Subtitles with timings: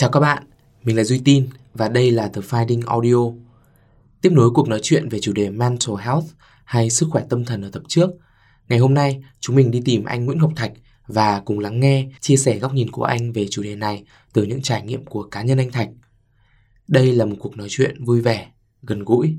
[0.00, 0.42] Chào các bạn,
[0.82, 3.40] mình là Duy Tin và đây là The Finding Audio.
[4.20, 6.24] Tiếp nối cuộc nói chuyện về chủ đề Mental Health
[6.64, 8.10] hay sức khỏe tâm thần ở tập trước,
[8.68, 10.72] ngày hôm nay chúng mình đi tìm anh Nguyễn Ngọc Thạch
[11.06, 14.42] và cùng lắng nghe, chia sẻ góc nhìn của anh về chủ đề này từ
[14.42, 15.88] những trải nghiệm của cá nhân anh Thạch.
[16.88, 18.50] Đây là một cuộc nói chuyện vui vẻ,
[18.82, 19.36] gần gũi.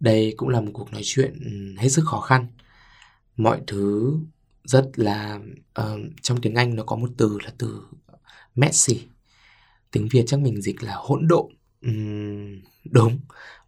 [0.00, 1.40] Đây cũng là một cuộc nói chuyện
[1.78, 2.46] hết sức khó khăn.
[3.36, 4.14] Mọi thứ
[4.64, 5.40] rất là
[5.80, 7.82] uh, trong tiếng Anh nó có một từ là từ
[8.54, 9.00] messy
[9.92, 11.46] tiếng việt chắc mình dịch là hỗn độn.
[11.88, 13.18] Uhm, đúng.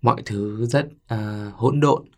[0.03, 2.09] Mọi thứ rất uh, hỗn độn.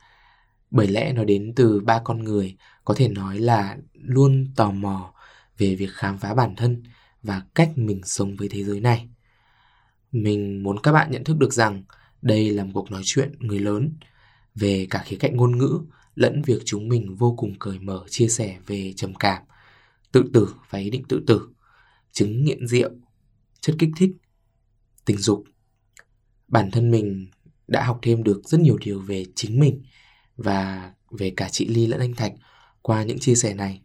[0.71, 5.15] Bởi lẽ nó đến từ ba con người có thể nói là luôn tò mò
[5.59, 6.83] về việc khám phá bản thân
[7.23, 9.09] và cách mình sống với thế giới này.
[10.13, 11.83] Mình muốn các bạn nhận thức được rằng
[12.23, 13.93] đây là một cuộc nói chuyện người lớn
[14.55, 15.80] về cả khía cạnh ngôn ngữ
[16.15, 19.43] lẫn việc chúng mình vô cùng cởi mở chia sẻ về trầm cảm
[20.13, 21.49] tự tử và ý định tự tử
[22.13, 22.91] chứng nghiện rượu
[23.61, 24.11] chất kích thích,
[25.05, 25.45] tình dục.
[26.49, 27.27] Bản thân mình
[27.69, 29.83] đã học thêm được rất nhiều điều về chính mình
[30.37, 32.33] và về cả chị Ly lẫn anh Thạch
[32.83, 33.83] qua những chia sẻ này.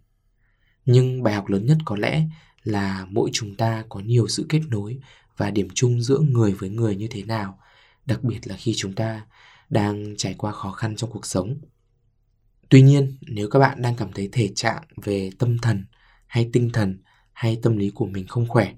[0.86, 2.28] Nhưng bài học lớn nhất có lẽ
[2.64, 5.00] là mỗi chúng ta có nhiều sự kết nối
[5.38, 7.60] và điểm chung giữa người với người như thế nào,
[8.06, 9.26] đặc biệt là khi chúng ta
[9.70, 11.58] đang trải qua khó khăn trong cuộc sống.
[12.70, 15.86] Tuy nhiên, nếu các bạn đang cảm thấy thể trạng về tâm thần
[16.28, 17.02] hay tinh thần
[17.34, 18.74] hay tâm lý của mình không khỏe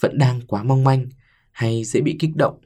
[0.00, 1.06] vẫn đang quá mong manh
[1.52, 2.60] hay dễ bị kích động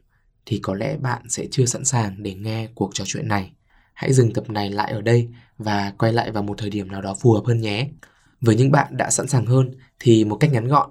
[0.47, 3.53] thì có lẽ bạn sẽ chưa sẵn sàng để nghe cuộc trò chuyện này.
[3.95, 7.03] Hãy dừng tập này lại ở đây và quay lại vào một thời điểm nào
[7.03, 7.89] đó phù hợp hơn nhé.
[8.41, 10.91] Với những bạn đã sẵn sàng hơn thì một cách ngắn gọn,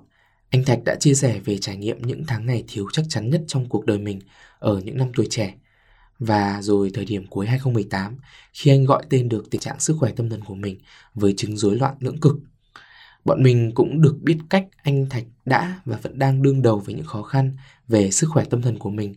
[0.49, 3.41] anh Thạch đã chia sẻ về trải nghiệm những tháng ngày thiếu chắc chắn nhất
[3.47, 4.19] trong cuộc đời mình
[4.59, 5.53] ở những năm tuổi trẻ.
[6.19, 8.17] Và rồi thời điểm cuối 2018,
[8.53, 10.79] khi anh gọi tên được tình trạng sức khỏe tâm thần của mình
[11.13, 12.35] với chứng rối loạn lưỡng cực
[13.27, 16.95] Bọn mình cũng được biết cách anh Thạch đã và vẫn đang đương đầu với
[16.95, 17.55] những khó khăn
[17.87, 19.15] về sức khỏe tâm thần của mình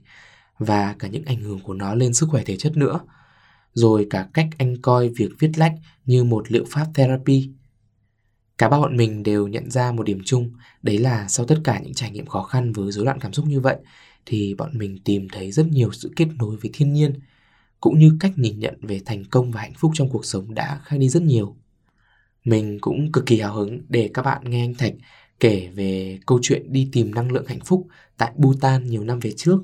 [0.59, 3.01] và cả những ảnh hưởng của nó lên sức khỏe thể chất nữa.
[3.75, 5.75] Rồi cả cách anh coi việc viết lách
[6.07, 7.51] như một liệu pháp therapy.
[8.59, 10.51] Cả ba bọn mình đều nhận ra một điểm chung,
[10.83, 13.47] đấy là sau tất cả những trải nghiệm khó khăn với rối loạn cảm xúc
[13.47, 13.77] như vậy,
[14.27, 17.15] thì bọn mình tìm thấy rất nhiều sự kết nối với thiên nhiên,
[17.81, 20.81] cũng như cách nhìn nhận về thành công và hạnh phúc trong cuộc sống đã
[20.85, 21.57] khác đi rất nhiều.
[22.45, 24.93] Mình cũng cực kỳ hào hứng để các bạn nghe anh Thạch
[25.41, 27.87] kể về câu chuyện đi tìm năng lượng hạnh phúc
[28.17, 29.59] tại Bhutan nhiều năm về trước.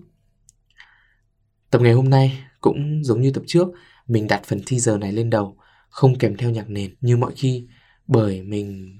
[1.70, 3.68] Tập ngày hôm nay cũng giống như tập trước,
[4.06, 5.56] mình đặt phần teaser này lên đầu,
[5.88, 7.66] không kèm theo nhạc nền như mọi khi,
[8.06, 8.98] bởi mình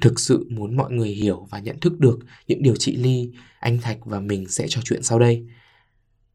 [0.00, 3.78] thực sự muốn mọi người hiểu và nhận thức được những điều chị Ly, anh
[3.80, 5.46] Thạch và mình sẽ trò chuyện sau đây.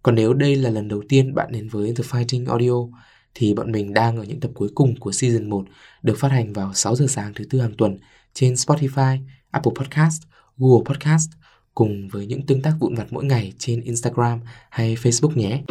[0.04, 2.98] Còn nếu đây là lần đầu tiên bạn đến với The Fighting Audio
[3.36, 5.66] thì bọn mình đang ở những tập cuối cùng của season 1
[6.02, 7.98] được phát hành vào 6 giờ sáng thứ tư hàng tuần
[8.34, 9.20] trên Spotify,
[9.52, 10.22] Apple Podcast,
[10.58, 11.30] Google Podcast
[11.76, 14.40] cùng với những tương tác vụn vặt mỗi ngày trên Instagram
[14.70, 15.62] hay Facebook nhé.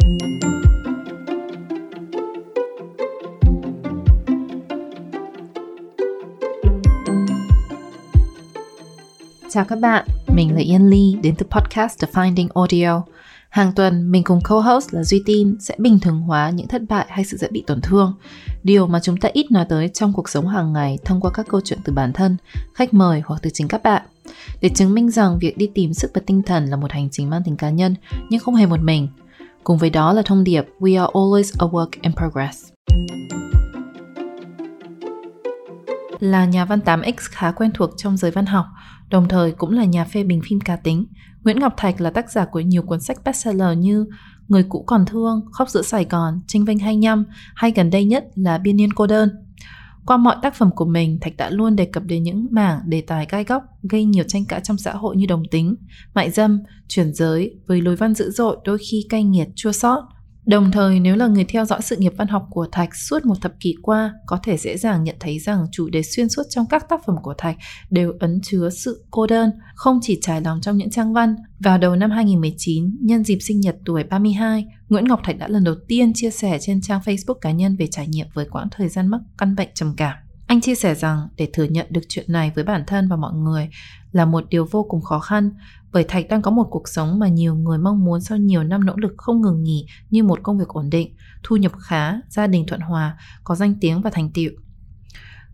[9.53, 13.03] Chào các bạn, mình là Yên Ly đến từ podcast The Finding Audio.
[13.49, 17.05] Hàng tuần, mình cùng co-host là Duy Tin sẽ bình thường hóa những thất bại
[17.09, 18.13] hay sự dễ bị tổn thương.
[18.63, 21.47] Điều mà chúng ta ít nói tới trong cuộc sống hàng ngày thông qua các
[21.49, 22.37] câu chuyện từ bản thân,
[22.73, 24.01] khách mời hoặc từ chính các bạn.
[24.61, 27.29] Để chứng minh rằng việc đi tìm sức và tinh thần là một hành trình
[27.29, 27.95] mang tính cá nhân
[28.29, 29.07] nhưng không hề một mình.
[29.63, 32.71] Cùng với đó là thông điệp We are always a work in progress.
[36.19, 38.65] Là nhà văn 8X khá quen thuộc trong giới văn học,
[39.11, 41.05] đồng thời cũng là nhà phê bình phim cá tính.
[41.43, 44.05] Nguyễn Ngọc Thạch là tác giả của nhiều cuốn sách bestseller như
[44.47, 48.25] Người cũ còn thương, Khóc giữa Sài Gòn, Tranh vinh 25 hay gần đây nhất
[48.35, 49.29] là Biên niên cô đơn.
[50.05, 53.01] Qua mọi tác phẩm của mình, Thạch đã luôn đề cập đến những mảng đề
[53.01, 55.75] tài gai góc, gây nhiều tranh cãi trong xã hội như đồng tính,
[56.13, 60.07] mại dâm, chuyển giới, với lối văn dữ dội đôi khi cay nghiệt, chua sót,
[60.45, 63.35] Đồng thời nếu là người theo dõi sự nghiệp văn học của Thạch suốt một
[63.41, 66.65] thập kỷ qua, có thể dễ dàng nhận thấy rằng chủ đề xuyên suốt trong
[66.69, 67.57] các tác phẩm của Thạch
[67.89, 71.35] đều ấn chứa sự cô đơn, không chỉ trải lòng trong những trang văn.
[71.59, 75.63] Vào đầu năm 2019, nhân dịp sinh nhật tuổi 32, Nguyễn Ngọc Thạch đã lần
[75.63, 78.89] đầu tiên chia sẻ trên trang Facebook cá nhân về trải nghiệm với quãng thời
[78.89, 80.17] gian mắc căn bệnh trầm cảm.
[80.51, 83.33] Anh chia sẻ rằng để thừa nhận được chuyện này với bản thân và mọi
[83.33, 83.69] người
[84.11, 85.51] là một điều vô cùng khó khăn
[85.91, 88.85] bởi Thạch đang có một cuộc sống mà nhiều người mong muốn sau nhiều năm
[88.85, 92.47] nỗ lực không ngừng nghỉ như một công việc ổn định, thu nhập khá, gia
[92.47, 94.51] đình thuận hòa, có danh tiếng và thành tựu.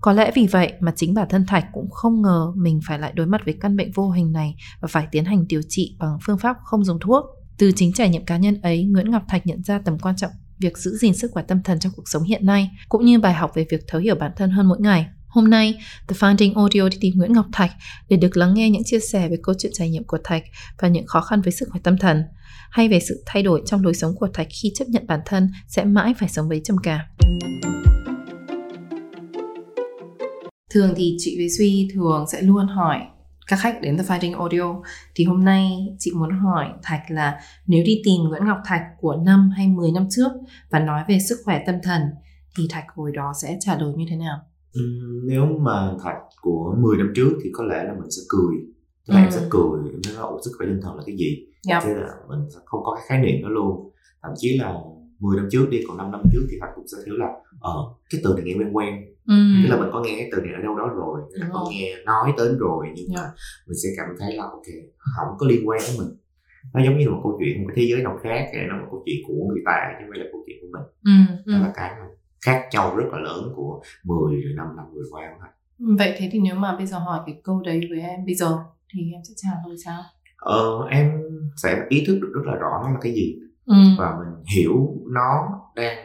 [0.01, 3.11] Có lẽ vì vậy mà chính bản thân Thạch cũng không ngờ mình phải lại
[3.15, 6.17] đối mặt với căn bệnh vô hình này và phải tiến hành điều trị bằng
[6.25, 7.25] phương pháp không dùng thuốc.
[7.57, 10.31] Từ chính trải nghiệm cá nhân ấy, Nguyễn Ngọc Thạch nhận ra tầm quan trọng
[10.59, 13.33] việc giữ gìn sức khỏe tâm thần trong cuộc sống hiện nay, cũng như bài
[13.33, 15.05] học về việc thấu hiểu bản thân hơn mỗi ngày.
[15.27, 15.75] Hôm nay,
[16.07, 17.71] The Finding Audio đi tìm Nguyễn Ngọc Thạch
[18.09, 20.43] để được lắng nghe những chia sẻ về câu chuyện trải nghiệm của Thạch
[20.79, 22.23] và những khó khăn với sức khỏe tâm thần,
[22.69, 25.49] hay về sự thay đổi trong lối sống của Thạch khi chấp nhận bản thân
[25.67, 26.99] sẽ mãi phải sống với trầm cảm.
[30.73, 32.97] Thường thì chị với Duy thường sẽ luôn hỏi
[33.47, 34.81] các khách đến The Fighting Audio
[35.15, 39.15] thì hôm nay chị muốn hỏi Thạch là nếu đi tìm Nguyễn Ngọc Thạch của
[39.15, 40.31] năm hay 10 năm trước
[40.69, 42.01] và nói về sức khỏe tâm thần
[42.57, 44.39] thì Thạch hồi đó sẽ trả lời như thế nào?
[44.73, 44.81] Ừ,
[45.25, 48.55] nếu mà Thạch của 10 năm trước thì có lẽ là mình sẽ cười
[49.07, 49.23] tức là ừ.
[49.23, 51.83] em sẽ cười em nói là sức khỏe tinh thần là cái gì yep.
[51.83, 53.91] thế là mình sẽ không có cái khái niệm đó luôn
[54.23, 54.73] thậm chí là
[55.19, 57.27] 10 năm trước đi còn 5 năm trước thì Thạch cũng sẽ thiếu là
[57.59, 57.75] ờ
[58.09, 58.93] cái từ này nghe quen quen
[59.27, 59.35] ừ.
[59.63, 61.95] tức là mình có nghe cái từ này ở đâu đó rồi mình có nghe
[62.05, 63.21] nói đến rồi nhưng mà
[63.67, 66.17] mình sẽ cảm thấy là ok không có liên quan đến mình.
[66.73, 68.87] Nó giống như là một câu chuyện một thế giới nào khác nó là một
[68.91, 70.85] câu chuyện của người ta chứ không phải là câu chuyện của mình.
[71.03, 71.51] Ừ.
[71.53, 71.91] đó là cái
[72.45, 75.49] khác nhau rất là lớn của 10 rồi 5 năm vừa qua thôi.
[75.97, 78.57] Vậy thế thì nếu mà bây giờ hỏi cái câu đấy với em bây giờ
[78.93, 80.01] thì em sẽ trả lời sao?
[80.37, 81.11] Ờ, em
[81.55, 83.35] sẽ ý thức được rất là rõ nó là cái gì.
[83.67, 83.75] Ừ.
[83.97, 85.97] và mình hiểu nó đang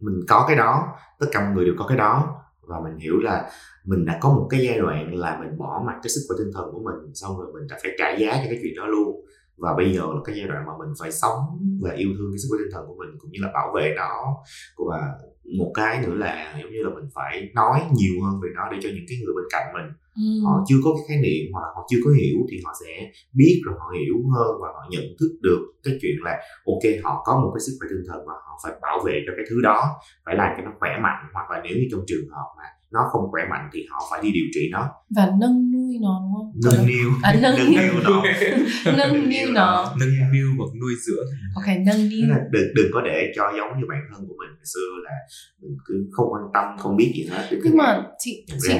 [0.00, 0.88] mình có cái đó
[1.20, 3.50] tất cả mọi người đều có cái đó và mình hiểu là
[3.84, 6.52] mình đã có một cái giai đoạn là mình bỏ mặt cái sức khỏe tinh
[6.54, 9.24] thần của mình, xong rồi mình đã phải trả giá cho cái chuyện đó luôn.
[9.56, 11.40] Và bây giờ là cái giai đoạn mà mình phải sống
[11.82, 13.94] và yêu thương cái sức khỏe tinh thần của mình, cũng như là bảo vệ
[13.96, 14.36] nó.
[14.88, 15.00] Và
[15.58, 18.78] một cái nữa là giống như là mình phải nói nhiều hơn về nó để
[18.82, 19.88] cho những cái người bên cạnh mình
[20.24, 20.28] ừ.
[20.44, 22.92] họ chưa có cái khái niệm hoặc là họ chưa có hiểu thì họ sẽ
[23.40, 26.34] biết rồi họ hiểu hơn và họ nhận thức được cái chuyện là
[26.72, 29.32] ok họ có một cái sức khỏe tinh thần và họ phải bảo vệ cho
[29.36, 29.78] cái thứ đó
[30.24, 33.00] phải làm cho nó khỏe mạnh hoặc là nếu như trong trường hợp mà nó
[33.12, 34.82] không khỏe mạnh thì họ phải đi điều trị nó
[35.16, 36.48] và nâng nuôi nó đúng không?
[36.64, 37.08] Nâng niu.
[37.22, 37.92] à, nâng, nâng niu.
[38.04, 38.22] nó.
[38.98, 39.94] Nâng niu nó.
[40.00, 42.26] nâng niu hoặc nuôi dưỡng ok nâng niu.
[42.50, 44.50] Đừng đừng có để cho giống như bản thân của mình.
[44.58, 45.14] Hồi xưa là
[45.62, 47.58] mình cứ không quan tâm không biết gì hết.
[47.64, 48.74] Nhưng mà chị chị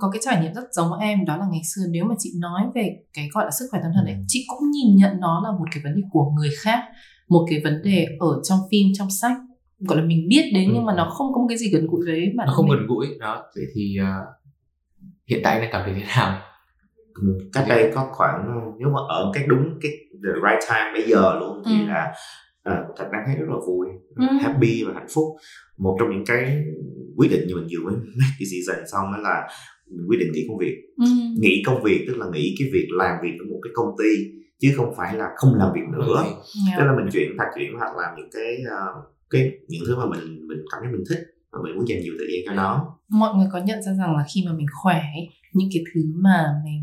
[0.00, 2.62] có cái trải nghiệm rất giống em đó là ngày xưa nếu mà chị nói
[2.74, 4.20] về cái gọi là sức khỏe tâm thần ấy ừ.
[4.28, 6.84] chị cũng nhìn nhận nó là một cái vấn đề của người khác
[7.28, 9.36] một cái vấn đề ở trong phim trong sách.
[9.78, 10.72] Gọi là mình biết đến ừ.
[10.74, 12.78] nhưng mà nó không có một cái gì gần gũi với bản nó không mình.
[12.78, 13.42] gần gũi đó.
[13.54, 14.06] Vậy thì uh,
[15.26, 16.40] hiện tại đang cảm thấy thế nào
[17.14, 19.90] ừ, cách đây có khoảng nếu mà ở cái đúng cái
[20.24, 21.86] the right time bây giờ luôn thì ừ.
[21.86, 22.12] là
[22.68, 23.86] uh, thật đang thấy rất là vui
[24.16, 24.26] ừ.
[24.42, 25.24] happy và hạnh phúc
[25.78, 26.64] một trong những cái
[27.16, 29.48] quyết định như mình vừa mới make decision xong đó là
[29.86, 31.04] mình quyết định nghỉ công việc ừ.
[31.40, 34.40] nghỉ công việc tức là nghỉ cái việc làm việc ở một cái công ty
[34.60, 36.78] chứ không phải là không làm việc nữa yeah.
[36.78, 40.06] tức là mình chuyển thật chuyển hoặc làm những cái uh, cái những thứ mà
[40.06, 41.18] mình mình cảm thấy mình thích
[41.52, 44.16] và mình muốn dành nhiều thời gian cho nó mọi người có nhận ra rằng
[44.16, 45.02] là khi mà mình khỏe
[45.52, 46.82] những cái thứ mà mình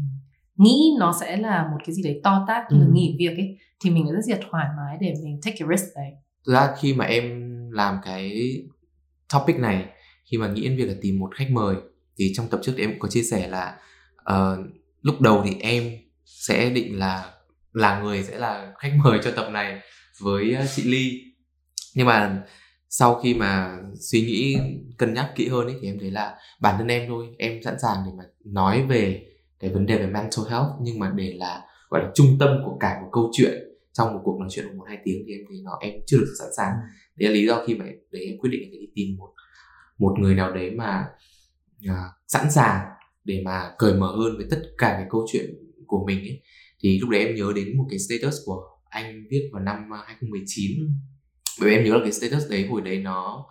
[0.58, 2.84] nghĩ nó sẽ là một cái gì đấy to tát như ừ.
[2.84, 5.96] là nghỉ việc ấy thì mình rất là thoải mái để mình take a risk
[5.96, 6.12] đấy
[6.46, 8.54] thực ra khi mà em làm cái
[9.34, 9.86] topic này
[10.32, 11.76] khi mà nghĩ đến việc là tìm một khách mời
[12.18, 13.78] thì trong tập trước thì em cũng có chia sẻ là
[14.34, 14.66] uh,
[15.02, 15.92] lúc đầu thì em
[16.26, 17.32] sẽ định là
[17.74, 19.82] là người sẽ là khách mời cho tập này
[20.22, 21.24] với ờ, chị Ly
[21.96, 22.44] nhưng mà
[22.90, 24.58] sau khi mà suy nghĩ
[24.98, 27.80] cân nhắc kỹ hơn ấy thì em thấy là bản thân em thôi em sẵn
[27.82, 29.26] sàng để mà nói về
[29.60, 32.78] cái vấn đề về mental health nhưng mà để là gọi là trung tâm của
[32.80, 33.54] cả một câu chuyện
[33.94, 36.34] trong một cuộc nói chuyện một hai tiếng thì em thấy nó em chưa được
[36.40, 36.74] sẵn sàng.
[37.16, 39.30] Đấy là lý do khi mà để em quyết định để đi tìm một
[39.98, 41.06] một người nào đấy mà
[41.86, 41.96] uh,
[42.28, 42.88] sẵn sàng
[43.24, 45.46] để mà cởi mở hơn với tất cả cái câu chuyện
[45.88, 46.42] của mình ấy.
[46.80, 50.80] Thì lúc đấy em nhớ đến một cái status của anh viết vào năm 2019
[50.80, 50.88] ừ
[51.60, 53.46] bởi vì em nhớ là cái status đấy hồi đấy nó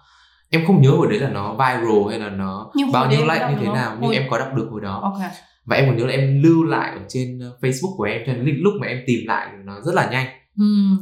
[0.51, 3.49] em không nhớ hồi đấy là nó viral hay là nó nhưng bao nhiêu like
[3.51, 4.15] như thế nào nhưng hồi...
[4.15, 5.01] em có đọc được hồi đó.
[5.15, 5.31] Okay.
[5.67, 8.33] Và em còn nhớ là em lưu lại ở trên ờ, facebook của em cho
[8.33, 10.99] nên lúc mà em tìm lại nó rất là nhanh hmm.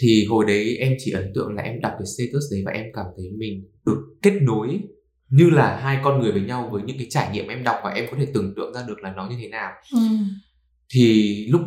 [0.00, 2.86] thì hồi đấy em chỉ ấn tượng là em đọc cái status đấy và em
[2.94, 4.80] cảm thấy mình được kết nối
[5.28, 7.90] như là hai con người với nhau với những cái trải nghiệm em đọc và
[7.90, 9.98] em có thể tưởng tượng ra được là nó như thế nào ừ.
[10.94, 11.60] thì lúc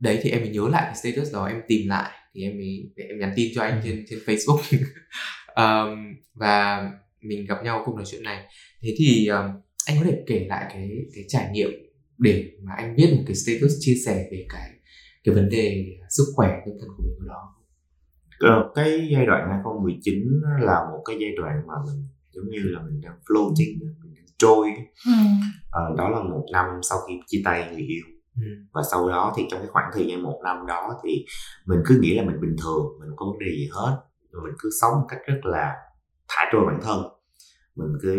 [0.00, 2.90] đấy thì em mới nhớ lại cái status đó em tìm lại thì em mới
[2.96, 4.60] em nhắn tin cho anh trên trên Facebook
[5.56, 5.98] um,
[6.34, 8.44] và mình gặp nhau cùng nói chuyện này
[8.82, 9.46] thế thì um,
[9.88, 11.70] anh có thể kể lại cái cái trải nghiệm
[12.18, 14.70] để mà anh viết một cái status chia sẻ về cái
[15.24, 17.54] cái vấn đề sức khỏe tinh thần của mình đó?
[18.38, 20.14] Ờ, cái giai đoạn 2019
[20.60, 24.26] là một cái giai đoạn mà mình giống như là mình đang floating mình đang
[24.38, 24.68] trôi
[25.06, 25.12] ừ.
[25.70, 28.04] à, đó là một năm sau khi chia tay người yêu.
[28.36, 28.44] Ừ.
[28.72, 31.24] và sau đó thì trong cái khoảng thời gian một năm đó thì
[31.66, 34.00] mình cứ nghĩ là mình bình thường mình không có vấn đề gì hết.
[34.30, 35.74] Rồi mình cứ sống một cách rất là
[36.28, 37.17] thả trôi bản thân
[37.78, 38.10] mình cứ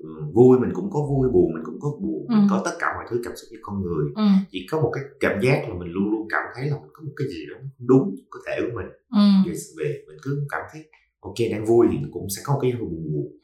[0.00, 2.34] ừ, vui mình cũng có vui buồn mình cũng có buồn ừ.
[2.34, 4.22] mình có tất cả mọi thứ cảm xúc như con người ừ.
[4.50, 7.02] chỉ có một cái cảm giác là mình luôn luôn cảm thấy là mình có
[7.02, 9.52] một cái gì đó đúng cơ thể của mình ừ.
[9.78, 10.82] về mình cứ cảm thấy
[11.20, 13.38] ok đang vui thì cũng sẽ có cái buồn buồn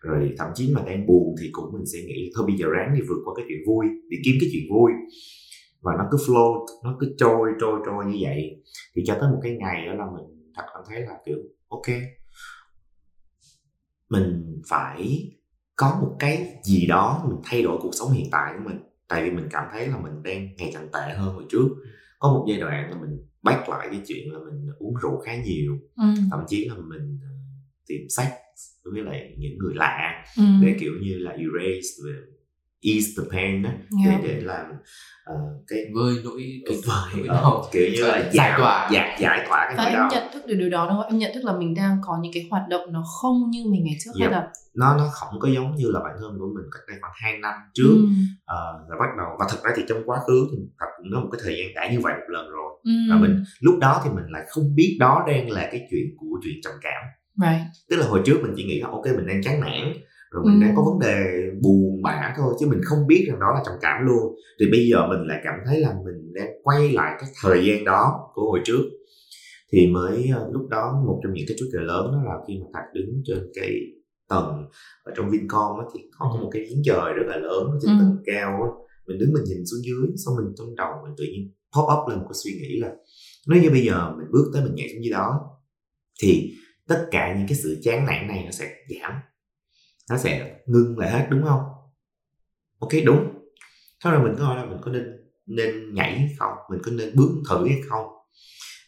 [0.00, 2.94] rồi thậm chí mà đang buồn thì cũng mình sẽ nghĩ thôi bây giờ ráng
[2.94, 4.92] đi vượt qua cái chuyện vui đi kiếm cái chuyện vui
[5.82, 8.62] và nó cứ flow nó cứ trôi trôi trôi như vậy
[8.96, 11.36] thì cho tới một cái ngày đó là mình thật cảm thấy là kiểu
[11.68, 11.86] ok
[14.08, 15.30] mình phải
[15.76, 19.24] có một cái gì đó mình thay đổi cuộc sống hiện tại của mình tại
[19.24, 21.68] vì mình cảm thấy là mình đang ngày càng tệ hơn hồi trước
[22.18, 25.42] có một giai đoạn là mình bắt lại cái chuyện là mình uống rượu khá
[25.42, 26.04] nhiều ừ.
[26.30, 27.28] thậm chí là mình ờ,
[27.86, 28.32] tìm sách
[28.84, 30.42] với lại những người lạ ừ.
[30.62, 32.02] để kiểu như là erase
[32.82, 33.70] ease the pain đó
[34.04, 34.22] yeah.
[34.22, 34.66] để để làm
[35.32, 39.66] uh, cái vơi nỗi cái vơi uh, kiểu như là giải tỏa giải giải tỏa
[39.66, 40.08] cái và em đau.
[40.12, 42.32] nhận thức được điều đó đúng không em nhận thức là mình đang có những
[42.32, 44.30] cái hoạt động nó không như mình ngày trước yep.
[44.30, 46.98] hay là nó nó không có giống như là bản thân của mình cách đây
[47.00, 48.08] khoảng hai năm trước ừ.
[48.42, 51.20] uh, là bắt đầu và thật ra thì trong quá khứ thì thật cũng có
[51.20, 52.92] một cái thời gian đã như vậy một lần rồi ừ.
[53.10, 56.40] và mình lúc đó thì mình lại không biết đó đang là cái chuyện của
[56.44, 57.02] chuyện trầm cảm
[57.36, 57.66] right.
[57.90, 59.92] tức là hồi trước mình chỉ nghĩ là ok mình đang chán nản
[60.30, 60.66] rồi mình ừ.
[60.66, 61.24] đang có vấn đề
[61.62, 64.88] buồn bã thôi chứ mình không biết rằng đó là trầm cảm luôn thì bây
[64.88, 68.42] giờ mình lại cảm thấy là mình đang quay lại cái thời gian đó của
[68.42, 68.82] hồi trước
[69.72, 72.66] thì mới ờ, lúc đó một trong những cái trigger lớn đó là khi mà
[72.74, 73.70] thạch đứng trên cái
[74.28, 74.64] tầng
[75.04, 77.98] ở trong Vincom á, thì họ có một cái giếng trời rất là lớn trên
[77.98, 78.00] ừ.
[78.00, 78.70] tầng cao á.
[79.06, 82.08] mình đứng mình nhìn xuống dưới xong mình trong đầu mình tự nhiên pop up
[82.08, 82.92] lên một cái suy nghĩ là
[83.48, 85.40] nếu như bây giờ mình bước tới mình nhảy xuống dưới đó
[86.22, 86.50] thì
[86.88, 89.12] tất cả những cái sự chán nản này nó sẽ giảm
[90.10, 91.60] nó sẽ ngưng lại hết đúng không?
[92.78, 93.28] Ok đúng.
[94.04, 95.04] Sau rồi mình có hỏi là mình có nên
[95.46, 96.52] nên nhảy không?
[96.70, 98.06] Mình có nên bước thử hay không?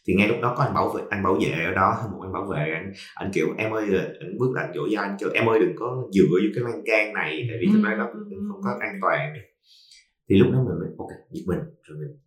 [0.06, 2.32] Thì ngay lúc đó có anh bảo vệ anh bảo vệ ở đó một anh
[2.32, 3.84] bảo vệ anh anh kiểu em ơi
[4.20, 6.82] anh bước lại dỗ dành anh kiểu em ơi đừng có dựa vô cái lan
[6.86, 8.06] can này tại vì thực ra nó
[8.48, 9.32] không có an toàn.
[10.28, 12.18] Thì lúc đó mình mình ok giật mình rồi mình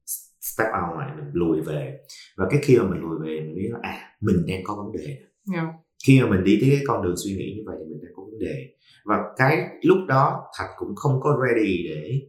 [0.41, 1.97] step out lại mình lùi về.
[2.37, 4.91] Và cái khi mà mình lùi về mình biết là à mình đang có vấn
[4.91, 5.17] đề.
[5.53, 5.67] Yeah.
[6.07, 8.13] khi mà mình đi tới cái con đường suy nghĩ như vậy thì mình đang
[8.15, 8.72] có vấn đề
[9.05, 12.21] và cái lúc đó thạch cũng không có ready để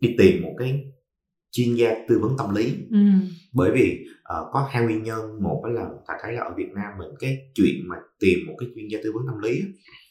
[0.00, 0.84] đi tìm một cái
[1.50, 2.74] chuyên gia tư vấn tâm lý.
[2.90, 2.98] Ừ.
[3.52, 6.92] bởi vì uh, có hai nguyên nhân một là thạch thấy là ở việt nam
[6.98, 9.60] mình cái chuyện mà tìm một cái chuyên gia tư vấn tâm lý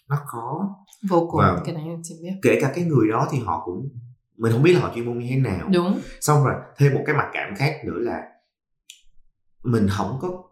[0.10, 0.76] nó khó.
[1.10, 2.34] Vô cùng và cái này chỉ biết.
[2.42, 3.90] kể cả cái người đó thì họ cũng
[4.38, 5.70] mình không biết là họ chuyên môn như thế nào.
[5.74, 6.00] Đúng.
[6.22, 8.22] Xong rồi thêm một cái mặt cảm khác nữa là
[9.64, 10.44] mình không có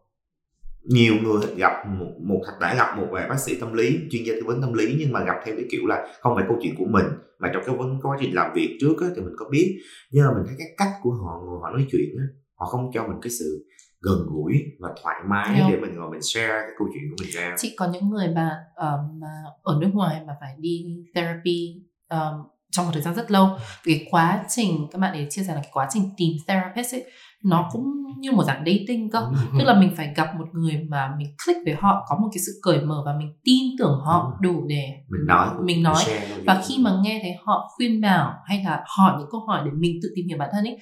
[0.87, 4.33] nhiều người gặp một, một đã gặp một vài bác sĩ tâm lý chuyên gia
[4.33, 6.75] tư vấn tâm lý nhưng mà gặp theo cái kiểu là không phải câu chuyện
[6.77, 7.05] của mình
[7.39, 9.77] mà trong cái vấn quá trình làm việc trước á, thì mình có biết.
[10.11, 12.25] Nhưng mà mình thấy cái cách của họ ngồi họ nói chuyện á,
[12.55, 13.65] họ không cho mình cái sự
[14.01, 17.31] gần gũi và thoải mái để mình ngồi mình share cái câu chuyện của mình
[17.31, 17.55] ra.
[17.57, 19.21] Chị có những người mà um,
[19.63, 23.47] ở nước ngoài mà phải đi therapy um, trong một thời gian rất lâu.
[23.83, 27.05] Vì quá trình các bạn ấy chia sẻ là cái quá trình tìm therapist ấy
[27.47, 27.83] nó cũng
[28.19, 29.31] như một dạng dating cơ.
[29.59, 32.39] Tức là mình phải gặp một người mà mình click với họ có một cái
[32.45, 36.03] sự cởi mở và mình tin tưởng họ đủ để mình nói mình nói.
[36.45, 39.71] và khi mà nghe thấy họ khuyên bảo hay là hỏi những câu hỏi để
[39.71, 40.77] mình tự tìm hiểu bản thân ấy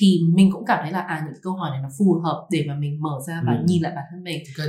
[0.00, 2.64] thì mình cũng cảm thấy là à những câu hỏi này nó phù hợp để
[2.68, 3.64] mà mình mở ra và ừ.
[3.66, 4.42] nhìn lại bản thân mình.
[4.56, 4.66] Cái,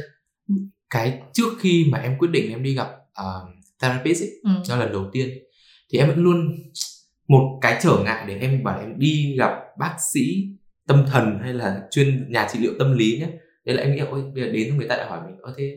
[0.89, 2.87] cái trước khi mà em quyết định em đi gặp
[3.21, 3.49] uh,
[3.81, 4.51] therapist ấy, ừ.
[4.63, 5.29] cho lần đầu tiên
[5.91, 6.37] thì em vẫn luôn
[7.27, 10.49] một cái trở ngại để em bảo em đi gặp bác sĩ
[10.89, 13.27] tâm thần hay là chuyên nhà trị liệu tâm lý nhé
[13.65, 15.75] đấy là em nghĩ ôi bây giờ đến người ta lại hỏi mình ơ thế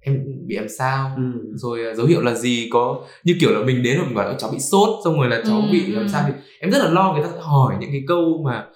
[0.00, 1.22] em bị làm sao ừ.
[1.54, 4.34] rồi à, dấu hiệu là gì có như kiểu là mình đến rồi mình bảo
[4.38, 5.68] cháu bị sốt xong rồi là cháu ừ.
[5.72, 6.08] bị làm ừ.
[6.12, 8.66] sao thì em rất là lo người ta sẽ hỏi những cái câu mà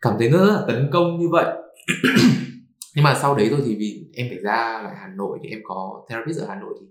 [0.00, 1.46] cảm thấy nó rất là tấn công như vậy
[2.94, 5.60] nhưng mà sau đấy thôi thì vì em phải ra lại Hà Nội thì em
[5.64, 6.86] có therapist ở Hà Nội thì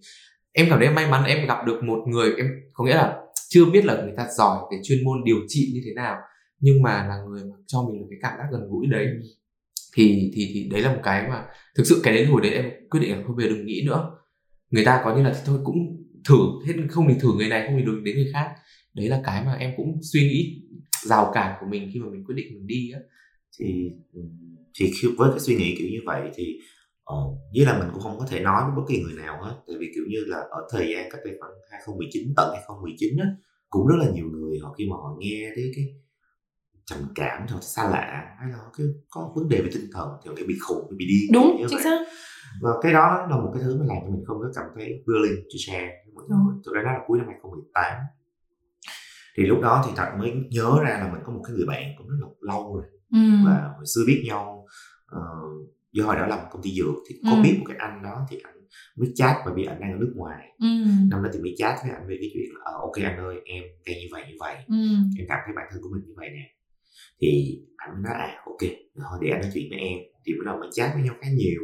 [0.53, 3.17] em cảm thấy may mắn em gặp được một người em có nghĩa là
[3.49, 6.17] chưa biết là người ta giỏi cái chuyên môn điều trị như thế nào
[6.61, 9.05] nhưng mà là người mà cho mình được cái cảm giác gần gũi đấy.
[9.05, 9.21] Ừ.
[9.95, 12.65] thì thì thì đấy là một cái mà thực sự cái đến hồi đấy em
[12.89, 14.11] quyết định là không bao giờ đừng nghĩ nữa.
[14.71, 15.77] Người ta có như là thôi cũng
[16.29, 16.37] thử
[16.67, 18.49] hết không thì thử người này không thì đừng đến người khác.
[18.93, 20.61] Đấy là cái mà em cũng suy nghĩ
[21.03, 22.99] rào cản của mình khi mà mình quyết định mình đi á.
[23.59, 23.91] Thì
[24.79, 26.59] thì khi với cái suy nghĩ kiểu như vậy thì
[27.13, 29.55] uh, với là mình cũng không có thể nói với bất kỳ người nào hết.
[29.67, 33.27] Tại vì kiểu như là ở thời gian cách đây khoảng 2019 tận 2019 á
[33.71, 35.85] cũng rất là nhiều người họ khi mà họ nghe thấy cái
[36.91, 40.29] trầm cảm hoặc xa lạ hay là cái có vấn đề về tinh thần thì
[40.29, 41.99] họ bị khùng bị điên đúng chính xác
[42.61, 45.03] và cái đó là một cái thứ mà làm cho mình không có cảm thấy
[45.05, 47.93] willing to share với mọi người thực ra nó là cuối năm 2018
[49.37, 51.83] thì lúc đó thì thật mới nhớ ra là mình có một cái người bạn
[51.97, 53.19] cũng rất là lâu rồi ừ.
[53.45, 54.65] và hồi xưa biết nhau
[55.15, 57.41] uh, do hồi đó làm công ty dược thì có ừ.
[57.43, 58.55] biết một cái anh đó thì anh
[58.95, 60.67] mới chat và bị anh đang ở nước ngoài ừ.
[61.09, 63.35] năm đó thì mới chat với anh về cái chuyện là uh, ok anh ơi
[63.45, 64.75] em đang như vậy như vậy ừ.
[65.17, 66.60] em cảm thấy bản thân của mình như vậy nè
[67.21, 69.99] thì anh mới nói à ok thôi để anh nói chuyện với em.
[70.25, 71.61] Thì bắt đầu mới chat với nhau khá nhiều.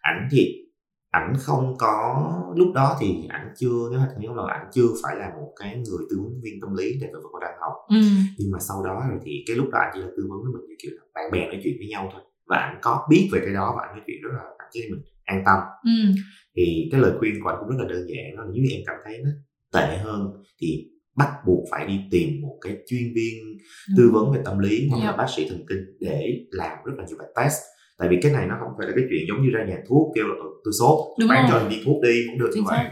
[0.00, 0.68] Ảnh thì
[1.10, 2.24] ảnh không có
[2.56, 6.06] lúc đó thì ảnh chưa nếu nhớ là ảnh chưa phải là một cái người
[6.10, 7.72] tư vấn viên tâm lý để về vật đang học.
[7.88, 8.00] Ừ.
[8.38, 10.52] nhưng mà sau đó rồi thì cái lúc đó ảnh chỉ là tư vấn với
[10.52, 12.22] mình như kiểu là bạn bè nói chuyện với nhau thôi.
[12.46, 14.82] Và ảnh có biết về cái đó và ảnh nói chuyện rất là cảm thấy
[14.90, 15.58] mình an tâm.
[15.84, 16.12] Ừ.
[16.56, 18.70] thì cái lời khuyên của anh cũng rất là đơn giản đó là nếu như
[18.76, 19.30] em cảm thấy nó
[19.72, 23.58] tệ hơn thì bắt buộc phải đi tìm một cái chuyên viên
[23.96, 27.04] tư vấn về tâm lý hoặc là bác sĩ thần kinh để làm rất là
[27.08, 27.58] nhiều bài test.
[27.98, 30.12] Tại vì cái này nó không phải là cái chuyện giống như ra nhà thuốc
[30.14, 32.84] kêu là ừ, tôi sốt Đúng bán cho đi thuốc đi cũng được như vậy.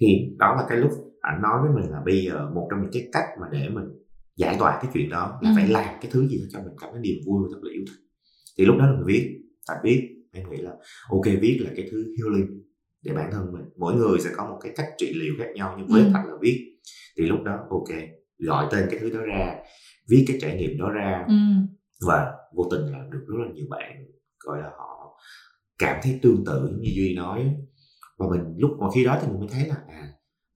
[0.00, 0.06] Thì
[0.38, 3.08] đó là cái lúc anh nói với mình là bây giờ một trong những cái
[3.12, 3.84] cách mà để mình
[4.36, 5.54] giải tỏa cái chuyện đó là ừ.
[5.56, 7.72] phải làm cái thứ gì đó cho mình cảm thấy niềm vui và thật là
[7.72, 8.00] yêu thích.
[8.58, 10.70] Thì lúc đó là mình viết phải viết em nghĩ là
[11.10, 12.62] ok viết là cái thứ healing
[13.02, 13.64] để bản thân mình.
[13.76, 16.10] Mỗi người sẽ có một cái cách trị liệu khác nhau nhưng với ừ.
[16.12, 16.66] thành là viết
[17.20, 17.98] thì lúc đó ok
[18.38, 19.56] gọi tên cái thứ đó ra
[20.08, 21.24] viết cái trải nghiệm đó ra.
[21.28, 21.34] Ừ.
[22.06, 24.04] và vô tình là được rất là nhiều bạn
[24.44, 25.18] gọi là họ
[25.78, 27.54] cảm thấy tương tự như duy nói.
[28.18, 30.08] Và mình lúc mà khi đó thì mình mới thấy là à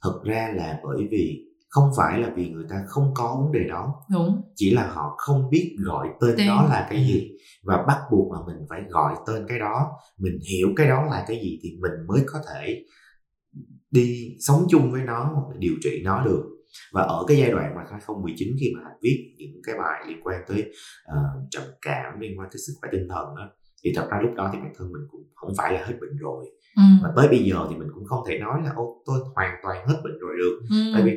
[0.03, 3.69] thật ra là bởi vì không phải là vì người ta không có vấn đề
[3.69, 3.95] đó.
[4.13, 4.43] Đúng.
[4.55, 6.47] Chỉ là họ không biết gọi tên, tên.
[6.47, 7.31] đó là cái gì.
[7.65, 9.91] Và bắt buộc là mình phải gọi tên cái đó.
[10.19, 12.85] Mình hiểu cái đó là cái gì thì mình mới có thể
[13.91, 16.54] đi sống chung với nó hoặc điều trị nó được
[16.93, 20.21] và ở cái giai đoạn mà 2019 khi mà Hạnh viết những cái bài liên
[20.23, 20.73] quan tới
[21.13, 23.51] uh, trầm cảm liên quan tới sức khỏe tinh thần đó,
[23.85, 26.17] thì thật ra lúc đó thì bản thân mình cũng không phải là hết bệnh
[26.17, 26.45] rồi
[26.77, 26.83] ừ.
[27.03, 29.89] và tới bây giờ thì mình cũng không thể nói là ô tôi hoàn toàn
[29.89, 30.77] hết bệnh rồi được ừ.
[30.95, 31.13] tại vì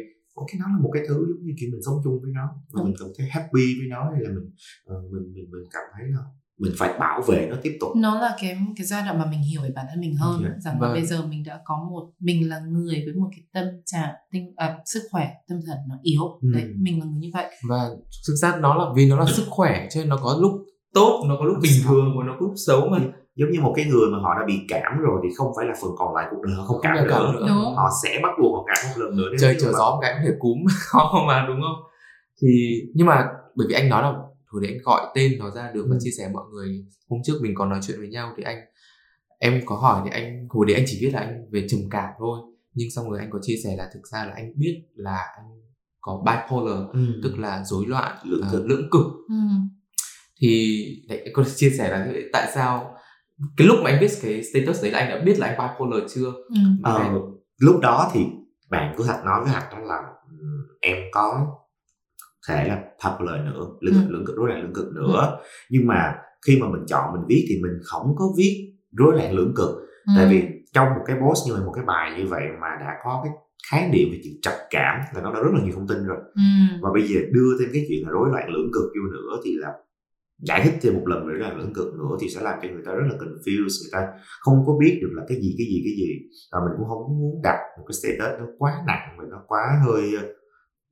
[0.47, 2.81] cái nó là một cái thứ giống như kiểu mình sống chung với nó và
[2.81, 2.85] ừ.
[2.85, 4.49] mình cảm thấy happy với nó hay là mình
[4.91, 6.23] uh, mình mình mình cảm thấy là
[6.59, 9.41] mình phải bảo vệ nó tiếp tục nó là cái cái giai đoạn mà mình
[9.41, 10.53] hiểu về bản thân mình hơn yeah.
[10.59, 10.89] rằng vâng.
[10.89, 14.13] là bây giờ mình đã có một mình là người với một cái tâm trạng
[14.31, 16.49] tinh à, sức khỏe tâm thần nó yếu ừ.
[16.53, 17.89] đấy mình là người như vậy và
[18.27, 20.51] thực ra nó là vì nó là sức khỏe cho nên nó có lúc
[20.93, 22.99] tốt nó có lúc bình thường và nó có lúc xấu mà
[23.35, 25.73] giống như một cái người mà họ đã bị cảm rồi thì không phải là
[25.81, 27.31] phần còn lại cuộc đời họ không cảm, cảm nữa.
[27.31, 27.75] nữa Đúng.
[27.75, 30.19] họ sẽ bắt buộc họ cảm một lần nữa chơi chờ gió một cái có
[30.23, 30.57] thể cúm
[30.91, 31.91] ho mà đúng không
[32.41, 32.47] thì
[32.93, 34.13] nhưng mà bởi vì anh nói là
[34.51, 35.91] thôi để anh gọi tên nó ra được ừ.
[35.91, 38.57] và chia sẻ mọi người hôm trước mình còn nói chuyện với nhau thì anh
[39.39, 42.09] em có hỏi thì anh hồi đấy anh chỉ biết là anh về trầm cảm
[42.19, 42.39] thôi
[42.73, 45.45] nhưng xong rồi anh có chia sẻ là thực ra là anh biết là anh
[46.01, 46.99] có bipolar ừ.
[47.23, 49.05] tức là rối loạn lưỡng cực, uh, lưỡng cực.
[49.29, 49.35] Ừ.
[50.41, 52.95] thì đấy anh có chia sẻ là tại sao
[53.57, 56.11] cái lúc mà anh viết cái status đấy là anh đã biết là anh bipolar
[56.15, 56.59] chưa ừ.
[56.83, 57.13] ờ,
[57.57, 58.25] lúc đó thì
[58.69, 60.03] bạn của hạch nói với hạch đó là
[60.81, 61.47] em có
[62.47, 64.11] thể là bipolar nữa lưỡng ừ.
[64.11, 65.45] lưỡng cực rối loạn lưỡng cực nữa ừ.
[65.69, 69.33] nhưng mà khi mà mình chọn mình viết thì mình không có viết rối loạn
[69.33, 69.69] lưỡng cực
[70.05, 70.13] ừ.
[70.17, 72.93] tại vì trong một cái post như vậy một cái bài như vậy mà đã
[73.03, 73.33] có cái
[73.71, 76.17] khái niệm về chuyện trầm cảm là nó đã rất là nhiều thông tin rồi
[76.17, 76.41] ừ.
[76.81, 79.51] và bây giờ đưa thêm cái chuyện là rối loạn lưỡng cực vô nữa thì
[79.57, 79.69] là
[80.39, 82.83] giải thích thêm một lần nữa là lưỡng cực nữa thì sẽ làm cho người
[82.85, 84.07] ta rất là confused người ta
[84.39, 86.09] không có biết được là cái gì cái gì cái gì
[86.51, 89.81] và mình cũng không muốn đặt một cái status nó quá nặng và nó quá
[89.85, 90.11] hơi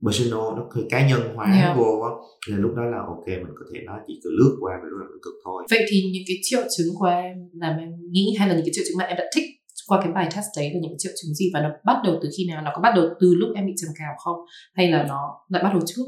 [0.05, 1.77] personal nó hơi cá nhân hóa yeah.
[1.77, 2.11] vô á
[2.49, 4.97] nên lúc đó là ok mình có thể nói chỉ cứ lướt qua về rất
[4.99, 5.63] là cực thôi.
[5.69, 8.73] Vậy thì những cái triệu chứng của em làm em nghĩ hay là những cái
[8.73, 9.45] triệu chứng mà em đã thích
[9.87, 12.19] qua cái bài test đấy là những cái triệu chứng gì và nó bắt đầu
[12.23, 12.61] từ khi nào?
[12.61, 14.37] Nó có bắt đầu từ lúc em bị trầm cảm không?
[14.73, 16.03] Hay là nó lại bắt đầu trước?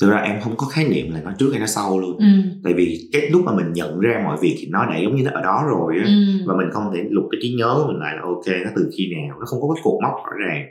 [0.00, 2.16] Thực ra em không có khái niệm là nó trước hay nó sau luôn.
[2.18, 2.26] Ừ.
[2.64, 5.22] tại vì cái lúc mà mình nhận ra mọi việc thì nó đã giống như
[5.24, 6.44] nó ở đó rồi á ừ.
[6.46, 8.90] và mình không thể lục cái trí nhớ của mình lại là ok nó từ
[8.96, 9.36] khi nào?
[9.40, 10.64] Nó không có cái cột mốc rõ ràng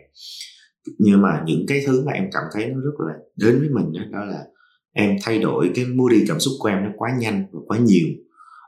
[0.98, 3.92] nhưng mà những cái thứ mà em cảm thấy nó rất là đến với mình
[3.94, 4.46] đó, đó là
[4.94, 8.08] em thay đổi cái moody cảm xúc của em nó quá nhanh và quá nhiều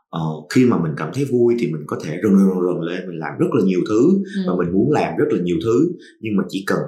[0.10, 3.08] ờ, khi mà mình cảm thấy vui thì mình có thể rần rần rần lên
[3.08, 4.42] mình làm rất là nhiều thứ ừ.
[4.48, 6.80] và mình muốn làm rất là nhiều thứ nhưng mà chỉ cần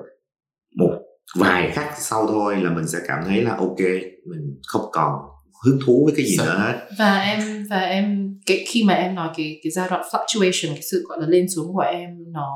[0.76, 1.00] một
[1.40, 3.80] vài khắc sau thôi là mình sẽ cảm thấy là ok
[4.26, 5.31] mình không còn
[5.66, 6.80] hứng thú với cái gì nữa hết.
[7.00, 10.82] Và em và em cái khi mà em nói cái cái giai đoạn fluctuation cái
[10.92, 12.48] sự gọi là lên xuống của em nó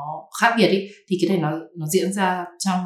[0.41, 2.79] khác biệt ý thì cái này nó nó diễn ra trong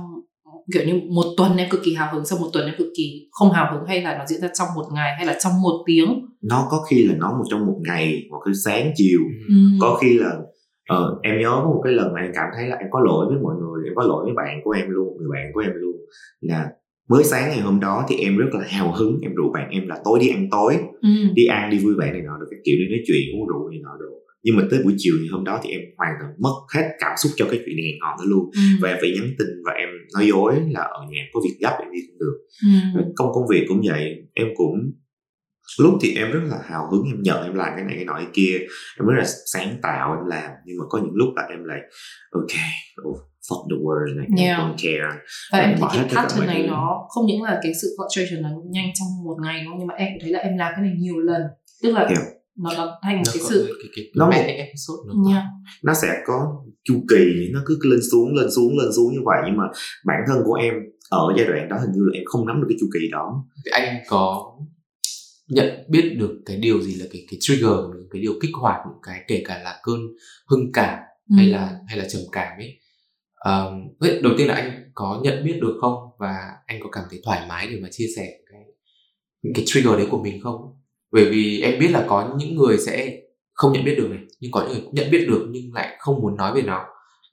[0.73, 3.27] kiểu như một tuần em cực kỳ hào hứng sau một tuần em cực kỳ
[3.32, 5.84] không hào hứng hay là nó diễn ra trong một ngày hay là trong một
[5.86, 6.25] tiếng?
[6.41, 9.19] Nó có khi là nó một trong một ngày một cái sáng chiều.
[9.47, 9.55] Ừ.
[9.82, 10.32] có khi là
[10.88, 13.25] ờ, em nhớ có một cái lần mà em cảm thấy là em có lỗi
[13.29, 15.71] với mọi người em có lỗi với bạn của em luôn người bạn của em
[15.75, 15.95] luôn
[16.41, 16.65] là
[17.10, 19.88] mới sáng ngày hôm đó thì em rất là hào hứng em rủ bạn em
[19.88, 20.78] là tối đi ăn tối.
[21.02, 21.10] Ừ.
[21.34, 23.69] đi ăn đi vui vẻ này nọ được cái kiểu đi nói chuyện uống rượu
[23.69, 24.15] này nọ được.
[24.43, 27.12] Nhưng mà tới buổi chiều ngày hôm đó thì em hoàn toàn mất hết cảm
[27.17, 28.50] xúc cho cái chuyện hẹn hò đó luôn.
[28.54, 28.62] Ừ.
[28.82, 31.78] và em phải nhắn tin và em nói dối là ở nhà có việc gấp
[31.80, 32.38] em đi không được.
[32.95, 33.02] Ừ.
[33.15, 34.15] công công việc cũng vậy.
[34.34, 34.76] Em cũng
[35.80, 38.13] lúc thì em rất là hào hứng em nhận em làm cái này cái nọ
[38.13, 38.58] cái kia.
[39.00, 40.52] Em rất là sáng tạo em làm.
[40.65, 41.80] Nhưng mà có những lúc là em lại
[42.32, 42.56] ok
[43.10, 44.60] oh, fuck the world này yeah.
[44.60, 45.20] don't care.
[45.52, 48.90] Và em thấy cái pattern này nó không những là cái sự fluctuation nó nhanh
[49.00, 51.42] trong một ngày đâu nhưng mà em thấy là em làm cái này nhiều lần.
[51.84, 52.20] Tức là yeah
[52.64, 55.44] nó nó thành nó cái sự cái, cái, nó một- episode nó yeah.
[55.84, 59.38] nó sẽ có chu kỳ nó cứ lên xuống lên xuống lên xuống như vậy.
[59.46, 59.64] Nhưng mà
[60.06, 60.74] bản thân của em
[61.10, 63.46] ở giai đoạn đó hình như là em không nắm được cái chu kỳ đó.
[63.66, 64.52] Thì anh có
[65.50, 67.72] nhận biết được cái điều gì là cái cái trigger
[68.12, 70.00] cái điều kích hoạt một cái kể cả là cơn
[70.52, 71.00] hưng cảm
[71.38, 71.52] hay Ừ.
[71.52, 72.80] là hay là trầm cảm ấy
[73.45, 76.10] um, vậy đầu tiên là anh có nhận biết được không?
[76.19, 78.62] Và anh có cảm thấy thoải mái để mà chia sẻ cái
[79.43, 80.62] những cái trigger đấy của mình không?
[81.12, 83.21] Bởi vì em biết là có những người sẽ
[83.54, 85.95] không nhận biết được này nhưng có những người cũng nhận biết được nhưng lại
[85.99, 86.86] không muốn nói về nó.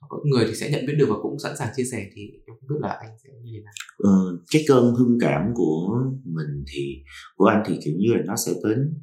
[0.09, 2.55] Có người thì sẽ nhận biết được và cũng sẵn sàng chia sẻ thì em
[2.59, 3.73] không biết là anh sẽ như thế nào.
[3.97, 7.03] Ờ, cái cơn hưng cảm của mình thì
[7.35, 8.93] của anh thì kiểu như là nó sẽ đến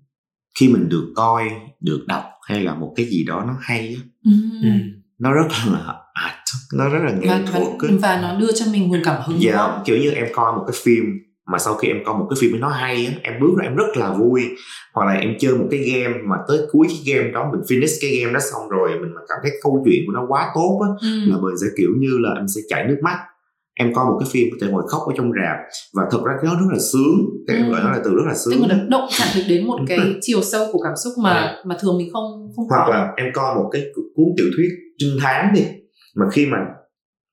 [0.60, 1.44] khi mình được coi
[1.80, 4.02] được đọc hay là một cái gì đó nó hay á,
[4.62, 4.68] Ừ.
[5.18, 6.35] nó rất là art
[6.74, 9.42] nó rất là nghệ và, thuật và, và nó đưa cho mình nguồn cảm hứng
[9.42, 9.83] dạ không?
[9.85, 11.05] kiểu như em coi một cái phim
[11.53, 13.77] mà sau khi em coi một cái phim nó hay á em bước ra em
[13.77, 14.42] rất là vui
[14.94, 17.98] hoặc là em chơi một cái game mà tới cuối cái game đó mình finish
[18.00, 20.81] cái game đó xong rồi mình mà cảm thấy câu chuyện của nó quá tốt
[20.85, 21.31] á Ừ.
[21.31, 23.18] là mình sẽ kiểu như là em sẽ chảy nước mắt
[23.74, 25.57] em coi một cái phim có thể ngồi khóc ở trong rạp
[25.94, 27.14] và thật ra cái đó rất là sướng
[27.48, 27.72] em Ừ.
[27.72, 29.79] gọi nó là từ rất là tức sướng là được động chạm được đến một
[29.88, 31.57] cái chiều sâu của cảm xúc mà À.
[31.64, 34.68] mà thường mình không không hoặc có là em coi một cái cuốn tiểu thuyết
[34.98, 35.62] trinh thám đi
[36.16, 36.59] mà khi mà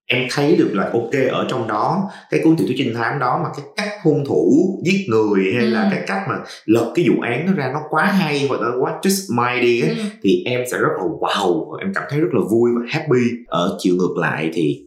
[0.07, 3.39] em thấy được là ok ở trong đó cái cuốn tiểu thuyết trinh thám đó
[3.43, 4.51] mà cái cách hung thủ
[4.85, 5.87] giết người hay là Ừ.
[5.91, 8.99] cái cách mà lật cái vụ án nó ra nó quá hay và nó quá
[9.01, 10.03] just mighty ấy, ừ.
[10.23, 13.77] thì em sẽ rất là wow em cảm thấy rất là vui và happy ở
[13.79, 14.83] chiều ngược lại thì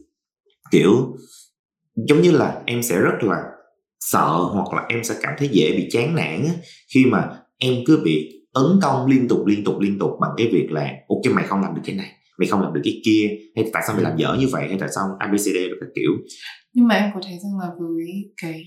[0.71, 1.15] kiểu
[1.95, 3.37] giống như là em sẽ rất là
[3.99, 6.45] sợ hoặc là em sẽ cảm thấy dễ bị chán nản
[6.93, 10.47] khi mà em cứ bị tấn công liên tục liên tục liên tục bằng cái
[10.53, 13.29] việc là ok mày không làm được cái này mày không làm được cái kia.
[13.55, 14.67] Hay tại sao mày làm dở như vậy?
[14.69, 16.11] Hay tại sao abcd rồi các kiểu?
[16.73, 18.07] Nhưng mà em có thấy rằng là với
[18.41, 18.63] cái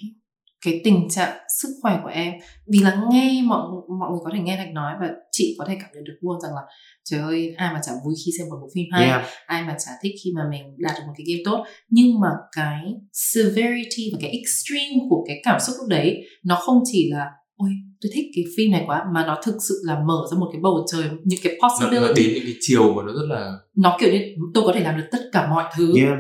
[0.64, 2.35] cái tình trạng sức khỏe của em
[2.72, 3.62] vì là nghe mọi
[4.00, 6.40] mọi người có thể nghe Thạch nói và chị có thể cảm nhận được luôn
[6.40, 6.62] rằng là
[7.04, 9.24] trời ơi ai mà chả vui khi xem một bộ phim hay yeah.
[9.46, 11.64] ai mà chả thích khi mà mình đạt được một cái game tốt.
[11.88, 16.83] Nhưng mà cái severity và cái extreme của cái cảm xúc lúc đấy nó không
[16.85, 17.24] chỉ là
[17.59, 20.49] ôi tôi thích cái phim này quá mà nó thực sự là mở ra một
[20.53, 23.27] cái bầu trời những cái nó, nó possibility đến những cái chiều mà nó rất
[23.29, 24.21] là nó kiểu như
[24.55, 25.94] tôi có thể làm được tất cả mọi thứ.
[25.97, 26.18] Yeah.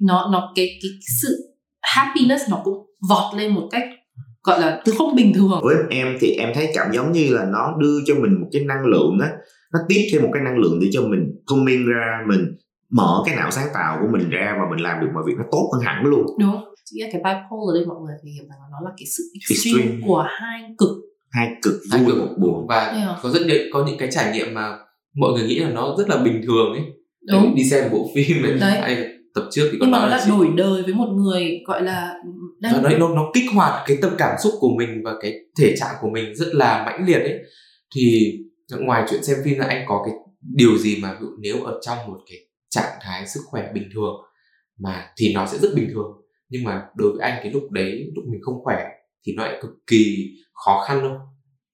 [0.00, 0.90] nó nó cái cái
[1.22, 3.82] sự happiness nó cũng vọt lên một cách
[4.42, 5.60] gọi là không bình thường.
[5.62, 8.64] Với em thì em thấy cảm giống như là nó đưa cho mình một cái
[8.64, 9.28] năng lượng á
[9.72, 12.40] nó tiếp thêm một cái năng lượng để cho mình thông minh ra mình
[12.90, 15.44] mở cái não sáng tạo của mình ra và mình làm được mọi việc nó
[15.52, 16.26] tốt hơn hẳn luôn.
[16.40, 16.92] Đúng không?
[16.92, 19.06] chị nghĩ là cái bipolar đây mọi người phải hiểu rằng là nó là cái
[19.16, 20.06] sự extreme, Extreme.
[20.06, 20.96] của hai cực
[21.30, 23.16] hai cực hai vui cực một buồn và Yeah.
[23.22, 24.78] có rất nhiều có những cái trải nghiệm mà
[25.14, 26.82] mọi người nghĩ là nó rất là bình thường ấy
[27.32, 27.54] Đúng.
[27.54, 28.80] đi xem bộ phim này Đấy.
[28.80, 31.82] hay tập trước thì có nhưng mà nó là đổi đời với một người gọi
[31.82, 32.14] là
[32.60, 35.74] đang đấy nó nó kích hoạt cái tâm cảm xúc của mình và cái thể
[35.78, 37.38] trạng của mình rất là mãnh liệt ấy
[37.96, 38.32] thì
[38.80, 41.80] ngoài chuyện xem phim là anh có cái điều gì mà ví dụ nếu ở
[41.86, 42.38] trong một cái
[42.70, 44.14] trạng thái sức khỏe bình thường
[44.78, 46.06] mà thì nó sẽ rất bình thường
[46.50, 48.84] nhưng mà đối với anh cái lúc đấy lúc mình không khỏe
[49.26, 50.30] thì nó lại cực kỳ
[50.64, 51.18] khó khăn không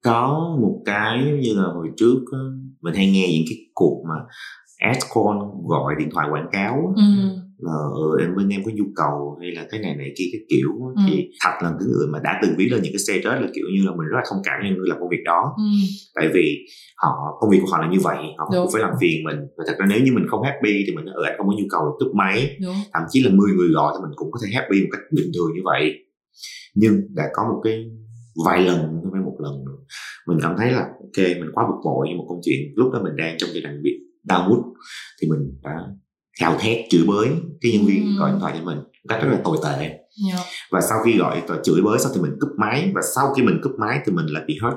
[0.05, 2.39] có một cái giống như là hồi trước á,
[2.81, 4.15] mình hay nghe những cái cuộc mà
[4.79, 7.03] ad call gọi điện thoại quảng cáo á, ừ.
[7.59, 10.41] Là ừ, em bên em có nhu cầu hay là cái này này kia cái
[10.51, 10.71] kiểu.
[10.97, 11.03] Ừ.
[11.09, 13.65] thì thật là cái người mà đã từng viết lên những cái status là kiểu
[13.75, 15.65] như là mình rất là thông cảm với người làm công việc đó Ừ.
[16.15, 16.47] tại vì
[17.03, 18.63] họ công việc của họ là như vậy họ Đúng.
[18.65, 21.05] cũng phải làm phiền mình và thật ra nếu như mình không happy thì mình
[21.19, 23.91] ở anh không có nhu cầu cúp máy đúng thậm chí là 10 người gọi
[23.95, 25.83] thì mình cũng có thể happy một cách bình thường như vậy
[26.75, 27.77] nhưng đã có một cái
[28.47, 29.79] vài lần không phải một lần nữa
[30.29, 33.01] mình cảm thấy là ok mình quá bực bội như một câu chuyện lúc đó
[33.05, 33.91] mình đang trong giai đoạn bị
[34.25, 34.63] đau mút
[35.23, 35.75] thì mình đã
[36.41, 37.29] gào thét chửi bới.
[37.61, 38.21] Cái nhân viên Ừ.
[38.21, 38.77] gọi điện thoại cho mình.
[38.79, 39.79] Một cách rất là tồi tệ.
[40.29, 40.41] Yeah.
[40.71, 42.93] và sau khi gọi và chửi bới xong thì mình cúp máy.
[42.95, 44.77] Và sau khi mình cúp máy thì mình lại bị hurt.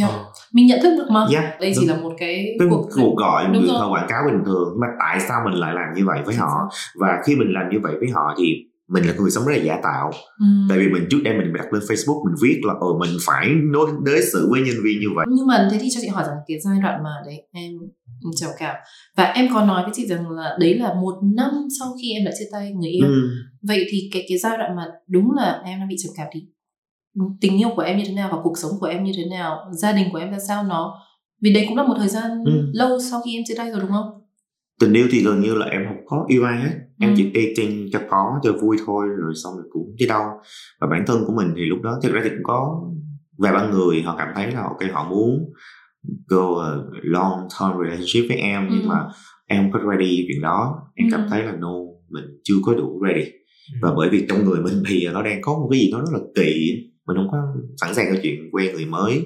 [0.00, 0.10] Yeah.
[0.10, 0.24] Ờ.
[0.52, 1.26] mình nhận thức được mà.
[1.32, 1.96] Yeah, đây chỉ đúng.
[1.96, 3.44] là một cái cái cuộc cuộc gọi.
[3.44, 4.68] Đúng người quảng cáo bình thường.
[4.72, 6.50] Nhưng mà tại sao mình lại làm như vậy với họ?
[6.94, 8.44] và khi mình làm như vậy với họ thì
[8.88, 10.10] mình là người sống rất là giả tạo.
[10.40, 10.46] Ừ.
[10.68, 13.48] tại vì mình trước đây mình đặt lên Facebook mình viết là ờ mình phải
[13.72, 15.26] đối đối xử với nhân viên như vậy.
[15.28, 17.72] Nhưng mà thế thì cho chị hỏi rằng cái giai đoạn mà đấy em
[18.36, 18.74] trầm cảm
[19.16, 22.24] và em có nói với chị rằng là đấy là một năm sau khi em
[22.24, 23.28] đã chia tay người yêu ừ.
[23.62, 26.40] vậy thì cái cái giai đoạn mà đúng là em đang bị trầm cảm thì
[27.40, 29.58] tình yêu của em như thế nào và cuộc sống của em như thế nào
[29.72, 30.94] gia đình của em ra sao nó
[31.42, 32.52] vì đấy cũng là một thời gian Ừ.
[32.72, 34.06] lâu sau khi em chia tay rồi đúng không
[34.80, 37.14] tình yêu thì gần như là em không có yêu ai hết em Ừ.
[37.16, 40.22] chỉ dating cho có cho vui thôi rồi xong rồi cũng chứ đâu
[40.80, 42.80] và bản thân của mình thì lúc đó thực ra thì cũng có
[43.38, 45.38] vài ba người họ cảm thấy là ok họ muốn
[46.28, 46.70] go a
[47.02, 48.86] long term relationship với em nhưng Ừ.
[48.88, 48.96] mà
[49.46, 50.74] em không có ready chuyện đó.
[50.94, 51.26] Em cảm Ừ.
[51.30, 51.72] thấy là no
[52.10, 53.30] mình chưa có đủ ready.
[53.82, 56.10] Và bởi vì trong người mình thì nó đang có một cái gì đó rất
[56.12, 56.74] là kỳ
[57.06, 57.38] mình không có
[57.80, 59.22] sẵn sàng cho chuyện quen người mới.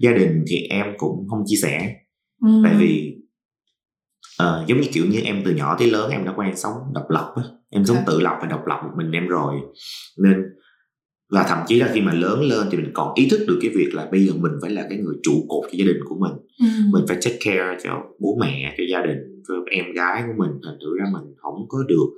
[0.00, 1.94] Gia đình thì em cũng không chia sẻ.
[2.42, 2.48] Ừ.
[2.64, 3.14] tại vì
[4.42, 7.04] uh, giống như kiểu như em từ nhỏ tới lớn em đã quen sống độc
[7.10, 7.42] lập á.
[7.70, 9.54] Em sống tự lập và độc lập một mình em rồi.
[10.24, 10.34] Nên
[11.30, 13.70] và thậm chí là khi mà lớn lên thì mình còn ý thức được cái
[13.74, 16.16] việc là bây giờ mình phải là cái người trụ cột cho gia đình của
[16.20, 16.32] mình.
[16.60, 16.66] Ừ.
[16.92, 20.50] mình phải take care cho bố mẹ cho gia đình cho em gái của mình.
[20.64, 22.08] Thành thử ra mình không có được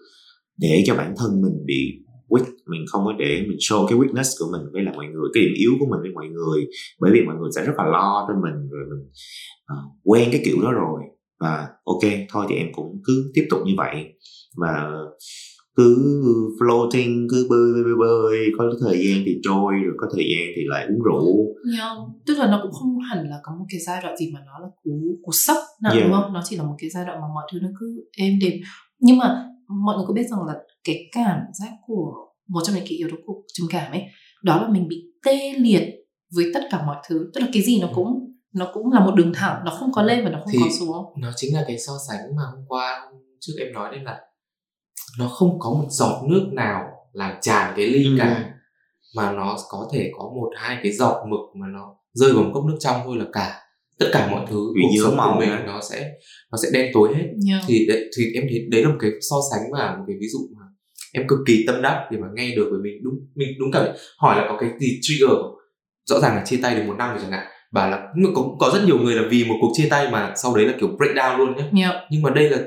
[0.58, 2.44] để cho bản thân mình bị weak.
[2.66, 5.42] Mình không có để mình show cái weakness của mình với là mọi người cái
[5.42, 6.66] điểm yếu của mình với mọi người.
[7.00, 9.08] Bởi vì mọi người sẽ rất là lo cho mình rồi mình
[9.72, 11.00] uh, quen cái kiểu đó rồi.
[11.40, 14.04] Và ok thôi thì em cũng cứ tiếp tục như vậy.
[14.56, 14.90] Và
[15.78, 16.22] cứ
[16.58, 18.38] floating cứ bơi bơi bơi, bơi.
[18.58, 21.36] Có thời gian thì trôi rồi có thời gian thì lại uống rượu.
[21.78, 21.96] Yeah.
[22.26, 24.58] tức là nó cũng không hẳn là có một cái giai đoạn gì mà nó
[24.58, 24.90] là cú
[25.22, 26.04] cú sốc nào yeah.
[26.04, 26.32] đúng không?
[26.32, 28.52] Nó chỉ là một cái giai đoạn mà mọi thứ nó cứ êm đềm.
[29.00, 29.44] Nhưng mà
[29.84, 32.12] mọi người có biết rằng là cái cảm giác của
[32.48, 34.02] một trong những cái yếu tố của trầm cảm ấy
[34.42, 35.82] đó là mình bị tê liệt
[36.34, 37.30] với tất cả mọi thứ.
[37.34, 40.02] Tức là cái gì nó cũng nó cũng là một đường thẳng nó không có
[40.02, 41.04] lên và nó không thì có xuống.
[41.20, 43.10] nó chính là cái so sánh mà hôm qua
[43.40, 44.20] trước em nói đến là
[45.18, 48.16] nó không có một giọt nước nào làm tràn cái ly ừ.
[48.18, 48.50] cả
[49.16, 52.50] mà nó có thể có một hai cái giọt mực mà nó rơi vào một
[52.54, 53.60] cốc nước trong thôi là cả
[53.98, 56.10] tất cả mọi thứ Vì cuộc sống của mình nó sẽ
[56.52, 57.62] nó sẽ đen tối hết yeah.
[57.66, 60.26] thì đấy, thì em thấy đấy là một cái so sánh và một cái ví
[60.28, 60.64] dụ mà
[61.12, 63.84] em cực kỳ tâm đắc để mà nghe được với mình đúng mình đúng cảm
[64.18, 65.30] hỏi là có cái gì trigger
[66.04, 68.70] rõ ràng là chia tay được một năm rồi chẳng hạn và là có có
[68.74, 71.38] rất nhiều người là vì một cuộc chia tay mà sau đấy là kiểu breakdown
[71.38, 71.94] luôn nhé yeah.
[72.10, 72.58] nhưng mà đây là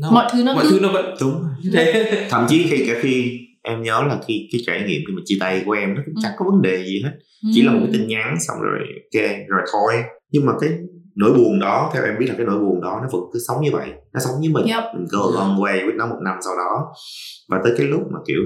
[0.00, 0.70] nó, mọi thứ nó mọi cứ...
[0.70, 4.48] thứ nó vẫn đúng như thế thậm chí khi cả khi em nhớ là khi
[4.52, 6.20] cái trải nghiệm khi mà chia tay của em nó cũng ừ.
[6.22, 7.10] chẳng có vấn đề gì hết.
[7.54, 7.66] Chỉ ừ.
[7.66, 9.92] là một cái tin nhắn xong rồi ok rồi thôi.
[10.30, 10.70] Nhưng mà cái
[11.16, 13.62] nỗi buồn đó theo em biết là cái nỗi buồn đó nó vẫn cứ sống
[13.62, 13.88] như vậy.
[14.14, 14.64] Nó sống với mình.
[14.66, 14.84] Yep.
[14.94, 16.86] mình a long way với nó một năm sau đó.
[17.48, 18.40] Và tới cái lúc mà kiểu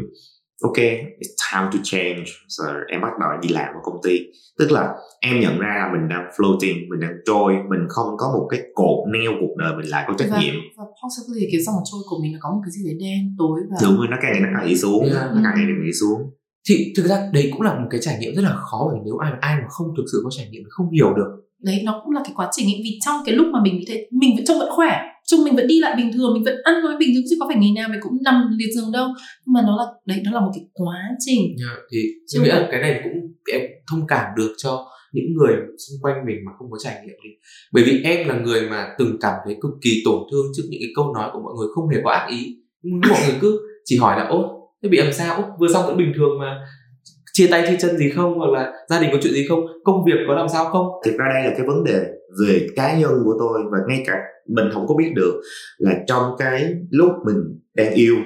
[0.63, 0.79] ok
[1.23, 2.25] it's time to change.
[2.49, 4.19] Rồi em bắt đầu đi làm ở công ty.
[4.59, 8.27] Tức là em nhận ra là mình đang floating mình đang trôi mình không có
[8.39, 10.55] một cái cột neo cuộc đời mình lại có trách và, nhiệm.
[10.79, 13.61] Và possibly cái dòng trôi của mình nó có một cái gì đấy đen tối
[13.71, 15.15] và đúng rồi nó càng ngày nó càng đi xuống yeah.
[15.35, 16.21] nó càng ngày nó đi xuống.
[16.69, 19.17] Thì thực ra đấy cũng là một cái trải nghiệm rất là khó bởi nếu
[19.17, 21.31] ai ai mà không thực sự có trải nghiệm không hiểu được.
[21.63, 22.81] Đấy nó cũng là cái quá trình ấy.
[22.85, 25.57] Vì trong cái lúc mà mình bị thế mình vẫn trông vẫn khỏe chung mình
[25.57, 27.73] vẫn đi lại bình thường mình vẫn ăn nói bình thường chứ có phải ngày
[27.77, 29.09] nào mình cũng nằm liệt giường đâu.
[29.47, 31.41] Nhưng mà nó là đấy nó là một cái quá trình.
[31.41, 33.13] Yeah, thì chứ nghĩa là cái này cũng
[33.53, 37.17] em thông cảm được cho những người xung quanh mình mà không có trải nghiệm
[37.25, 37.31] đi.
[37.73, 40.81] Bởi vì em là người mà từng cảm thấy cực kỳ tổn thương trước những
[40.81, 42.57] cái câu nói của mọi người không hề có ác ý.
[42.83, 45.57] Mọi người cứ chỉ hỏi là ố thế bị làm sao?
[45.61, 46.61] Vừa xong vẫn bình thường mà
[47.41, 50.05] chia tay chia chân gì không hoặc là gia đình có chuyện gì không công
[50.07, 50.87] việc có làm sao không?
[51.05, 52.07] Thực ra đây là cái vấn đề
[52.41, 54.15] về cá nhân của tôi và ngay cả
[54.49, 55.41] mình không có biết được
[55.79, 57.37] là trong cái lúc mình
[57.75, 58.17] đang yêu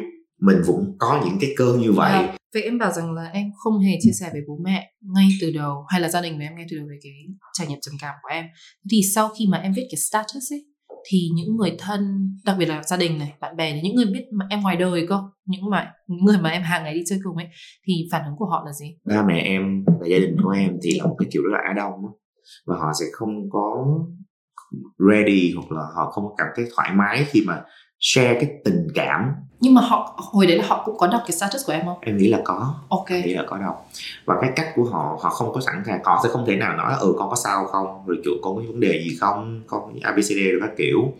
[0.40, 2.12] mình vẫn có những cái cơn như vậy.
[2.12, 5.28] À, vậy em bảo rằng là em không hề chia sẻ với bố mẹ ngay
[5.40, 7.12] từ đầu hay là gia đình của em ngay từ đầu về cái
[7.52, 8.44] trải nghiệm trầm cảm của em.
[8.90, 10.73] Thì sau khi mà em viết cái status ấy
[11.08, 12.00] thì những người thân,
[12.44, 14.76] đặc biệt là gia đình này, bạn bè này, những người biết mà em ngoài
[14.76, 17.46] đời cơ, những mà, những người mà em hàng ngày đi chơi cùng ấy,
[17.86, 18.96] thì phản ứng của họ là gì?
[19.04, 21.58] Ba mẹ em và gia đình của em thì là một cái kiểu rất là
[21.68, 21.92] á đông
[22.66, 23.86] và họ sẽ không có
[24.98, 27.62] ready hoặc là họ không cảm thấy thoải mái khi mà
[28.00, 31.32] share cái tình cảm nhưng mà họ hồi đấy là họ cũng có đọc cái
[31.32, 31.98] status của em không?
[32.00, 32.74] Em nghĩ là có.
[32.88, 33.10] Ok.
[33.10, 33.90] Nghĩ là có đọc.
[34.24, 36.76] Và cái cách của họ họ không có sẵn sàng họ sẽ không thể nào
[36.76, 38.06] nói ừ con có sao không?
[38.06, 39.62] Rồi kiểu con có vấn đề gì không?
[39.66, 41.12] Con abcd rồi các kiểu.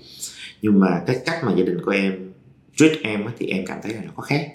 [0.62, 2.32] Nhưng mà cái cách mà gia đình của em
[2.76, 4.50] treat em thì em cảm thấy là nó có khác.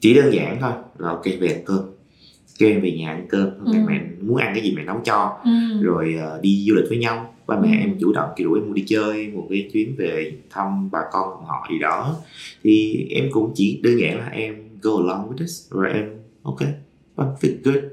[0.00, 1.90] Chỉ đơn giản thôi là ok về ăn cơm.
[2.58, 3.50] Kêu em về nhà ăn cơm.
[3.64, 3.72] Ừ.
[3.86, 5.38] mẹ muốn ăn cái gì mẹ nấu cho.
[5.44, 5.50] Ừ.
[5.82, 7.80] rồi uh, đi du lịch với nhau ba mẹ ừ.
[7.80, 11.44] em chủ động kiểu em muốn đi chơi một cái chuyến về thăm bà con
[11.46, 12.16] họ gì đó
[12.62, 16.10] thì em cũng chỉ đơn giản là em go along with this rồi em
[16.42, 16.58] ok
[17.16, 17.84] feel good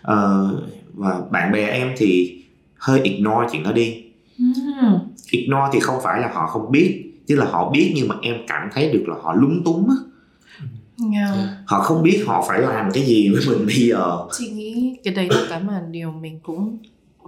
[0.00, 0.62] uh,
[0.94, 2.42] và bạn bè em thì
[2.76, 4.04] hơi ignore chuyện đó đi
[4.38, 4.94] mm.
[5.30, 8.36] ignore thì không phải là họ không biết chứ là họ biết nhưng mà em
[8.46, 9.96] cảm thấy được là họ lúng túng á
[11.14, 11.48] yeah.
[11.66, 15.14] họ không biết họ phải làm cái gì với mình bây giờ chị nghĩ cái
[15.14, 16.78] đấy là cái mà điều mình cũng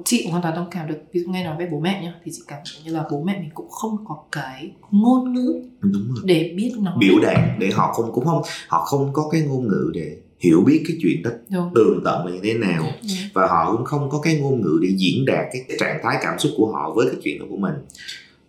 [0.04, 0.98] chị cũng hoàn toàn thông cảm được.
[1.12, 3.22] Ví dụ nghe nói về bố mẹ nhá thì chị cảm thấy như là bố
[3.22, 6.22] mẹ mình cũng không có cái ngôn ngữ Đúng rồi.
[6.24, 9.68] để biết nói biểu đạt để họ không cũng không họ không có cái ngôn
[9.68, 11.30] ngữ để hiểu biết cái chuyện đó
[11.74, 12.82] tường tận là như thế nào.
[12.82, 13.12] Đúng.
[13.34, 16.38] và họ cũng không có cái ngôn ngữ để diễn đạt cái trạng thái cảm
[16.38, 17.74] xúc của họ với cái chuyện đó của mình.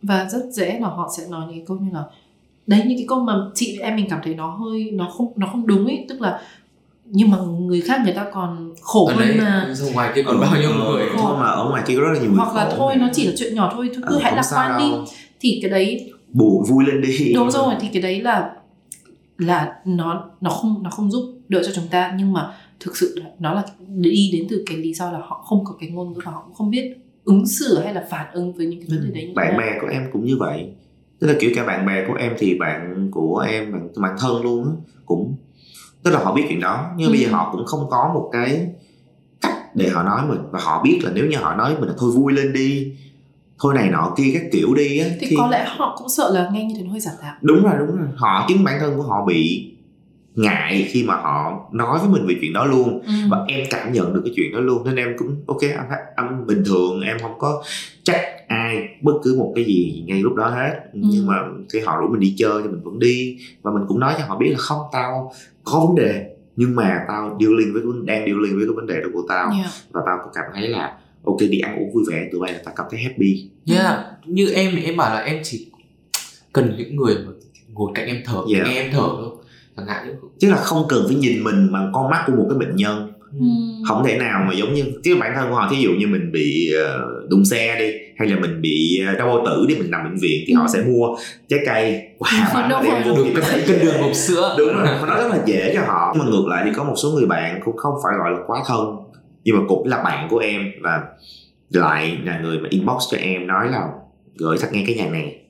[0.01, 2.03] Và rất dễ là họ sẽ nói những câu như là
[2.67, 5.47] đấy những cái câu mà chị em mình cảm thấy nó hơi nó không nó
[5.51, 6.05] không đúng ấy.
[6.09, 6.41] Tức là
[7.13, 9.73] nhưng mà người khác người ta còn khổ ở hơn đấy, mà.
[9.93, 11.05] ngoài kia còn bao nhiêu người?
[11.17, 13.33] thôi mà ở ngoài kia rất là nhiều người hoặc là thôi nó chỉ là
[13.37, 15.13] chuyện nhỏ thôi cứ ừ, hãy lạc quan đi.
[15.39, 17.33] thì cái đấy buồn vui lên đi.
[17.33, 18.51] Đúng rồi thì cái đấy là
[19.37, 22.13] là nó nó không nó không giúp đỡ cho chúng ta.
[22.17, 25.65] Nhưng mà thực sự nó là đi đến từ cái lý do là họ không
[25.65, 28.53] có cái ngôn ngữ và họ cũng không biết ứng xử hay là phản ứng
[28.53, 30.67] với những cái vấn đề đấy như bạn bè của em cũng như vậy.
[31.19, 34.41] Tức là kiểu cả bạn bè của em thì bạn của em bạn, bạn thân
[34.43, 35.35] luôn cũng
[36.03, 37.11] tức là họ biết chuyện đó nhưng ừ.
[37.11, 37.31] bây giờ ừ.
[37.31, 38.67] họ cũng không có một cái
[39.41, 41.95] cách để họ nói mình và họ biết là nếu như họ nói mình là
[41.97, 42.93] thôi vui lên đi
[43.59, 46.31] thôi này nọ kia các kiểu đi á thì, thì có lẽ họ cũng sợ
[46.33, 48.79] là nghe như thế nó hơi giả tạo đúng rồi đúng rồi họ chính bản
[48.79, 49.70] thân của họ bị
[50.35, 53.13] ngại khi mà họ nói với mình về chuyện đó luôn ừ.
[53.29, 56.47] và em cảm nhận được cái chuyện đó luôn nên em cũng ok anh anh
[56.47, 57.63] bình thường em không có
[58.03, 60.99] trách ai bất cứ một cái gì ngay lúc đó hết ừ.
[61.03, 61.33] nhưng mà
[61.73, 64.25] khi họ rủ mình đi chơi thì mình vẫn đi và mình cũng nói cho
[64.25, 65.31] họ biết là không tao
[65.63, 69.07] có vấn đề nhưng mà tao dealing với đang dealing với cái vấn đề đó
[69.13, 69.69] của tao yeah.
[69.91, 72.59] và tao cũng cảm thấy là ok đi ăn uống vui vẻ tụi bay là
[72.65, 75.67] tao cảm thấy happy yeah như em thì em bảo là em chỉ
[76.53, 77.31] cần những người mà
[77.73, 78.67] ngồi cạnh em thở yeah.
[78.67, 79.30] nghe em thở thôi
[80.39, 83.11] chứ là không cần phải nhìn mình bằng con mắt của một cái bệnh nhân.
[83.39, 83.45] Ừ.
[83.87, 86.31] không thể nào mà giống như chứ bản thân của họ thí dụ như mình
[86.31, 89.91] bị uh, đụng xe đi hay là mình bị ờ, đau bao tử đi mình
[89.91, 90.57] nằm bệnh viện thì ừ.
[90.57, 91.17] họ sẽ mua
[91.49, 92.01] trái cây.
[92.17, 94.55] Quả bánh để em vô cái cân đường hộp sữa.
[94.57, 96.13] Đúng rồi nó rất là dễ cho họ.
[96.15, 98.37] Nhưng mà ngược lại thì có một số người bạn cũng không phải gọi là
[98.47, 98.95] quá thân.
[99.43, 101.01] Nhưng mà cũng là bạn của em và
[101.69, 103.87] lại là người mà inbox cho em nói là
[104.37, 105.40] gửi thật nghe cái nhà này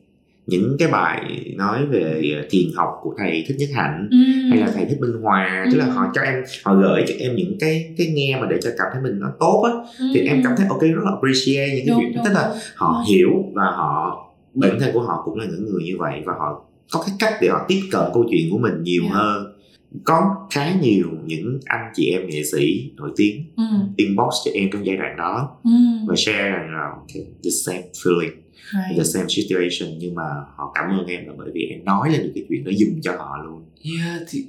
[0.45, 4.17] những cái bài nói về thiền học của thầy thích nhất hạnh ừ.
[4.49, 5.69] hay là thầy thích minh hòa ừ.
[5.71, 8.57] tức là họ cho em họ gửi cho em những cái cái nghe mà để
[8.61, 10.05] cho cảm thấy mình nó tốt á ừ.
[10.13, 13.03] thì em cảm thấy ok rất là appreciate những cái chuyện đó tức là họ
[13.09, 16.65] hiểu và họ bản thân của họ cũng là những người như vậy và họ
[16.91, 19.15] có cái cách để họ tiếp cận câu chuyện của mình nhiều yeah.
[19.15, 19.53] hơn
[20.03, 23.63] có khá nhiều những anh chị em nghệ sĩ nổi tiếng ừ.
[23.95, 25.71] inbox cho em trong giai đoạn đó ừ.
[26.07, 28.31] và share rằng là okay, the same feeling
[28.73, 28.97] right.
[28.97, 30.23] the same situation nhưng mà
[30.55, 33.01] họ cảm ơn em là bởi vì em nói lên được cái chuyện đó dùm
[33.01, 34.45] cho họ luôn yeah thì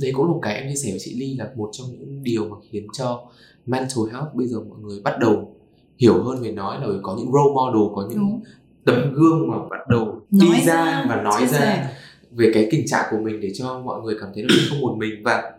[0.00, 2.22] đấy cũng là một cái em chia sẻ với chị Ly là một trong những
[2.22, 3.24] điều mà khiến cho
[3.66, 5.54] mental health bây giờ mọi người bắt đầu
[5.98, 8.42] hiểu hơn về nói là có những role model có những Đúng.
[8.84, 11.88] tấm gương mà bắt đầu nói đi ra, ra và nói ra sẻ.
[12.30, 14.80] về cái tình trạng của mình để cho mọi người cảm thấy là mình không
[14.80, 15.52] một mình và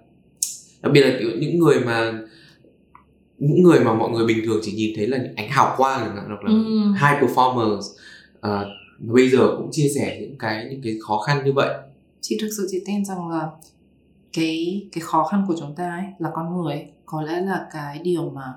[0.82, 2.20] đặc biệt là kiểu những người mà
[3.40, 6.16] những người mà mọi người bình thường chỉ nhìn thấy là những ánh hào quang
[6.28, 6.94] hoặc là ừ.
[6.94, 7.84] high performers
[8.38, 8.68] uh,
[9.00, 11.70] bây giờ cũng chia sẻ những cái những cái khó khăn như vậy.
[12.22, 13.48] Chị thực sự chị tin rằng là
[14.34, 17.68] cái cái khó khăn của chúng ta ấy là con người ấy, có lẽ là
[17.74, 18.54] cái điều mà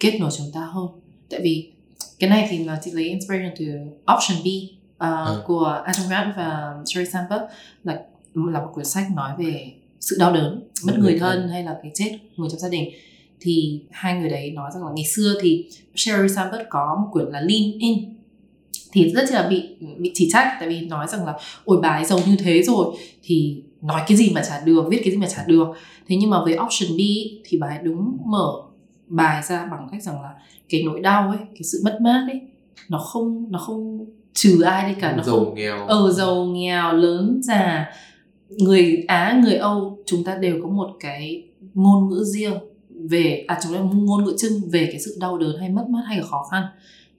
[0.00, 0.86] kết nối chúng ta hơn.
[1.30, 1.72] Tại vì
[2.18, 3.66] cái này thì là chị lấy inspiration từ
[4.14, 5.42] option B uh, ừ.
[5.46, 7.42] của Adam Grant và Sherry Sandberg
[7.84, 8.00] là
[8.34, 11.92] là một quyển sách nói về sự đau đớn mất người thân hay là cái
[11.94, 12.90] chết người trong gia đình
[13.46, 17.26] thì hai người đấy nói rằng là ngày xưa thì Sherry Sandberg có một quyển
[17.26, 17.98] là Lean In.
[18.92, 19.62] Thì rất là bị
[19.98, 22.96] bị chỉ trách tại vì nói rằng là ôi bà ấy giàu như thế rồi
[23.22, 25.68] thì nói cái gì mà trả được viết cái gì mà trả được.
[26.08, 27.00] Thế nhưng mà với option B
[27.44, 28.52] thì bà ấy đúng mở
[29.06, 30.34] bài ra bằng cách rằng là
[30.68, 32.40] cái nỗi đau ấy cái sự mất mát ấy
[32.88, 35.86] nó không nó không trừ ai đi cả nó giàu không, nghèo.
[35.86, 37.90] Ờ giàu nghèo lớn già.
[38.48, 42.54] Người á người âu chúng ta đều có một cái ngôn ngữ riêng
[43.08, 46.02] về à chúng ta ngôn ngữ chung về cái sự đau đớn hay mất mát
[46.06, 46.62] hay là khó khăn.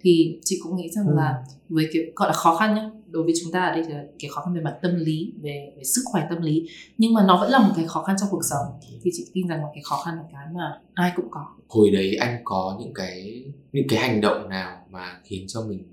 [0.01, 1.13] Thì chị cũng nghĩ rằng ừ.
[1.15, 4.03] là với cái gọi là khó khăn nhá đối với chúng ta ở đây là
[4.19, 6.69] cái khó khăn về mặt tâm lý về, về sức khỏe tâm lý.
[6.97, 8.65] Nhưng mà nó vẫn là một cái khó khăn trong cuộc sống.
[9.03, 11.45] Thì chị tin rằng là cái khó khăn là cái mà ai cũng có.
[11.67, 15.83] Hồi đấy anh có những cái những cái hành động nào mà khiến cho mình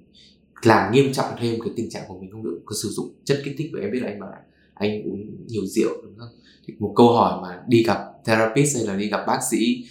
[0.62, 3.40] làm nghiêm trọng thêm cái tình trạng của mình không được có sử dụng chất
[3.44, 4.38] kích thích và em biết là anh bảo là
[4.74, 6.28] anh uống nhiều rượu đúng không?
[6.66, 9.84] Thì một câu hỏi mà đi gặp therapist hay là đi gặp bác sĩ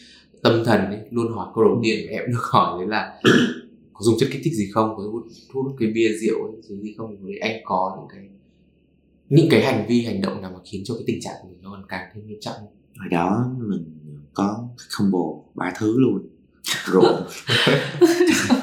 [0.44, 3.20] tâm thần ấy, luôn hỏi câu đầu tiên em được hỏi đấy là
[3.94, 4.94] có dùng chất kích thích gì không?
[4.98, 7.18] Có hút thuốc cái bia rượu hay gì không?
[7.28, 8.30] Thì anh có những cái
[9.30, 11.58] những cái hành vi hành động nào mà khiến cho cái tình trạng của mình
[11.62, 12.56] nó còn càng thêm nghiêm trọng?
[13.00, 13.86] Hồi đó mình
[14.34, 14.68] có
[14.98, 15.20] combo
[15.56, 16.30] ba thứ luôn.
[16.86, 17.04] Rượu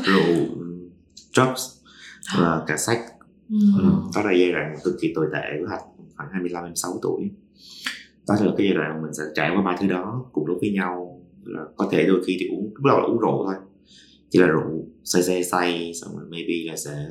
[0.04, 0.46] rượu
[1.32, 1.62] drugs
[2.38, 3.00] và cả sách
[3.48, 3.56] ừ.
[4.14, 5.82] đó là giai đoạn cực kỳ tồi tệ của hạnh
[6.16, 7.30] khoảng 25 26 tuổi
[8.38, 10.70] đó là cái giai đoạn mình sẽ trải qua ba thứ đó cùng lúc với
[10.70, 13.54] nhau là có thể đôi khi thì uống lúc đầu là uống rượu thôi.
[14.30, 17.08] Chỉ là rượu say say say xong rồi maybe là sẽ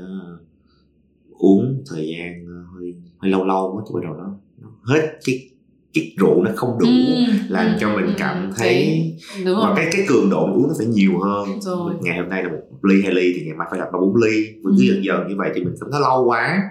[1.30, 5.50] uống thời gian hơi hơi lâu lâu mới thì bắt đầu nó, nó hết cái
[5.94, 9.04] cái rượu nó không đủ ừ, làm ừ, cho mình cảm thấy
[9.46, 11.62] Đúng và cái cái cường độ uống nó phải nhiều hơn.
[11.62, 11.94] Rồi.
[12.02, 14.16] ngày hôm nay là một ly hai ly thì ngày mai phải là ba bốn
[14.16, 14.48] ly.
[14.64, 14.76] Cứ ừ.
[14.78, 16.62] dần dần như vậy thì mình cảm thấy lâu quá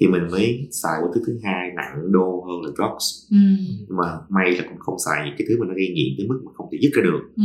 [0.00, 3.36] thì mình mới xài qua thứ thứ hai nặng đô hơn là drugs ừ.
[3.88, 6.40] mà may là cũng không xài những cái thứ mà nó gây nghiện tới mức
[6.44, 7.42] mà không thể dứt ra được ừ.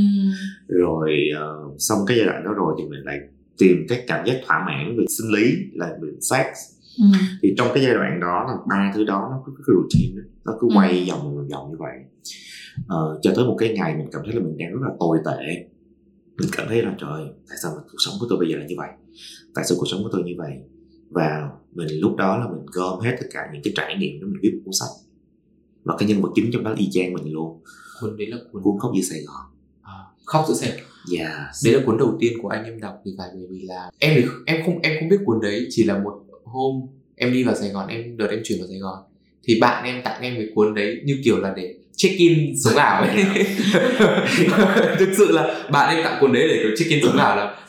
[0.67, 3.19] rồi uh, xong cái giai đoạn đó rồi thì mình lại
[3.57, 6.45] tìm cái cảm giác thỏa mãn về sinh lý là về sex
[6.97, 7.05] ừ.
[7.41, 10.53] thì trong cái giai đoạn đó là ba thứ đó nó cứ cái routine nó
[10.59, 10.75] cứ ừ.
[10.77, 11.05] quay ừ.
[11.11, 11.97] vòng vòng như vậy
[12.79, 15.17] uh, cho tới một cái ngày mình cảm thấy là mình đang rất là tồi
[15.25, 15.67] tệ
[16.37, 18.75] mình cảm thấy là trời tại sao cuộc sống của tôi bây giờ là như
[18.77, 18.89] vậy
[19.55, 20.51] tại sao cuộc sống của tôi như vậy
[21.13, 24.27] và mình lúc đó là mình gom hết tất cả những cái trải nghiệm đó
[24.27, 24.89] mình viết một cuốn sách.
[25.83, 27.61] Và cái nhân vật chính trong đó y chang mình luôn.
[28.01, 29.45] Cuốn đấy là cuốn cuốn khóc giữa sài gòn.
[29.81, 29.93] À,
[30.25, 30.79] khóc giữa sài gòn.
[31.17, 31.31] Yeah.
[31.65, 34.13] đấy là cuốn đầu tiên của anh em đọc thì phải bởi vì là em
[34.15, 36.81] thì em không em không biết cuốn đấy chỉ là một hôm
[37.15, 38.97] em đi vào sài gòn em đợt em chuyển vào sài gòn.
[39.43, 42.75] Thì bạn em tặng em cái cuốn đấy như kiểu là để check in sống
[42.75, 43.23] ảo ấy.
[44.99, 47.62] Thực sự là bạn em tặng cuốn đấy để kiểu check in sống ảo là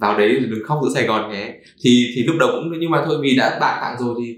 [0.00, 1.60] vào đấy đừng khóc giữa Sài Gòn nhé.
[1.80, 4.36] Thì thì lúc đầu cũng nhưng mà thôi vì đã bạn tặng rồi thì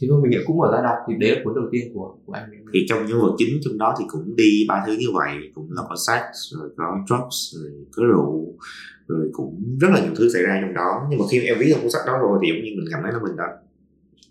[0.00, 0.96] thì thôi mình nghĩ cũng mở ra đọc.
[1.08, 2.42] Thì đấy là cuốn đầu tiên của của anh
[2.72, 5.34] thì trong nhân vật chính trong đó thì cũng đi ba thứ như vậy.
[5.54, 6.22] Cũng là có sex
[6.52, 8.54] rồi có drugs rồi có rượu
[9.08, 11.06] rồi cũng rất là nhiều thứ xảy ra trong đó.
[11.10, 13.00] Nhưng mà khi em viết trong cuốn sách đó rồi thì giống như mình cảm
[13.02, 13.44] thấy là mình đã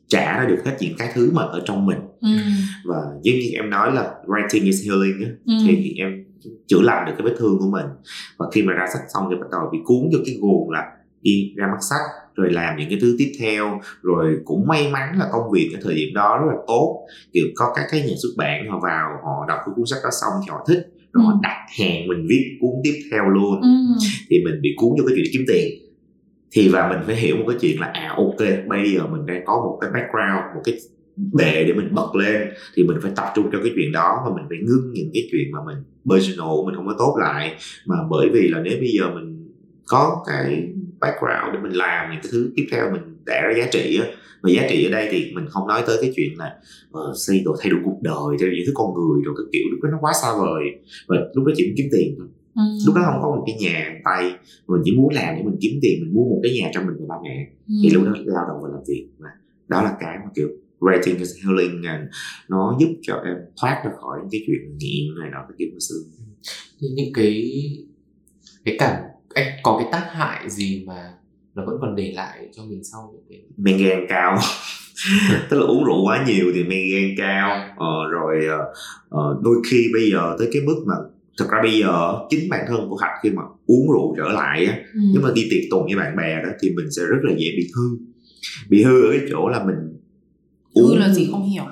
[0.08, 2.00] trả ra được hết những cái thứ mà ở trong mình.
[2.22, 2.30] Ừ.
[2.86, 5.30] và giống như em nói là writing is healing á.
[5.46, 5.54] Ừ.
[5.68, 6.26] thì em
[6.68, 7.86] chữa lành được cái vết thương của mình
[8.38, 10.92] và khi mà ra sách xong thì bắt đầu bị cuốn vô cái guồng là
[11.22, 12.02] đi ra mắt sách
[12.36, 15.80] rồi làm những cái thứ tiếp theo rồi cũng may mắn là công việc ở
[15.84, 19.10] thời điểm đó rất là tốt kiểu có các cái nhà xuất bản họ vào
[19.24, 21.28] họ đọc cái cuốn sách đó xong thì họ thích rồi ừ.
[21.28, 23.68] họ đặt hẹn mình viết cuốn tiếp theo luôn ừ.
[24.30, 25.92] thì mình bị cuốn vô cái chuyện kiếm tiền
[26.52, 29.44] thì và mình phải hiểu một cái chuyện là à ok bây giờ mình đang
[29.46, 30.78] có một cái background một cái
[31.18, 34.36] bề để mình bật lên thì mình phải tập trung cho cái chuyện đó và
[34.36, 35.78] mình phải ngưng những cái chuyện mà mình
[36.09, 37.55] personal mình không có tốt lại.
[37.86, 39.49] Mà bởi vì là nếu bây giờ mình
[39.88, 40.68] có cái
[40.99, 44.07] background để mình làm những cái thứ tiếp theo mình đẻ ra giá trị á
[44.41, 46.55] và giá trị ở đây thì mình không nói tới cái chuyện là
[46.89, 49.64] uh, xây đồ thay đổi cuộc đời theo những thứ con người rồi cái kiểu
[49.72, 50.64] lúc đó nó quá xa vời.
[51.07, 52.28] Và lúc đó chỉ muốn kiếm tiền thôi.
[52.55, 52.62] Ừ.
[52.86, 54.32] lúc đó không có một cái nhà tay
[54.68, 56.95] mình chỉ muốn làm để mình kiếm tiền mình mua một cái nhà cho mình
[56.99, 57.47] và ba mẹ.
[57.68, 57.74] Ừ.
[57.84, 59.30] thì lúc đó lao động và làm việc và
[59.68, 60.49] đó là cái mà kiểu
[60.82, 62.04] writing is healing and
[62.50, 65.80] nó giúp cho em thoát ra khỏi cái chuyện nghiện này nọ cái kiểu của
[65.80, 66.26] xưa
[66.80, 67.52] những cái
[68.66, 68.96] cái cảm
[69.34, 71.14] anh có cái tác hại gì mà
[71.56, 74.38] nó vẫn còn để lại cho mình sau những cái men gan cao
[75.50, 78.48] tức là uống rượu quá nhiều thì men gan cao ờ, rồi
[79.16, 80.96] uh, đôi khi bây giờ tới cái mức mà
[81.38, 84.66] thật ra bây giờ chính bản thân của hạnh khi mà uống rượu trở lại
[84.66, 85.00] á ừ.
[85.14, 87.48] nếu mà đi tiệc tùng với bạn bè đó thì mình sẽ rất là dễ
[87.58, 87.98] bị hư
[88.70, 90.01] bị hư ở cái chỗ là mình.
[90.76, 91.64] Hư là gì không hiểu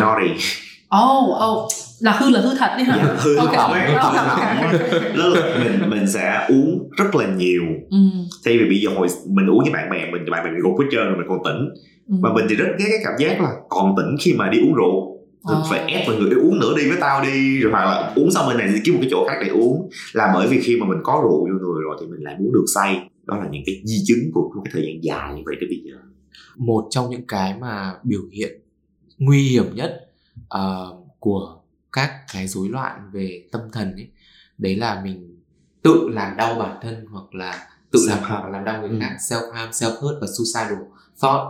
[0.00, 0.30] naughty
[0.96, 2.96] oh oh là hư là hư thật đi hả?
[2.96, 3.94] Dạ, hư okay.
[3.94, 4.12] Đó
[5.28, 7.62] là mình mình sẽ uống rất là nhiều.
[7.90, 7.98] Ừ.
[8.44, 10.80] Thay vì bây giờ hồi mình uống với bạn bè mình bạn bè mình gục
[10.80, 11.68] hết trơn rồi mình còn tỉnh.
[12.08, 12.14] Ừ.
[12.22, 14.74] Và mình thì rất ghét cái cảm giác là còn tỉnh khi mà đi uống
[14.74, 15.16] rượu
[15.48, 15.66] mình oh.
[15.70, 18.48] phải ép mọi người uống nữa đi với tao đi rồi hoặc là uống xong
[18.48, 20.86] bên này thì kiếm một cái chỗ khác để uống là bởi vì khi mà
[20.86, 23.62] mình có rượu vô người rồi thì mình lại muốn được say đó là những
[23.66, 25.96] cái di chứng của một cái thời gian dài như vậy tới bây giờ
[26.56, 28.60] một trong những cái mà biểu hiện
[29.18, 31.58] nguy hiểm nhất uh, của
[31.92, 34.10] các cái rối loạn về tâm thần ấy
[34.58, 35.42] đấy là mình
[35.82, 38.96] tự làm đau bản thân hoặc là tự làm hoặc làm đau người ừ.
[39.00, 40.82] khác self harm self hurt và suicidal
[41.20, 41.48] thought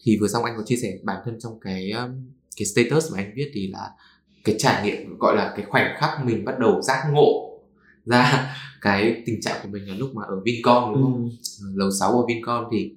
[0.00, 2.10] thì vừa xong anh có chia sẻ bản thân trong cái um,
[2.56, 3.90] cái status mà anh viết thì là
[4.44, 7.60] cái trải nghiệm gọi là cái khoảnh khắc mình bắt đầu giác ngộ
[8.06, 11.30] ra cái tình trạng của mình là lúc mà ở Vincom đúng không?
[11.60, 11.72] Ừ.
[11.74, 12.92] Lầu 6 ở Vincom thì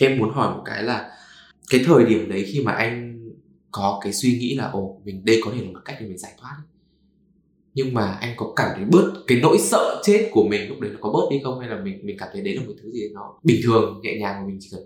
[0.00, 1.10] em muốn hỏi một cái là
[1.70, 3.12] cái thời điểm đấy khi mà anh
[3.70, 6.18] có cái suy nghĩ là, ồ, mình, đây có thể là một cách để mình
[6.18, 6.56] giải thoát
[7.76, 10.90] nhưng mà anh có cảm thấy bớt cái nỗi sợ chết của mình lúc đấy
[10.90, 11.60] nó có bớt đi không?
[11.60, 14.18] Hay là mình mình cảm thấy đấy là một thứ gì nó bình thường, nhẹ
[14.20, 14.80] nhàng mà mình chỉ cần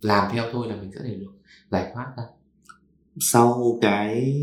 [0.00, 1.32] làm theo thôi là mình sẽ thể được
[1.70, 2.22] giải thoát ra?
[3.20, 4.34] Sau cái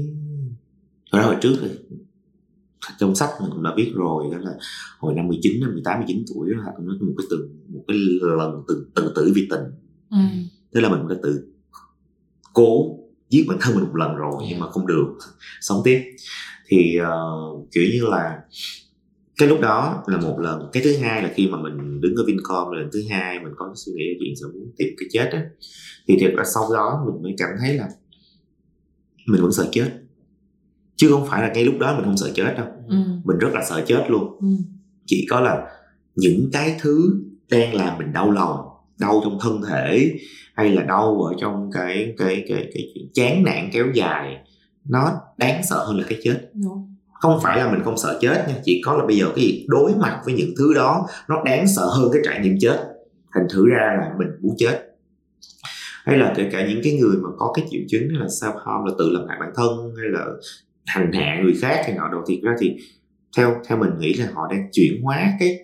[1.12, 1.68] hồi đó hồi trước thì
[3.00, 4.52] trong sách mình cũng đã biết rồi đó là
[5.00, 7.98] hồi năm 19 năm 18 19 tuổi là cũng nói một cái từng một cái
[8.22, 9.64] lần từng tự tử vì tình.
[10.10, 10.18] Ừ.
[10.74, 11.48] thế là mình đã tự
[12.54, 13.00] cố
[13.30, 15.08] giết bản thân mình một lần rồi nhưng mà không được.
[15.62, 16.02] Sống tiếp.
[16.68, 18.40] Thì uh, kiểu như là
[19.38, 20.70] cái lúc đó là một lần.
[20.74, 23.74] Cái thứ hai là khi mà mình đứng ở Vincom lần thứ hai mình có
[23.76, 25.46] suy nghĩ chuyện sẽ muốn tìm cái chết á.
[26.08, 27.90] Thì thật ra sau đó mình mới cảm thấy là
[29.26, 29.92] mình vẫn sợ chết
[31.00, 32.96] chứ không phải là ngay lúc đó mình không sợ chết đâu ừ.
[33.24, 34.48] mình rất là sợ chết luôn ừ.
[35.06, 35.68] chỉ có là
[36.16, 37.22] những cái thứ
[37.52, 38.60] đang làm mình đau lòng
[39.00, 40.12] đau trong thân thể
[40.56, 44.38] hay là đau ở trong cái cái cái cái, cái chán nản kéo dài
[44.86, 46.96] nó đáng sợ hơn là cái chết Đúng.
[47.22, 49.66] không phải là mình không sợ chết nha chỉ có là bây giờ cái gì
[49.68, 52.78] đối mặt với những thứ đó nó đáng sợ hơn cái trải nghiệm chết
[53.34, 54.86] thành thử ra là mình muốn chết
[56.06, 58.86] hay là kể cả những cái người mà có cái triệu chứng là self harm
[58.86, 60.26] là tự làm hại bản thân hay là
[60.90, 62.76] hành hạ người khác hay nọ đâu thì ra thì
[63.38, 65.60] theo theo mình nghĩ là họ đang chuyển hóa cái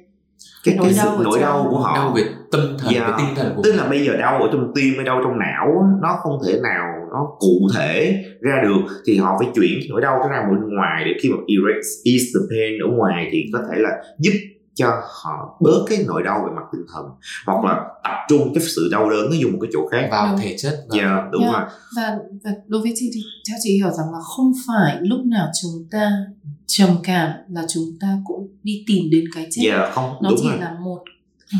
[0.63, 3.07] cái, nỗi, cái đau, nỗi đau của họ đau về tâm thần yeah.
[3.07, 5.39] về tinh thần của tức là bây giờ đau ở trong tim hay đau trong
[5.39, 5.67] não
[6.01, 10.19] nó không thể nào nó cụ thể ra được thì họ phải chuyển nỗi đau
[10.31, 13.79] ra bên ngoài để khi mà erase ease the pain ở ngoài thì có thể
[13.79, 14.33] là giúp
[14.75, 17.05] cho họ bớt cái nỗi đau về mặt tinh thần
[17.45, 20.31] hoặc là tập trung cái sự đau đớn nó dùng một cái chỗ khác vào
[20.31, 20.41] đúng.
[20.41, 21.53] thể chất dạ yeah, đúng yeah.
[21.53, 21.63] rồi
[21.95, 25.47] và, và đối với chị thì theo chị hiểu rằng là không phải lúc nào
[25.61, 26.11] chúng ta
[26.67, 30.39] trầm cảm là chúng ta cũng đi tìm đến cái chết yeah, không, nó đúng
[30.41, 30.57] chỉ rồi.
[30.57, 31.03] là một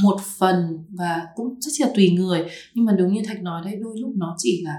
[0.04, 3.76] một phần và cũng rất là tùy người nhưng mà đúng như thạch nói đấy
[3.82, 4.76] đôi lúc nó chỉ là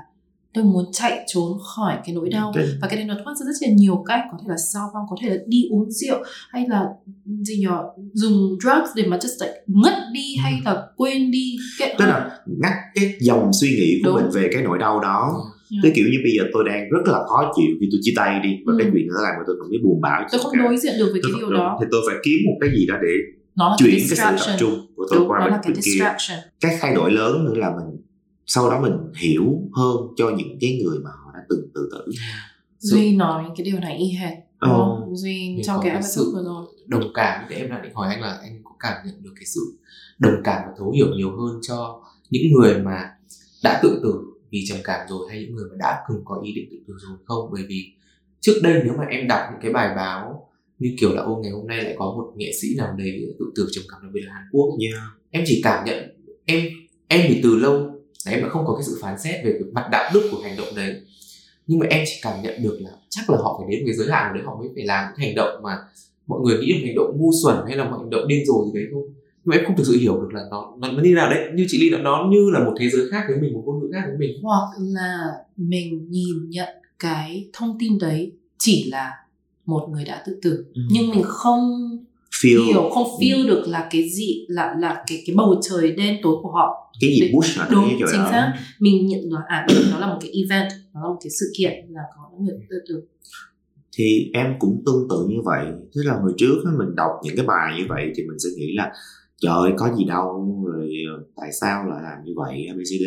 [0.56, 2.52] tôi muốn chạy trốn khỏi cái nỗi đau.
[2.80, 4.20] và cái này nó thoát ra rất là nhiều cách.
[4.32, 6.84] Có thể là sao vong có thể là đi uống rượu hay là
[7.26, 7.82] gì nhở
[8.12, 10.40] dùng drugs để mà just like ngất đi ừ.
[10.42, 14.14] hay là quên đi cái tức là ngắt cái dòng suy nghĩ của Đúng.
[14.16, 15.32] mình về cái nỗi đau đó.
[15.70, 15.70] Yeah.
[15.70, 15.76] Ừ.
[15.82, 18.40] cái kiểu như bây giờ tôi đang rất là khó chịu khi tôi chia tay
[18.42, 18.50] đi.
[18.66, 18.76] Và ừ.
[18.78, 20.26] cái chuyện đó làm tôi cảm thấy buồn bã.
[20.32, 21.78] Tôi không đối diện được với cái điều đó.
[21.80, 23.14] Thì tôi phải kiếm một cái gì đó để
[23.56, 26.04] nó là chuyển cái, cái sự tập trung của tôi Đúng, qua bên bên kia.
[26.60, 27.95] cái thay đổi lớn nữa là mình
[28.46, 32.12] sau đó mình hiểu hơn cho những cái người mà họ đã từng tự tử.
[32.78, 36.66] Duy nói cái điều này y hệt ờ, duy trong cái episode vừa rồi.
[36.86, 39.44] đồng cảm để em lại định hỏi anh là anh có cảm nhận được cái
[39.44, 39.60] sự
[40.18, 43.10] đồng cảm và thấu hiểu nhiều hơn cho những người mà
[43.62, 44.20] đã tự tử
[44.50, 46.94] vì trầm cảm rồi hay những người mà đã từng có ý định tự tử
[46.98, 47.50] rồi không?
[47.52, 47.92] Bởi vì
[48.40, 51.52] trước đây nếu mà em đọc những cái bài báo như kiểu là ô ngày
[51.52, 54.20] hôm nay lại có một nghệ sĩ nào đấy tự tử trầm cảm đặc biệt
[54.20, 54.78] là Hàn Quốc.
[54.80, 55.02] Yeah.
[55.30, 56.66] em chỉ cảm nhận em
[57.08, 57.95] em thì từ lâu
[58.26, 60.40] là em đã không có cái sự phán xét về cái mặt đạo đức của
[60.42, 61.00] hành động đấy.
[61.66, 63.96] Nhưng mà em chỉ cảm nhận được là chắc là họ phải đến một cái
[63.96, 65.76] giới hạn đấy họ mới phải làm những hành động mà
[66.26, 68.64] mọi người nghĩ là hành động ngu xuẩn hay là một hành động điên rồ
[68.64, 69.02] gì đấy thôi.
[69.44, 71.38] Nhưng mà em không thực sự hiểu được là nó nó, nó như nào đấy.
[71.54, 73.80] Như chị ly nó nó như là một thế giới khác với mình một ngôn
[73.80, 74.30] ngữ khác với mình.
[74.42, 75.18] Hoặc là
[75.56, 76.68] mình nhìn nhận
[76.98, 79.12] cái thông tin đấy chỉ là
[79.66, 80.64] một người đã tự tử.
[80.74, 80.82] Ừ.
[80.90, 81.90] nhưng mình không
[82.42, 83.46] feel hiểu không feel ừ.
[83.46, 86.92] được là cái gì là là cái cái bầu trời đen tối của họ.
[87.00, 88.52] Cái gì push là đúng chính xác.
[88.80, 91.72] Mình nhận là à nó là một cái event nó là một cái sự kiện
[91.90, 93.02] là có những người tự tử.
[93.96, 95.66] Thì em cũng tương tự như vậy.
[95.94, 98.72] Tức là hồi trước mình đọc những cái bài như vậy thì mình sẽ nghĩ
[98.76, 98.92] là
[99.40, 103.04] trời có gì đâu rồi ờ, tại sao lại làm như vậy abcd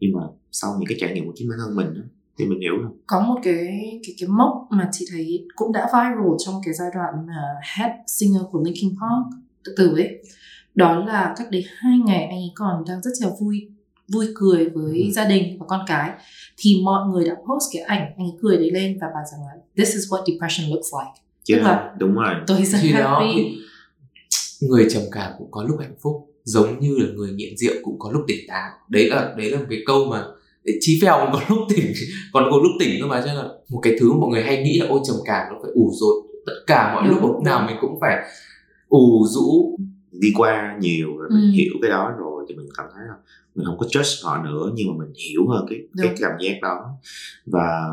[0.00, 0.20] nhưng mà
[0.52, 2.02] sau những cái trải nghiệm của chính bản thân mình
[2.38, 2.90] thì mình hiểu rồi.
[3.06, 3.66] Có một cái
[4.06, 7.42] cái cái mốc mà chị thấy cũng đã viral trong cái giai đoạn mà
[7.76, 10.22] head singer của Linkin Park tự tử ấy.
[10.74, 13.68] Đó là cách đấy hai ngày anh ấy còn đang rất là vui
[14.12, 15.10] vui cười với ừ.
[15.12, 16.10] gia đình và con cái.
[16.56, 19.40] Thì mọi người đã post cái ảnh anh ấy cười đấy lên và bảo rằng
[19.40, 21.22] là this is what depression looks like.
[21.48, 22.34] Yeah, tức là đúng rồi.
[22.46, 23.02] tôi rất thì happy.
[23.02, 23.22] đó,
[24.60, 27.98] người trầm cảm cũng có lúc hạnh phúc giống như là người nghiện rượu cũng
[27.98, 28.70] có lúc tỉnh táo.
[28.88, 30.24] Đấy là đấy là một cái câu mà
[30.80, 31.92] chí phèo còn có lúc tỉnh
[32.32, 34.62] còn có lúc tỉnh cơ mà cho là một cái thứ mà mọi người hay
[34.62, 37.66] nghĩ là ôi trầm cảm nó phải ủ rột tất cả mọi lúc lúc nào
[37.66, 38.16] mình cũng phải
[38.88, 39.76] ủ rũ
[40.12, 41.50] đi qua nhiều rồi mình ừ.
[41.50, 43.14] hiểu cái đó rồi thì mình cảm thấy là
[43.54, 46.06] mình không có trust họ nữa nhưng mà mình hiểu hơn cái Đúng.
[46.06, 46.90] cái cảm giác đó
[47.46, 47.88] và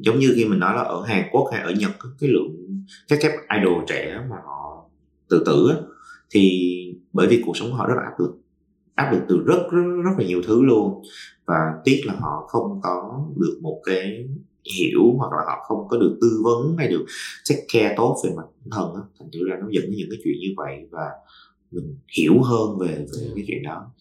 [0.00, 1.90] giống như khi mình nói là ở Hàn Quốc hay ở Nhật
[2.20, 4.88] cái lượng các các idol trẻ mà họ
[5.28, 5.70] tự tử
[6.30, 6.72] thì
[7.12, 8.38] bởi vì cuộc sống họ rất là áp lực
[8.96, 11.02] áp lực từ rất rất rất là nhiều thứ luôn.
[11.44, 14.28] Và tiếc là họ không có được một cái
[14.76, 17.06] hiểu hoặc là họ không có được tư vấn hay được
[17.50, 19.02] take care tốt về mặt tinh thần á.
[19.18, 21.06] Thành thử ra nó dẫn đến những cái chuyện như vậy và
[21.70, 23.32] mình hiểu hơn về về ừ.
[23.34, 23.92] cái chuyện đó.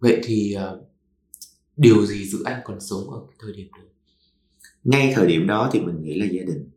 [0.00, 0.80] Vậy thì uh,
[1.76, 3.82] điều gì giữ anh còn sống ở cái thời điểm đó?
[4.84, 6.70] Ngay thời điểm đó thì mình nghĩ là gia đình.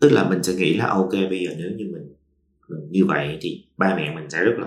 [0.00, 2.14] Tức là mình sẽ nghĩ là ok bây giờ nếu như mình,
[2.68, 4.66] mình như vậy thì ba mẹ mình sẽ rất là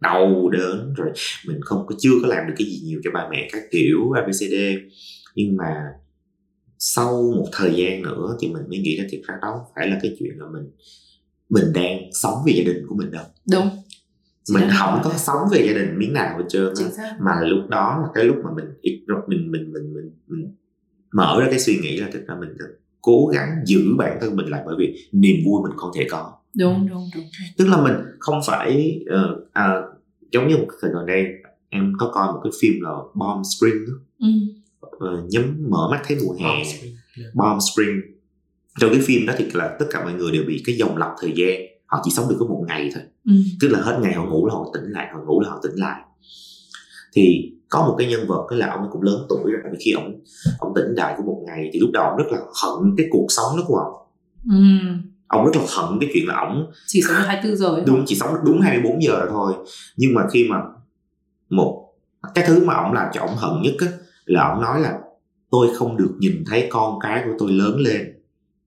[0.00, 1.08] đau đớn rồi
[1.46, 4.10] mình không có chưa có làm được cái gì nhiều cho ba mẹ các kiểu
[4.10, 4.54] abcd
[5.34, 5.74] nhưng mà
[6.78, 9.98] sau một thời gian nữa thì mình mới nghĩ là thiệt ra đó phải là
[10.02, 10.70] cái chuyện là mình
[11.48, 13.24] mình đang sống vì gia đình của mình đâu.
[13.52, 13.68] Đúng.
[14.54, 16.74] Mình không có sống về gia đình miếng nào hết trơn
[17.20, 18.66] mà lúc đó là cái lúc mà mình
[19.26, 20.56] mình mình mình mình, mình
[21.12, 22.48] mở ra cái suy nghĩ là thực ra mình
[23.00, 26.37] cố gắng giữ bản thân mình lại bởi vì niềm vui mình không thể có
[26.56, 27.24] đúng đúng đúng
[27.56, 29.82] tức là mình không phải uh, à,
[30.32, 31.24] giống như một thời gần đây
[31.68, 33.92] em có coi một cái phim là Bomb Spring đó.
[34.18, 34.28] Ừ.
[34.96, 37.34] Uh, nhắm mở mắt thấy mùa hè Bomb Spring, yeah.
[37.34, 38.00] Bomb Spring
[38.80, 41.10] trong cái phim đó thì là tất cả mọi người đều bị cái dòng lặp
[41.20, 43.32] thời gian họ chỉ sống được có một ngày thôi ừ.
[43.60, 45.74] tức là hết ngày họ ngủ là họ tỉnh lại họ ngủ là họ tỉnh
[45.74, 46.00] lại
[47.12, 50.20] thì có một cái nhân vật cái là ông cũng lớn tuổi rồi khi ông
[50.58, 53.26] ông tỉnh lại của một ngày thì lúc đầu ông rất là hận cái cuộc
[53.28, 53.94] sống đó của ông
[54.50, 54.56] ừ.
[55.28, 58.14] Ông rất là hận cái chuyện là ông chỉ sống được 24 giờ đúng chỉ
[58.14, 59.52] sống đúng 24 giờ thôi.
[59.96, 60.56] Nhưng mà khi mà
[61.50, 61.88] một
[62.34, 63.86] cái thứ mà ông làm cho ông hận nhất á,
[64.24, 64.98] là ông nói là
[65.50, 68.14] tôi không được nhìn thấy con cái của tôi lớn lên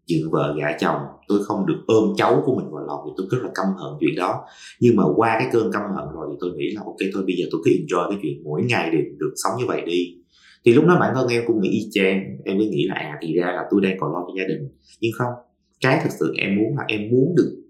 [0.08, 1.02] dựng vợ gả chồng.
[1.28, 3.00] Tôi không được ôm cháu của mình vào lòng.
[3.06, 4.44] Thì tôi rất là căm hận chuyện đó.
[4.80, 7.36] Nhưng mà qua cái cơn căm hận rồi thì tôi nghĩ là ok thôi bây
[7.36, 10.18] giờ tôi cứ enjoy cái chuyện mỗi ngày đều được sống như vậy đi.
[10.66, 12.24] Thì lúc đó bản thân em cũng nghĩ y chang.
[12.46, 14.70] Em mới nghĩ là à thì ra là tôi đang còn lo cho gia đình.
[15.00, 15.34] Nhưng không
[15.82, 17.62] cái thực sự em muốn là em muốn được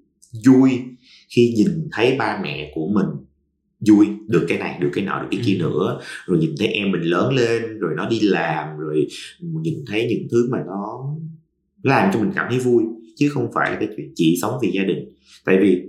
[0.45, 0.71] vui
[1.29, 3.07] khi nhìn thấy ba mẹ của mình
[3.87, 5.59] vui được cái này được cái nọ được cái kia ừ.
[5.59, 5.99] nữa.
[6.25, 9.07] Rồi nhìn thấy em mình lớn lên rồi nó đi làm rồi
[9.39, 11.15] nhìn thấy những thứ mà nó
[11.83, 12.83] làm cho mình cảm thấy vui.
[13.15, 15.09] Chứ không phải là cái chuyện chỉ sống vì gia đình.
[15.45, 15.81] Tại vì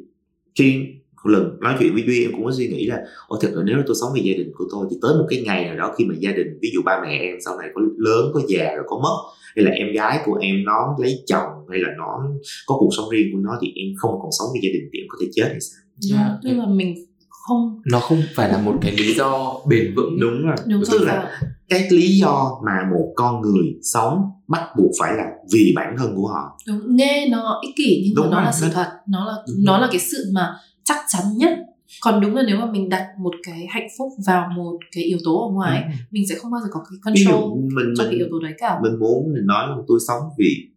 [0.55, 0.85] khi
[1.31, 3.77] lần nói chuyện với duy em cũng có suy nghĩ là ồ thật là nếu
[3.87, 6.05] tôi sống vì gia đình của tôi thì tới một cái ngày nào đó khi
[6.05, 8.85] mà gia đình ví dụ ba mẹ em sau này có lớn có già rồi
[8.87, 9.17] có mất
[9.57, 12.23] hay là em gái của em nó lấy chồng hay là nó
[12.67, 14.99] có cuộc sống riêng của nó thì em không còn sống vì gia đình thì
[14.99, 15.83] em có thể chết hay sao?
[16.11, 16.95] Yeah, dạ, tức là mình
[17.29, 17.81] không.
[17.87, 20.21] Nó không phải là một cái lý do bền vững.
[20.21, 20.57] Đúng rồi.
[20.67, 25.25] Đúng tức là cái lý do mà một con người sống bắt buộc phải là
[25.53, 26.59] vì bản thân của họ.
[26.67, 28.87] Đúng nghe nó ích kỷ nhưng đúng mà nó là sự thật.
[29.09, 30.55] Nó là đúng nó là cái sự mà
[30.85, 31.59] chắc chắn nhất
[32.01, 35.19] còn đúng là nếu mà mình đặt một cái hạnh phúc vào một cái yếu
[35.25, 35.91] tố ở ngoài ừ.
[36.11, 38.53] mình sẽ không bao giờ có cái control mình, cho mình, cái yếu tố đấy
[38.59, 40.69] cả mình muốn mình nói là tôi sống vì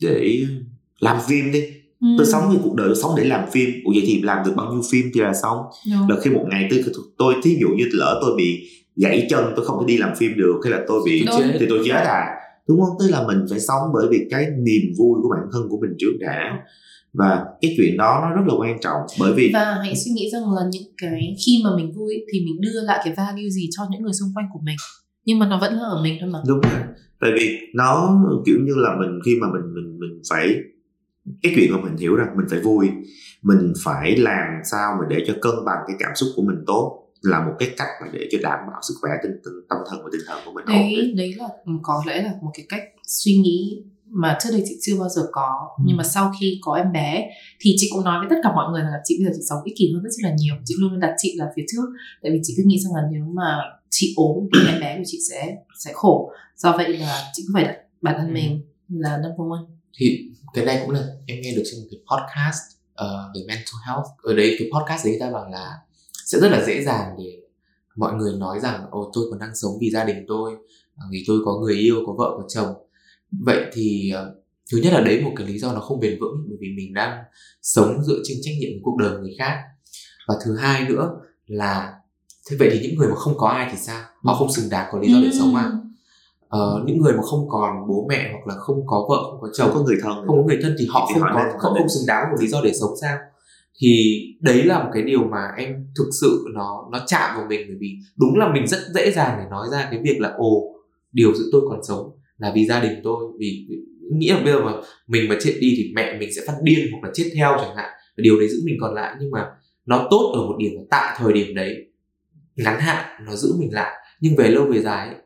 [0.00, 0.46] để
[1.00, 1.60] làm phim đi
[2.00, 2.06] ừ.
[2.18, 4.52] tôi sống như cuộc đời tôi sống để làm phim ủa vậy thì làm được
[4.56, 5.58] bao nhiêu phim thì là xong
[5.92, 6.08] Đúng.
[6.08, 6.82] là khi một ngày tôi
[7.18, 10.32] tôi thí dụ như lỡ tôi bị gãy chân tôi không thể đi làm phim
[10.36, 11.42] được hay là tôi bị Đúng.
[11.60, 12.26] thì tôi chết à
[12.68, 15.62] đúng không tức là mình phải sống bởi vì cái niềm vui của bản thân
[15.68, 16.58] của mình trước đã
[17.12, 20.30] và cái chuyện đó nó rất là quan trọng bởi vì và hãy suy nghĩ
[20.32, 23.68] rằng là những cái khi mà mình vui thì mình đưa lại cái value gì
[23.70, 24.76] cho những người xung quanh của mình.
[25.24, 26.38] Nhưng mà nó vẫn là ở mình thôi mà.
[26.46, 26.82] Đúng rồi.
[27.20, 30.48] Tại vì nó kiểu như là mình khi mà mình mình mình phải
[31.42, 32.88] cái chuyện mà mình hiểu rằng mình phải vui
[33.42, 36.98] mình phải làm sao mà để cho cân bằng cái cảm xúc của mình tốt
[37.22, 39.98] là một cái cách mà để cho đảm bảo sức khỏe tinh, tinh tâm thần
[40.04, 41.48] và tinh thần của mình đấy đấy là
[41.82, 43.82] có lẽ là một cái cách suy nghĩ
[44.14, 45.68] mà trước đây chị chưa bao giờ có.
[45.78, 45.82] Ừ.
[45.86, 48.72] nhưng mà sau khi có em bé thì chị cũng nói với tất cả mọi
[48.72, 50.54] người là chị bây giờ chị sống ích kỷ hơn rất là nhiều.
[50.64, 51.84] Chị luôn luôn đặt chị là phía trước.
[52.22, 53.58] Tại vì chị cứ nghĩ rằng là nếu mà
[53.90, 56.32] chị ốm thì em bé của chị sẽ sẽ khổ.
[56.56, 58.32] Do vậy là chị cứ phải đặt bản thân ừ.
[58.32, 59.74] mình là number one.
[59.98, 63.80] Thì cái này cũng là em nghe được trên một cái podcast uh, về mental
[63.86, 64.06] health.
[64.22, 65.78] Ở đấy cái podcast đấy ta bảo là
[66.26, 67.42] sẽ rất là dễ dàng để
[67.96, 70.52] mọi người nói rằng ồ tôi còn đang sống vì gia đình tôi
[71.10, 72.74] vì tôi có người yêu có vợ có chồng
[73.40, 74.34] vậy thì ờ,
[74.72, 76.94] thứ nhất là đấy một cái lý do nó không bền vững bởi vì mình
[76.94, 77.18] đang
[77.62, 79.56] sống dựa trên trách nhiệm của cuộc đời người khác.
[80.28, 81.10] Và thứ hai nữa
[81.46, 81.92] là
[82.50, 84.02] thế vậy thì những người mà không có ai thì sao?
[84.22, 85.70] Họ không xứng đáng có lý do để sống à?
[86.48, 89.48] Ờ, những người mà không còn bố mẹ hoặc là không có vợ không có
[89.54, 90.12] chồng không có người thân.
[90.26, 92.48] không có người thân thì họ thì không có không, không xứng đáng một lý
[92.48, 93.18] do để sống sao?
[93.78, 97.60] Thì đấy là một cái điều mà em thực sự nó nó chạm vào mình
[97.68, 100.74] bởi vì đúng là mình rất dễ dàng để nói ra cái việc là ồ
[101.12, 102.10] điều giữ tôi còn sống
[102.42, 103.66] là vì gia đình tôi vì
[104.12, 104.72] nghĩ là bây giờ mà
[105.06, 107.76] mình mà chết đi thì mẹ mình sẽ phát điên hoặc là chết theo chẳng
[107.76, 107.90] hạn.
[108.16, 109.46] Và điều đấy giữ mình còn lại nhưng mà
[109.86, 111.86] nó tốt ở một điểm là tại thời điểm đấy
[112.56, 113.92] ngắn hạn nó giữ mình lại.
[114.20, 115.16] Nhưng về lâu về dài ấy,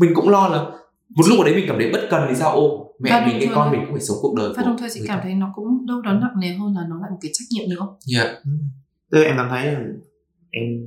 [0.00, 0.62] mình cũng lo là
[1.08, 2.52] một lúc ở đấy mình cảm thấy bất cần thì sao?
[2.52, 4.88] Ô mẹ và mình cái con mình cũng phải sống cuộc đời và đồng thời
[4.92, 7.30] chị cảm thấy nó cũng đâu đó nặng nề hơn là nó là một cái
[7.34, 8.22] trách nhiệm nữa dạ.
[8.22, 8.36] Yeah.
[9.10, 9.74] Tức em cảm thấy
[10.50, 10.86] em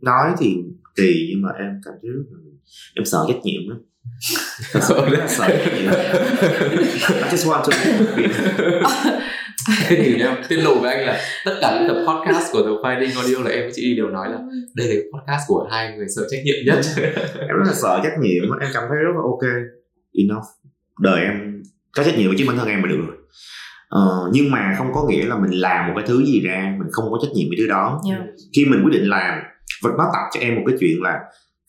[0.00, 0.56] nói thì
[0.96, 2.38] kỳ nhưng mà em cảm thấy rất là
[2.94, 3.78] em sợ trách nhiệm lắm
[4.80, 5.92] sợ trách nhiệm
[7.08, 7.72] I just want to
[9.88, 12.68] thế thì em tiết lộ với anh là tất cả những tập podcast của The
[12.68, 14.38] Finding Audio là em với chị đi đều nói là
[14.74, 16.80] đây là podcast của hai người sợ trách nhiệm nhất.
[17.48, 18.42] Em rất là sợ trách nhiệm.
[18.60, 19.52] Em cảm thấy rất là ok.
[20.18, 20.44] Enough.
[21.00, 21.62] Đời em
[21.96, 23.16] có trách nhiệm với chính bản thân em mà được rồi.
[23.88, 26.88] Ờ, nhưng mà không có nghĩa là mình làm một cái thứ gì ra mình
[26.92, 28.00] không có trách nhiệm với thứ đó.
[28.10, 28.22] Yeah.
[28.56, 29.40] khi mình quyết định làm
[29.82, 31.18] và nó tập cho em một cái chuyện là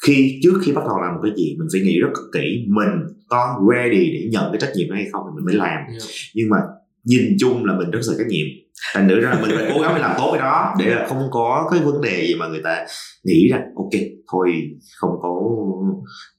[0.06, 2.90] khi trước khi bắt đầu làm một cái gì mình phải nghĩ rất kỹ mình
[3.28, 5.80] có ready để nhận cái trách nhiệm đó hay không thì mình mới làm.
[5.90, 6.04] Yeah.
[6.36, 6.58] nhưng mà
[7.04, 8.48] nhìn chung là mình rất sợ trách nhiệm.
[8.94, 11.28] Thành nữa ra mình phải cố gắng phải làm tốt cái đó để là không
[11.32, 12.86] có cái vấn đề gì mà người ta
[13.24, 14.52] nghĩ rằng ok thôi
[14.98, 15.30] không có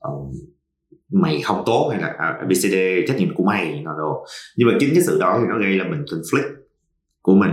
[0.08, 0.34] uh,
[1.12, 2.74] mày không tốt hay là abcd
[3.08, 4.26] trách nhiệm của mày nào đồ.
[4.56, 6.50] Nhưng mà chính cái sự đó thì nó gây là mình conflict
[7.22, 7.50] của mình.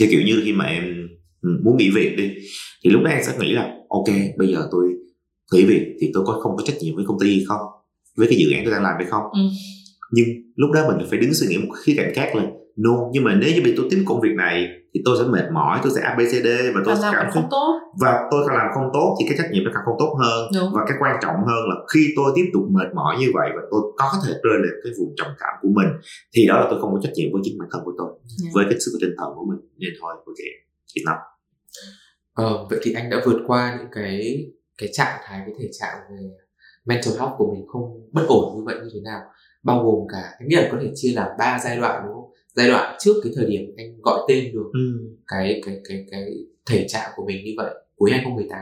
[0.00, 1.08] Thì kiểu như khi mà em
[1.42, 2.34] ừ, muốn nghỉ việc đi
[2.84, 4.84] thì lúc đó em sẽ nghĩ là ok bây giờ tôi
[5.52, 7.60] nghỉ việc thì tôi có không có trách nhiệm với công ty hay không
[8.16, 9.40] với cái dự án tôi đang làm hay không ừ.
[10.12, 10.26] nhưng
[10.56, 12.42] lúc đó mình phải đứng suy nghĩ một khía cạnh khác là
[12.76, 15.46] no nhưng mà nếu như bị tôi tiếp công việc này thì tôi sẽ mệt
[15.52, 18.90] mỏi tôi sẽ abcd và tôi sẽ cảm không tốt và tôi càng làm không
[18.92, 20.72] tốt thì cái trách nhiệm nó càng không tốt hơn Đúng.
[20.74, 23.62] và cái quan trọng hơn là khi tôi tiếp tục mệt mỏi như vậy và
[23.70, 25.88] tôi có thể rơi lên cái vùng trầm cảm của mình
[26.34, 28.38] thì đó là tôi không có trách nhiệm với chính bản thân của tôi yeah.
[28.44, 28.50] Dạ.
[28.54, 30.40] với cái sự tinh thần của mình nên thôi ok
[30.98, 31.22] enough
[32.34, 34.46] ờ, vậy thì anh đã vượt qua những cái
[34.80, 36.30] cái trạng thái cái thể trạng về
[36.84, 39.20] mental health của mình không bất ổn như vậy như thế nào?
[39.62, 42.30] Bao gồm cả anh nghĩ là có thể chia làm ba giai đoạn đúng không?
[42.54, 45.16] Giai đoạn trước cái thời điểm anh gọi tên được ừ.
[45.26, 46.24] cái cái cái cái
[46.66, 48.60] thể trạng của mình như vậy cuối 2018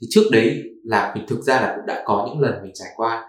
[0.00, 2.88] thì trước đấy là mình thực ra là cũng đã có những lần mình trải
[2.96, 3.26] qua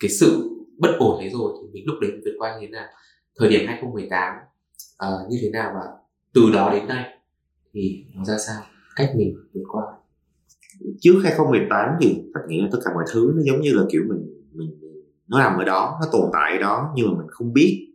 [0.00, 2.70] cái sự bất ổn đấy rồi thì mình lúc đấy mình vượt qua như thế
[2.70, 2.88] nào?
[3.38, 4.34] Thời điểm 2018
[5.04, 5.80] uh, như thế nào và
[6.34, 7.18] từ đó đến nay
[7.72, 8.62] thì nó ra sao?
[8.96, 9.82] Cách mình vượt qua
[11.00, 14.02] trước 2018 thì thật nghĩ là tất cả mọi thứ nó giống như là kiểu
[14.08, 14.70] mình mình
[15.28, 17.88] nó nằm ở đó nó tồn tại ở đó nhưng mà mình không biết.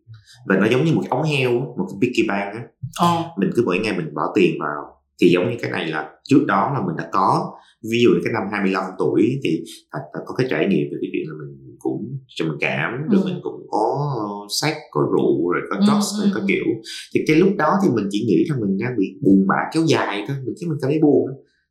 [0.48, 2.62] Và nó giống như một cái ống heo một cái piggy bank á.
[3.06, 3.26] Oh.
[3.40, 4.86] mình cứ mỗi ngày mình bỏ tiền vào.
[5.22, 7.52] Thì giống như cái này là trước đó là mình đã có.
[7.92, 10.98] Ví dụ như cái năm 25 tuổi thì thật là có cái trải nghiệm về
[11.02, 13.26] cái chuyện là mình cũng trầm cảm rồi ừ.
[13.26, 14.16] mình cũng có
[14.62, 16.46] sách có rượu rồi có ừ, drugs ừ, có ừ.
[16.48, 16.66] kiểu.
[17.14, 19.84] Thì cái lúc đó thì mình chỉ nghĩ là mình đang bị buồn bã kéo
[19.88, 20.38] dài thôi.
[20.46, 21.28] Mình chứ mình cảm thấy buồn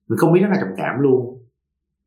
[0.08, 1.38] mình không biết nó là trầm cảm luôn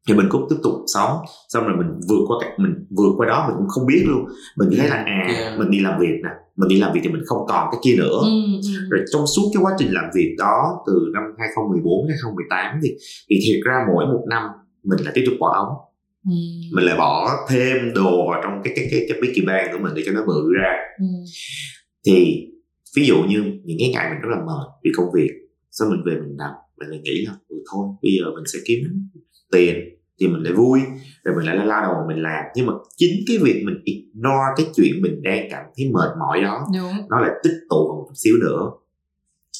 [0.07, 1.17] thì mình cũng tiếp tục sống
[1.49, 4.25] xong rồi mình vượt qua cái mình vượt qua đó mình cũng không biết luôn
[4.57, 5.59] mình thấy là à yeah.
[5.59, 7.95] mình đi làm việc nè mình đi làm việc thì mình không còn cái kia
[7.97, 8.29] nữa ừ,
[8.63, 8.69] ừ.
[8.89, 12.89] rồi trong suốt cái quá trình làm việc đó từ năm 2014 2018 thì
[13.29, 14.43] thì thiệt ra mỗi một năm
[14.83, 15.75] mình lại tiếp tục bỏ ống
[16.25, 16.35] ừ.
[16.75, 19.93] mình lại bỏ thêm đồ vào trong cái cái cái cái piggy bank của mình
[19.95, 21.05] để cho nó bự ra ừ.
[22.05, 22.47] thì
[22.95, 25.31] ví dụ như những cái ngày mình rất là mệt vì công việc
[25.71, 28.59] sau mình về mình nằm mình lại nghĩ là ừ, thôi bây giờ mình sẽ
[28.65, 28.79] kiếm
[29.51, 29.75] tiền
[30.19, 30.79] thì mình lại vui
[31.23, 32.45] rồi mình lại la la đầu mình làm.
[32.55, 36.41] Nhưng mà chính cái việc mình ignore cái chuyện mình đang cảm thấy mệt mỏi
[36.41, 37.07] đó Đúng.
[37.09, 38.71] nó lại tích tụ một chút xíu nữa.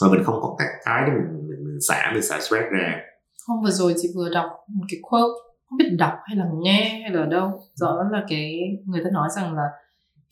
[0.02, 3.00] Và mình không có các cái để mình mình, mình xả mình xả stress ra.
[3.48, 5.34] Hôm vừa rồi chị vừa đọc một cái quote
[5.66, 7.62] không biết đọc hay là nghe hay là đâu.
[7.74, 9.64] Rõ là cái người ta nói rằng là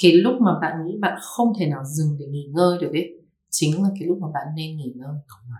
[0.03, 3.09] cái lúc mà bạn nghĩ bạn không thể nào dừng để nghỉ ngơi được ấy
[3.49, 5.13] chính là cái lúc mà bạn nên nghỉ ngơi.
[5.13, 5.59] Đúng rồi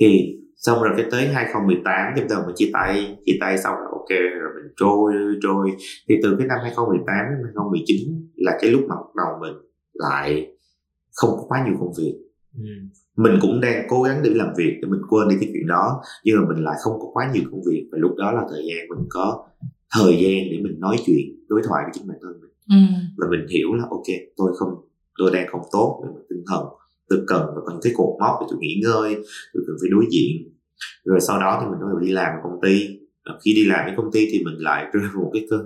[0.00, 3.74] thì xong rồi cái tới 2018 thì bắt đầu mình chia tay chia tay xong
[3.74, 4.08] rồi ok
[4.40, 5.70] rồi mình trôi trôi
[6.08, 9.54] thì từ cái năm 2018 đến 2019 là cái lúc mà bắt đầu mình
[9.92, 10.46] lại
[11.14, 12.14] không có quá nhiều công việc.
[12.56, 12.64] Ừ.
[13.16, 16.02] mình cũng đang cố gắng đi làm việc để mình quên đi cái chuyện đó
[16.24, 17.88] nhưng mà mình lại không có quá nhiều công việc.
[17.92, 19.46] Và lúc đó là thời gian mình có
[19.96, 22.50] thời gian để mình nói chuyện đối thoại với chính bản thân mình.
[22.70, 22.76] Ừ.
[23.18, 24.74] và mình hiểu là ok tôi không
[25.18, 26.64] tôi đang không tốt về mặt tinh thần
[27.10, 29.14] tôi cần và có những cái cột mốc để tôi nghỉ ngơi
[29.52, 30.32] tôi cần phải đối diện.
[31.04, 32.74] Rồi sau đó thì mình bắt đầu đi làm ở công ty.
[33.44, 35.62] Khi đi làm với công ty thì mình lại rơi vào một cái cơn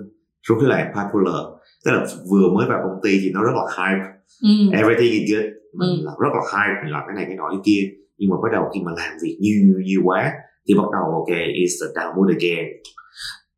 [0.47, 1.43] rối loạn bipolar.
[1.85, 4.05] Tức là vừa mới vào công ty thì nó rất là hype.
[4.43, 4.71] Mm.
[4.81, 5.45] everything is good.
[5.79, 6.05] Mình mm.
[6.05, 7.81] làm rất là hype mình làm cái này cái nọ cái kia.
[8.17, 10.31] Nhưng mà bắt đầu khi mà làm việc nhiều nhiều nhiều quá
[10.67, 11.31] thì bắt đầu ok
[11.61, 12.65] it's the downward again.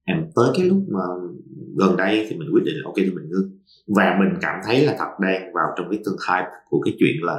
[0.06, 1.06] Em tới cái lúc mà
[1.80, 3.50] gần đây thì mình quyết định là ok thì mình ngưng.
[3.96, 7.16] Và mình cảm thấy là thật đang vào trong cái cơn hype của cái chuyện
[7.22, 7.38] là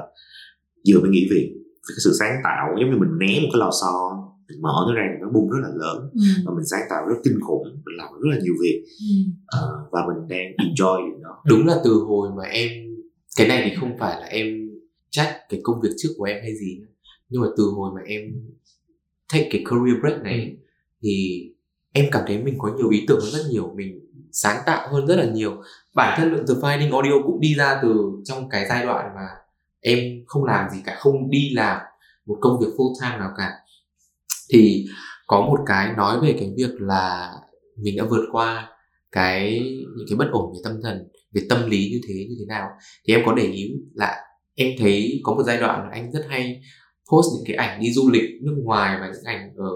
[0.88, 1.54] vừa mới nghỉ việc
[1.88, 4.94] cái sự sáng tạo giống như mình né một cái lò xo mình mở nó
[4.94, 6.20] ra nó bung rất là lớn ừ.
[6.46, 9.14] và mình sáng tạo rất kinh khủng mình làm rất là nhiều việc ừ.
[9.58, 12.70] uh, và mình đang enjoy điều đó đúng là từ hồi mà em
[13.36, 14.46] cái này thì không phải là em
[15.10, 16.80] trách cái công việc trước của em hay gì
[17.28, 18.22] nhưng mà từ hồi mà em
[19.32, 20.56] take cái career break này ừ.
[21.02, 21.42] thì
[21.92, 24.00] em cảm thấy mình có nhiều ý tưởng hơn rất nhiều mình
[24.32, 25.62] sáng tạo hơn rất là nhiều
[25.94, 29.26] bản thân lượng The Finding Audio cũng đi ra từ trong cái giai đoạn mà
[29.80, 31.80] em không làm gì cả, không đi làm
[32.26, 33.50] một công việc full time nào cả.
[34.52, 34.86] Thì
[35.26, 37.32] có một cái nói về cái việc là
[37.76, 38.68] mình đã vượt qua
[39.12, 39.60] cái,
[39.96, 42.68] những cái bất ổn về tâm thần, về tâm lý như thế như thế nào.
[43.06, 44.16] Thì em có để ý là
[44.54, 46.60] em thấy có một giai đoạn là anh rất hay
[47.12, 49.70] post những cái ảnh đi du lịch nước ngoài và những ảnh ở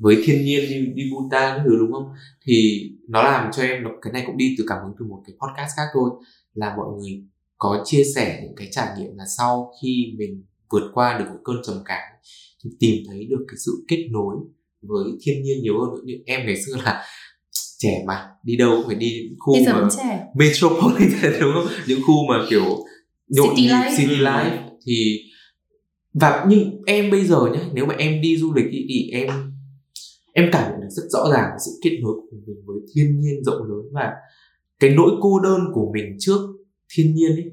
[0.00, 2.08] với thiên nhiên như đi Bhutan cái thứ, đúng không?
[2.46, 5.34] Thì nó làm cho em, cái này cũng đi từ cảm hứng từ một cái
[5.40, 6.10] podcast khác thôi,
[6.54, 7.22] là mọi người
[7.58, 11.38] có chia sẻ những cái trải nghiệm là sau khi mình vượt qua được một
[11.44, 12.02] cơn trầm cảm
[12.64, 14.36] thì tìm thấy được cái sự kết nối
[14.82, 17.04] với thiên nhiên nhiều hơn nữa như em ngày xưa là
[17.78, 20.26] trẻ mà đi đâu cũng phải đi khu Bây giờ mà trẻ.
[20.34, 22.64] metropolitan đúng không những khu mà kiểu
[23.28, 23.96] nhộn city life.
[23.98, 25.20] city life thì
[26.14, 29.28] và nhưng em bây giờ nhé nếu mà em đi du lịch thì, thì em
[30.32, 33.44] em cảm nhận được rất rõ ràng sự kết nối của mình với thiên nhiên
[33.44, 34.12] rộng lớn và
[34.80, 36.40] cái nỗi cô đơn của mình trước
[36.94, 37.50] thiên nhiên ấy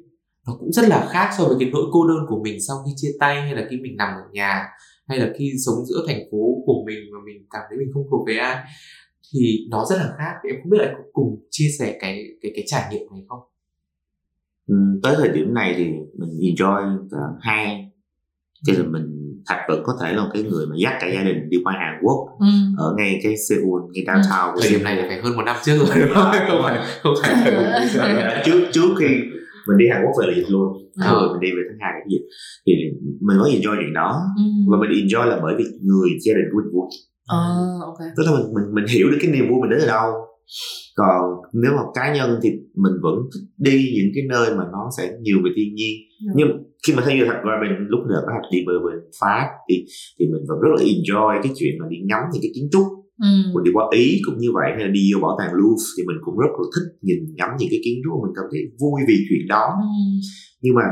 [0.48, 2.92] nó cũng rất là khác so với cái nỗi cô đơn của mình sau khi
[2.96, 4.68] chia tay hay là khi mình nằm ở nhà
[5.08, 8.04] hay là khi sống giữa thành phố của mình mà mình cảm thấy mình không
[8.12, 8.64] thuộc về ai
[9.34, 10.34] thì nó rất là khác.
[10.44, 13.40] Em không biết là cùng chia sẻ cái cái cái trải nghiệm này không?
[14.68, 15.84] Ừ, tới thời điểm này thì
[16.14, 17.92] mình enjoy cả hai.
[18.64, 21.50] Cho nên mình thật vẫn có thể là cái người mà dắt cả gia đình
[21.50, 22.48] đi qua Hàn Quốc ừ.
[22.78, 24.12] ở ngay cái Seoul ngay ừ.
[24.12, 24.60] downtown ừ.
[24.62, 28.66] thời điểm này là phải hơn một năm trước rồi không phải không phải trước
[28.72, 29.08] trước khi
[29.68, 31.08] mình đi Hàn Quốc về là dịch luôn ừ.
[31.12, 32.26] rồi mình đi về tháng hai là dịch
[32.66, 32.74] thì
[33.22, 34.43] mình có enjoy chuyện đó ừ.
[34.70, 36.88] và mình enjoy là bởi vì người gia đình của mình vui
[37.28, 37.39] à,
[37.86, 38.08] okay.
[38.18, 40.12] tức là mình, mình mình hiểu được cái niềm vui mình đến từ đâu
[40.96, 41.22] còn
[41.54, 42.50] nếu mà cá nhân thì
[42.84, 45.96] mình vẫn thích đi những cái nơi mà nó sẽ nhiều về thiên nhiên
[46.28, 46.34] ừ.
[46.36, 46.50] nhưng
[46.88, 49.86] khi mà thấy như thật ra mình lúc nào có đi bờ bên pháp thì
[50.20, 52.88] thì mình vẫn rất là enjoy cái chuyện mà đi ngắm những cái kiến trúc
[53.22, 53.32] ừ.
[53.54, 56.04] mình đi qua ý cũng như vậy hay là đi vô bảo tàng Louvre thì
[56.08, 59.00] mình cũng rất là thích nhìn ngắm những cái kiến trúc mình cảm thấy vui
[59.08, 60.04] vì chuyện đó ừ.
[60.62, 60.86] nhưng mà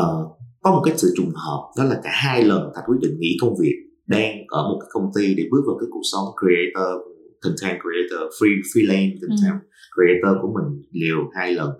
[0.00, 3.14] uh, có một cái sự trùng hợp đó là cả hai lần thạch quyết định
[3.18, 3.76] nghỉ công việc
[4.06, 8.22] đang ở một cái công ty để bước vào cái cuộc sống creator content creator
[8.36, 9.66] free freelance content ừ.
[9.94, 11.70] creator của mình liều hai lần.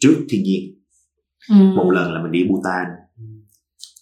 [0.00, 0.62] Trước thiên nhiên.
[1.50, 1.54] Ừ.
[1.76, 2.86] một lần là mình đi Bhutan.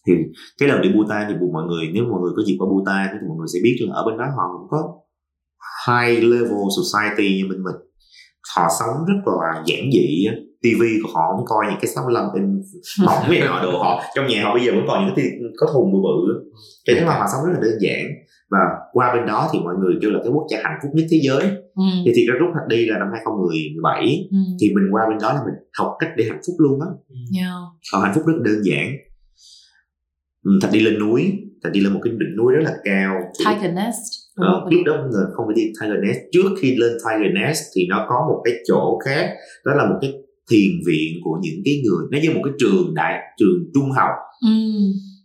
[0.06, 0.12] Thì
[0.58, 3.26] cái lần đi Bhutan thì mọi người nếu mọi người có dịp qua Bhutan thì
[3.28, 4.80] mọi người sẽ biết là ở bên đó họ cũng có
[5.86, 7.78] high level society như bên mình.
[8.56, 10.26] Họ sống rất là giản dị
[10.62, 12.64] TV của họ không coi những cái 65 inch
[13.06, 14.02] mỏng này nọ đồ họ.
[14.14, 16.40] Trong nhà họ bây giờ vẫn còn những cái có thùng bự bự
[16.86, 18.04] cái thế mà họ sống rất là đơn giản
[18.50, 18.58] và
[18.92, 21.20] qua bên đó thì mọi người kêu là cái quốc gia hạnh phúc nhất thế
[21.22, 21.42] giới.
[21.74, 21.84] Ừ.
[22.04, 24.38] thì thiệt ra thật đi là năm 2017 ừ.
[24.60, 26.88] thì mình qua bên đó là mình học cách để hạnh phúc luôn á.
[27.38, 27.52] Yeah.
[27.92, 28.86] họ hạnh phúc rất là đơn giản.
[30.44, 31.32] Ừ, thật đi lên núi
[31.62, 33.14] thật đi lên một cái đỉnh núi rất là cao.
[33.38, 34.02] Tiger Nest.
[34.34, 36.18] Ờ, lúc đó người không phải đi Tiger Nest.
[36.32, 39.30] Trước khi lên Tiger Nest thì nó có một cái chỗ khác
[39.64, 40.12] đó là một cái
[40.50, 44.10] thiền viện của những cái người nó như một cái trường đại trường trung học.
[44.42, 44.56] Ừ.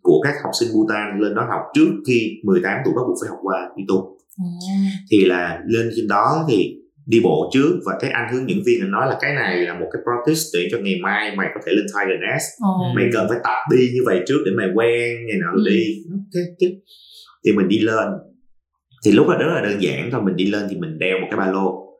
[0.05, 3.29] của các học sinh Bhutan lên đó học trước khi 18 tuổi bắt buộc phải
[3.29, 4.15] học qua đi tu.
[4.37, 4.43] Ừ.
[5.11, 6.75] thì là lên trên đó thì
[7.05, 9.73] đi bộ trước và cái anh hướng dẫn viên anh nói là cái này là
[9.73, 12.45] một cái practice để cho ngày mai mày có thể lên Tiger Nest.
[12.61, 12.85] Ừ.
[12.95, 15.63] mày cần phải tập đi như vậy trước để mày quen ngày nào ừ.
[15.69, 15.83] đi.
[16.33, 16.69] Cái, cái
[17.45, 18.07] thì mình đi lên.
[19.05, 21.27] Thì lúc đó rất là đơn giản thôi mình đi lên thì mình đeo một
[21.29, 21.97] cái ba lô.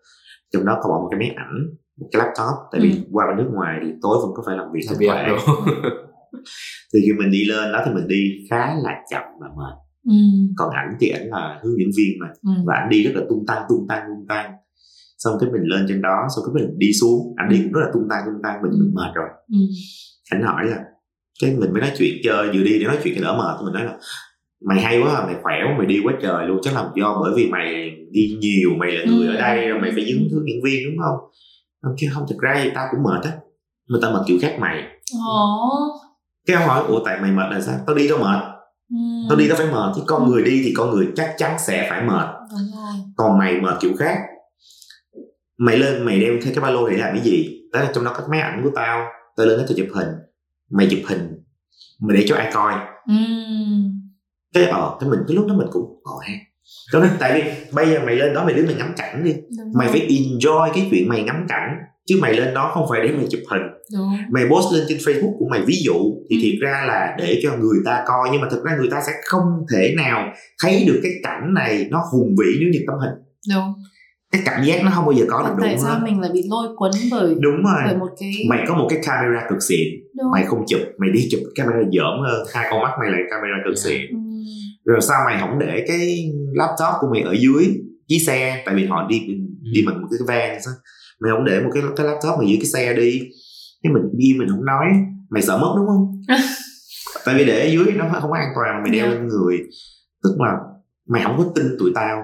[0.54, 1.56] Trong đó có bỏ một cái máy ảnh
[2.00, 2.56] một cái laptop.
[2.72, 2.98] Tại vì ừ.
[3.12, 5.26] qua bên nước ngoài thì tối vẫn có phải làm việc thanh toán
[6.94, 9.76] thì khi mình đi lên đó thì mình đi khá là chậm và mệt
[10.08, 10.18] ừ.
[10.58, 12.64] còn ảnh thì ảnh là hướng dẫn viên mà ừ.
[12.66, 14.52] và ảnh đi rất là tung tăng tung tăng tung tăng
[15.18, 17.82] xong cái mình lên trên đó xong cái mình đi xuống ảnh đi cũng rất
[17.82, 19.60] là tung tăng tung tăng mình mình mệt rồi ừ.
[20.32, 20.78] ảnh hỏi là
[21.42, 23.74] cái mình mới nói chuyện chơi vừa đi để nói chuyện cái đỡ mệt mình
[23.74, 23.98] nói là
[24.68, 27.18] mày hay quá à, mày khỏe quá mày đi quá trời luôn chắc là do
[27.22, 29.36] bởi vì mày đi nhiều mày là người ừ.
[29.36, 31.18] ở đây rồi mày phải dứng hướng dẫn viên đúng không
[31.82, 33.32] không chứ không thực ra thì tao cũng mệt á
[33.88, 34.84] mà tao mệt kiểu khác mày
[35.28, 35.70] Ồ.
[36.46, 37.76] cái ông hỏi ủa tại mày mệt là sao?
[37.88, 38.42] Tao đi tao mệt.
[38.90, 38.98] Ừ.
[39.30, 41.88] tao đi tao phải mệt chứ con người đi thì con người chắc chắn sẽ
[41.90, 42.28] phải mệt.
[43.16, 44.18] Còn mày mệt kiểu khác.
[45.58, 47.62] Mày lên mày đem theo cái ba lô để làm cái gì?
[47.74, 49.08] Đó là trong đó có máy ảnh của tao.
[49.38, 50.08] Tao lên đó tao chụp hình.
[50.72, 51.44] Mày chụp hình
[52.00, 52.74] mày để cho ai coi.
[53.08, 53.16] Ừ.
[54.54, 56.34] Cái ờ cái mình cái lúc đó mình cũng ờ ha.
[56.92, 59.34] Cho nên tại vì bây giờ mày lên đó mày đứng mày ngắm cảnh đi.
[59.34, 59.98] Đúng mày rồi.
[59.98, 61.78] phải enjoy cái chuyện mày ngắm cảnh
[62.08, 63.62] chứ mày lên đó không phải để mày chụp hình
[63.94, 64.10] Đúng.
[64.30, 65.94] mày post lên trên facebook của mày ví dụ
[66.30, 66.40] thì ừ.
[66.42, 69.12] thiệt ra là để cho người ta coi nhưng mà thực ra người ta sẽ
[69.26, 69.44] không
[69.74, 70.34] thể nào
[70.64, 73.14] thấy được cái cảnh này nó hùng vĩ nếu như tấm hình
[73.56, 73.74] Đúng
[74.36, 76.68] cái cảm giác nó không bao giờ có được tại sao mình lại bị lôi
[76.76, 79.88] cuốn bởi đúng rồi bởi một cái mày có một cái camera cực xịn
[80.18, 80.32] đúng.
[80.32, 83.58] mày không chụp mày đi chụp camera dởm hơn hai con mắt mày là camera
[83.66, 84.18] cực xịn ừ.
[84.86, 87.66] rồi sao mày không để cái laptop của mày ở dưới
[88.08, 89.20] chiếc xe tại vì họ đi
[89.74, 89.86] đi ừ.
[89.86, 90.74] mình một cái van sao
[91.22, 93.20] mày không để một cái cái laptop mày dưới cái xe đi.
[93.84, 94.86] Cái mình im mình không nói.
[95.30, 96.22] Mày sợ mất đúng không?
[97.26, 99.18] Tại vì để ở dưới nó không có an toàn mày đeo yeah.
[99.18, 99.58] lên người.
[100.24, 100.54] Tức là
[101.10, 102.16] mày không có tin tụi tao.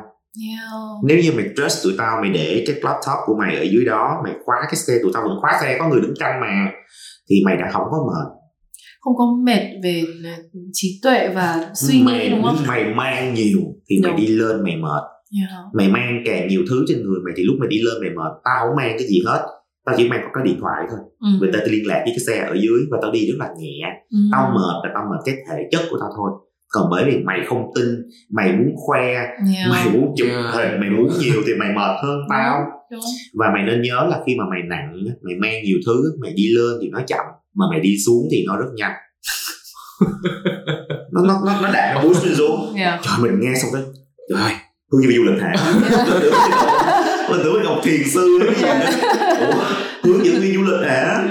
[0.47, 0.71] Yeah.
[1.03, 4.21] Nếu như mày trust tụi tao mày để cái laptop của mày ở dưới đó
[4.23, 6.71] mày khóa cái xe tụi tao vẫn khóa xe có người đứng canh mà
[7.29, 8.41] thì mày đã không có mệt.
[8.99, 10.03] Không có mệt về
[10.73, 12.55] trí tuệ và suy mày, nghĩ đúng không?
[12.67, 15.03] mày mang nhiều thì mày đi lên mày mệt
[15.39, 15.51] yeah.
[15.73, 18.31] mày mang càng nhiều thứ trên người mày thì lúc mày đi lên mày mệt
[18.43, 19.41] tao không mang cái gì hết
[19.85, 21.27] tao chỉ mang có cái điện thoại thôi ừ.
[21.39, 23.79] người ta liên lạc với cái xe ở dưới và tao đi rất là nhẹ
[24.09, 24.17] ừ.
[24.31, 26.31] tao mệt là tao mệt cái thể chất của tao thôi
[26.71, 27.85] còn bởi vì mày không tin
[28.29, 29.69] mày muốn khoe yeah.
[29.69, 30.53] mày muốn chụp yeah.
[30.53, 32.59] hình mày muốn nhiều thì mày mệt hơn tao
[32.91, 33.01] Đúng.
[33.33, 36.43] và mày nên nhớ là khi mà mày nặng mày mang nhiều thứ mày đi
[36.55, 37.25] lên thì nó chậm
[37.55, 38.93] mà mày đi xuống thì nó rất nhanh
[41.11, 42.99] nó nó nó nó đạt nó lên xuống yeah.
[43.03, 43.83] trời mình nghe xong cái
[44.29, 44.53] trời
[44.91, 45.53] hướng dẫn du lịch hả?
[47.29, 48.39] Mình tưởng mình học thiền sư
[49.39, 49.63] Ủa,
[50.03, 51.27] hướng dẫn viên du lịch hả?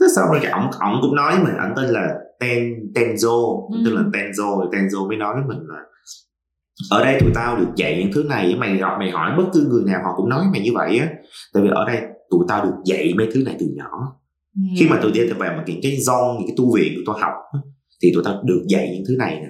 [0.00, 2.08] Thế sau rồi cái ổng ổng cũng nói với mình ảnh tên là
[2.40, 3.78] Ten Tenzo ừ.
[3.84, 5.80] tức là Tenzo Tenzo mới nói với mình là
[6.90, 9.66] ở đây tụi tao được dạy những thứ này mày gặp mày hỏi bất cứ
[9.70, 11.08] người nào họ cũng nói mày như vậy á.
[11.54, 13.90] Tại vì ở đây tụi tao được dạy mấy thứ này từ nhỏ.
[14.54, 14.62] Ừ.
[14.78, 17.16] khi mà tụi đi về mà những cái zone những cái tu viện tụi tao
[17.18, 17.34] học
[18.02, 19.48] thì tụi tao được dạy những thứ này nè.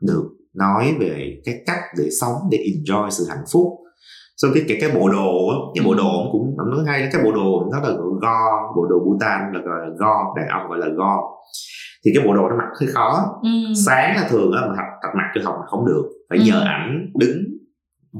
[0.00, 3.66] Được nói về cái cách để sống để enjoy sự hạnh phúc
[4.36, 5.32] xong cái cái cái bộ đồ
[5.74, 5.96] cái bộ ừ.
[5.96, 9.60] đồ cũng nói hay cái bộ đồ nó là go bộ đồ Bhutan là
[9.98, 11.22] go đàn ông gọi là go
[12.04, 13.48] thì cái bộ đồ nó mặc hơi khó ừ.
[13.86, 16.44] sáng là thường á mà tập mặc cho học mà không được phải ừ.
[16.46, 17.44] nhờ ảnh đứng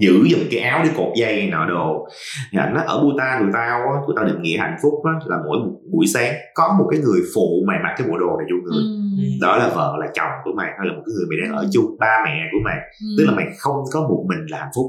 [0.00, 2.08] giữ giùm cái áo để cột dây nọ đồ
[2.52, 5.12] thì ảnh nói ở Bhutan tụi tao á tụi tao định nghĩa hạnh phúc á
[5.26, 5.58] là mỗi
[5.92, 8.82] buổi sáng có một cái người phụ mày mặc cái bộ đồ này vô người
[8.82, 8.93] ừ.
[9.40, 11.68] Đó là vợ là chồng của mày hay là một cái người mày đang ở
[11.72, 13.06] chung ba mẹ của mày ừ.
[13.18, 14.86] tức là mày không có một mình là hạnh phúc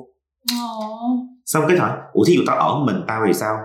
[1.45, 3.57] xong cái hỏi ủa thí dụ tao ở mình tao thì sao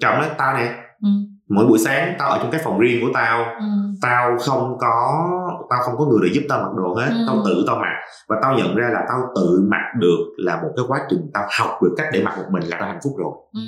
[0.00, 1.08] chồng nói tao nè ừ.
[1.48, 3.66] mỗi buổi sáng tao ở trong cái phòng riêng của tao ừ.
[4.02, 5.26] tao không có
[5.70, 7.24] tao không có người để giúp tao mặc đồ hết ừ.
[7.26, 7.94] tao tự tao mặc
[8.28, 11.48] và tao nhận ra là tao tự mặc được là một cái quá trình tao
[11.58, 13.60] học được cách để mặc một mình là tao hạnh phúc rồi ừ.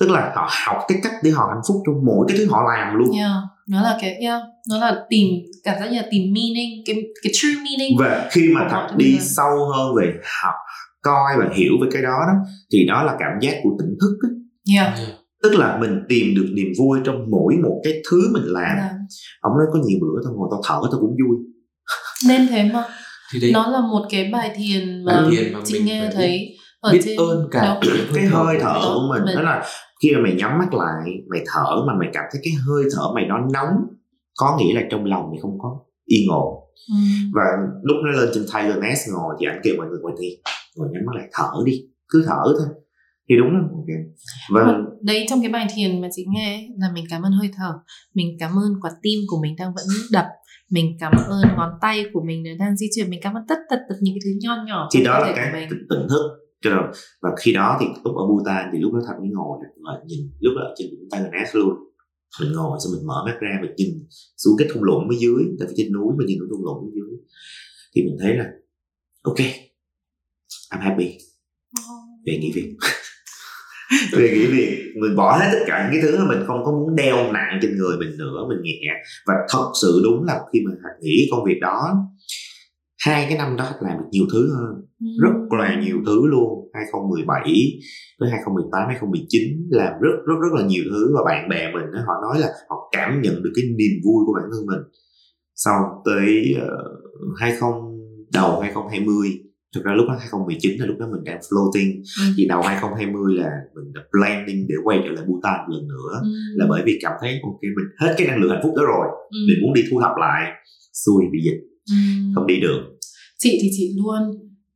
[0.00, 2.62] tức là họ học cái cách để họ hạnh phúc trong mỗi cái thứ họ
[2.62, 3.30] làm luôn yeah.
[3.68, 4.40] nó là cái yeah.
[4.70, 5.28] nó là tìm
[5.64, 7.96] cảm giác như là tìm meaning cái cái true meaning.
[7.98, 9.24] Và khi mà thật đi là...
[9.36, 10.54] sâu hơn về học
[11.02, 12.32] coi và hiểu về cái đó đó
[12.72, 14.32] thì đó là cảm giác của tỉnh thức ấy.
[14.74, 14.98] Yeah.
[15.42, 18.76] Tức là mình tìm được niềm vui trong mỗi một cái thứ mình làm.
[18.78, 18.90] À.
[19.40, 21.36] ông nói có nhiều bữa tao ngồi tao thở tao cũng vui.
[22.28, 22.84] Nên thế mà.
[23.32, 26.56] Thì đấy, nó là một cái bài thiền mà, bài thiền mà chị nghe thấy
[26.80, 27.80] ở biết trên ơn cả đó.
[28.14, 29.36] cái hơi thở của mình.
[29.36, 29.64] Đó là
[30.02, 33.02] khi mà mày nhắm mắt lại mày thở mà mày cảm thấy cái hơi thở
[33.14, 33.74] mày nó nóng
[34.36, 36.62] có nghĩa là trong lòng mày không có yên ổn.
[36.88, 36.94] Ừ.
[37.34, 37.44] và
[37.82, 40.28] lúc nó lên trên Tiger Nest ngồi thì anh kêu mọi người ngồi đi
[40.76, 41.72] ngồi nhắm mắt lại thở đi.
[42.08, 42.68] Cứ thở thôi.
[43.28, 43.90] Thì đúng rồi ok.
[44.50, 47.72] Vâng đấy trong cái bài thiền mà chị nghe là mình cảm ơn hơi thở.
[48.14, 50.26] Mình cảm ơn quả tim của mình đang vẫn đập.
[50.70, 53.10] Mình cảm ơn ngón tay của mình đang di chuyển.
[53.10, 55.66] Mình cảm ơn tất tật tật những cái thứ nho nhỏ thì đó là cái
[55.70, 56.38] tỉnh, thức.
[56.62, 56.80] Cho nên
[57.22, 60.20] và khi đó thì lúc ở Bhutan thì lúc đó thật mới ngồi và nhìn
[60.40, 61.74] lúc đó trên đỉnh Taganas luôn
[62.40, 64.06] mình ngồi xong mình mở mắt ra mình nhìn
[64.36, 65.44] xuống cái thung lũng phía dưới.
[65.58, 67.18] Tại vì trên núi mình nhìn xuống thung lũng phía dưới
[67.94, 68.44] thì mình thấy là
[69.22, 69.38] ok
[70.72, 71.18] I'm happy.
[72.26, 72.76] Về nghỉ việc.
[74.12, 74.92] Về nghỉ việc.
[75.02, 77.58] Mình bỏ hết tất cả những cái thứ mà mình không có muốn đeo nặng
[77.62, 78.46] trên người mình nữa.
[78.48, 78.92] Mình nhẹ.
[79.26, 81.94] Và thật sự đúng là khi mà nghỉ công việc đó
[83.06, 84.74] hai cái năm đó làm được nhiều thứ hơn.
[85.00, 85.06] Ừ.
[85.22, 86.70] rất là nhiều thứ luôn.
[86.74, 87.42] 2017
[88.20, 91.14] tới 2018 2019 làm rất rất rất là nhiều thứ.
[91.14, 94.32] Và bạn bè mình họ nói là họ cảm nhận được cái niềm vui của
[94.38, 94.82] bản thân mình.
[95.54, 97.70] Sau tới uh, 20
[98.32, 99.28] đầu 2020
[99.74, 101.92] thực ra lúc đó 2019 là lúc đó mình đang floating.
[102.20, 102.24] Ừ.
[102.36, 106.12] thì đầu 2020 là mình đã planning để quay trở lại Bhutan một lần nữa.
[106.22, 106.28] Ừ.
[106.56, 109.06] là bởi vì cảm thấy ok mình hết cái năng lượng hạnh phúc đó rồi.
[109.30, 109.38] Ừ.
[109.48, 110.42] mình muốn đi thu thập lại.
[110.92, 112.32] Xui bị dịch ừ.
[112.34, 112.80] không đi được.
[113.38, 114.22] Chị thì chị luôn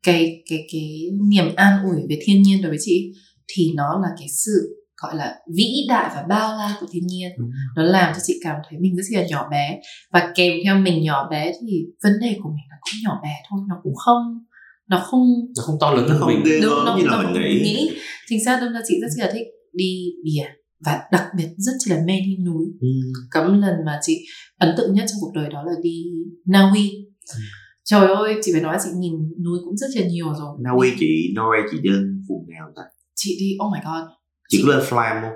[0.03, 3.13] cái cái cái niềm an ủi về thiên nhiên đối với chị
[3.49, 7.31] thì nó là cái sự gọi là vĩ đại và bao la của thiên nhiên.
[7.77, 9.81] Nó làm cho chị cảm thấy mình rất là nhỏ bé.
[10.13, 13.35] Và kèm theo mình nhỏ bé thì vấn đề của mình là cũng nhỏ bé
[13.51, 14.23] thôi nó cũng không
[14.89, 15.23] nó không
[15.57, 16.61] nó không to lớn hơn mình.
[16.63, 17.61] đúng, nó, như là mình nghĩ.
[17.61, 17.91] nghĩ.
[18.29, 20.47] Chính xác đâm ra chị rất là thích đi biển
[20.85, 22.65] và đặc biệt rất là mê đi núi.
[22.81, 22.89] Ừ.
[23.31, 24.25] cấm lần mà chị
[24.59, 26.05] ấn tượng nhất trong cuộc đời đó là đi
[26.47, 26.91] Na Uy
[27.35, 27.41] ừ.
[27.85, 29.13] trời ơi chị phải nói chị nhìn
[29.45, 30.57] núi cũng rất là nhiều rồi.
[30.65, 32.83] Na Uy chị Norway chị đến vùng nào ta?
[33.15, 34.11] Chị đi oh my god.
[34.49, 35.33] Chị, chị có lên Flam không?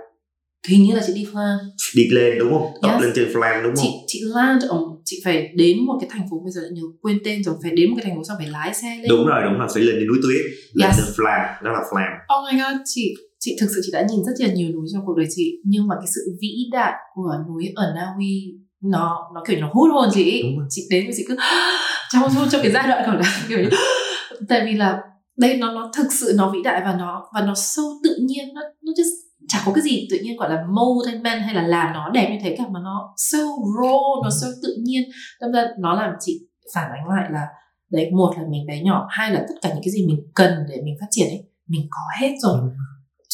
[0.69, 1.59] Hình như là chị đi Flam.
[1.97, 2.93] Đi lên đúng không?
[2.93, 3.03] Yes.
[3.03, 3.85] lên trên Flam đúng không?
[3.85, 7.19] chị chị land ở chị phải đến một cái thành phố bây giờ nhớ quên
[7.25, 9.09] tên rồi phải đến một cái thành phố xong phải lái xe lên.
[9.09, 10.41] Đúng rồi đúng rồi phải lên đến núi tuyết.
[10.75, 10.99] Lên yes.
[10.99, 12.13] lên Flam đó là Flam.
[12.39, 15.07] Oh my god chị chị thực sự chị đã nhìn rất là nhiều núi trong
[15.07, 19.31] cuộc đời chị nhưng mà cái sự vĩ đại của núi ở Na Uy nó
[19.35, 21.37] nó kiểu nó hút hồn chị chị đến và chị cứ
[22.13, 23.69] trong trong cái giai đoạn còn là kiểu như
[24.49, 25.01] tại vì là
[25.37, 28.55] đây nó nó thực sự nó vĩ đại và nó và nó so tự nhiên
[28.55, 31.63] nó nó just chả có cái gì tự nhiên gọi là mold men hay là
[31.63, 33.39] làm nó đẹp như thế cả mà nó so
[33.81, 35.03] raw nó so tự nhiên.
[35.41, 36.41] Đâm ra nó làm chị
[36.75, 37.47] phản ánh lại là
[37.91, 40.53] đấy một là mình bé nhỏ hai là tất cả những cái gì mình cần
[40.69, 42.61] để mình phát triển ấy mình có hết rồi.
[42.61, 42.69] Ừ.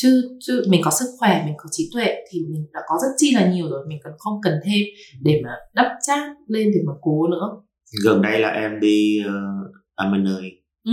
[0.00, 3.08] chứ chứ mình có sức khỏe mình có trí tuệ thì mình đã có rất
[3.16, 4.80] chi là nhiều rồi mình còn không cần thêm
[5.22, 7.62] để mà đắp chát lên để mà cố nữa
[8.04, 10.50] gần đây là em đi uh, Amanơi
[10.84, 10.92] ừ.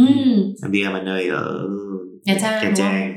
[0.63, 1.69] em đi Amanơi ở
[2.25, 3.13] Nha Trang, Nha Trang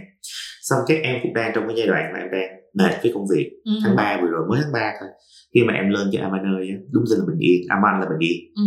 [0.63, 3.27] xong cái em cũng đang trong cái giai đoạn mà em đang mệt với công
[3.37, 3.73] việc ừ.
[3.85, 5.09] tháng 3 vừa rồi mới tháng 3 thôi
[5.55, 8.29] khi mà em lên cho Aman ơi đúng ra là bình yên Aman là bình
[8.31, 8.63] yên ừ.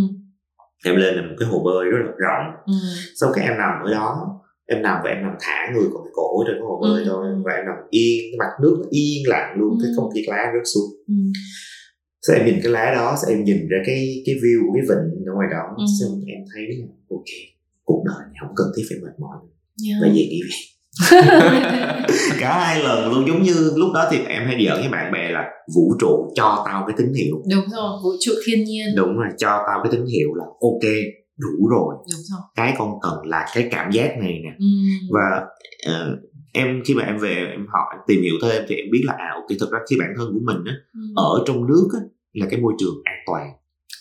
[0.85, 2.73] em lên là một cái hồ bơi rất là rộng ừ.
[3.15, 4.39] xong cái em nằm ở đó
[4.69, 7.07] em nằm và em nằm thả người còn cái cổ trên cái hồ bơi ừ.
[7.09, 9.79] thôi và em nằm yên cái mặt nước nó yên lặng luôn ừ.
[9.83, 11.21] cái không khí lá rớt xuống ừ.
[12.27, 14.83] Sau em nhìn cái lá đó, sau em nhìn ra cái cái view của cái
[14.89, 15.85] vịnh ở ngoài đó, ừ.
[15.99, 16.63] xong em thấy
[17.09, 17.29] ok,
[17.83, 19.37] cuộc đời này không cần thiết phải mệt mỏi
[19.87, 19.97] yeah.
[20.01, 20.69] và về nghỉ việc
[22.39, 25.31] cả hai lần luôn giống như lúc đó thì em hay giỡn với bạn bè
[25.31, 25.45] là
[25.75, 29.27] vũ trụ cho tao cái tín hiệu đúng rồi vũ trụ thiên nhiên đúng rồi
[29.37, 30.93] cho tao cái tín hiệu là ok
[31.39, 31.95] đủ rồi.
[32.11, 32.41] Đúng rồi.
[32.55, 34.51] Cái con cần là cái cảm giác này nè.
[34.59, 34.65] Ừ.
[35.11, 35.45] và
[35.89, 36.19] uh,
[36.53, 39.31] em khi mà em về em hỏi tìm hiểu thêm thì em biết là à
[39.35, 40.99] ok thực ra khi bản thân của mình á ừ.
[41.15, 41.99] ở trong nước á
[42.33, 43.51] là cái môi trường an toàn.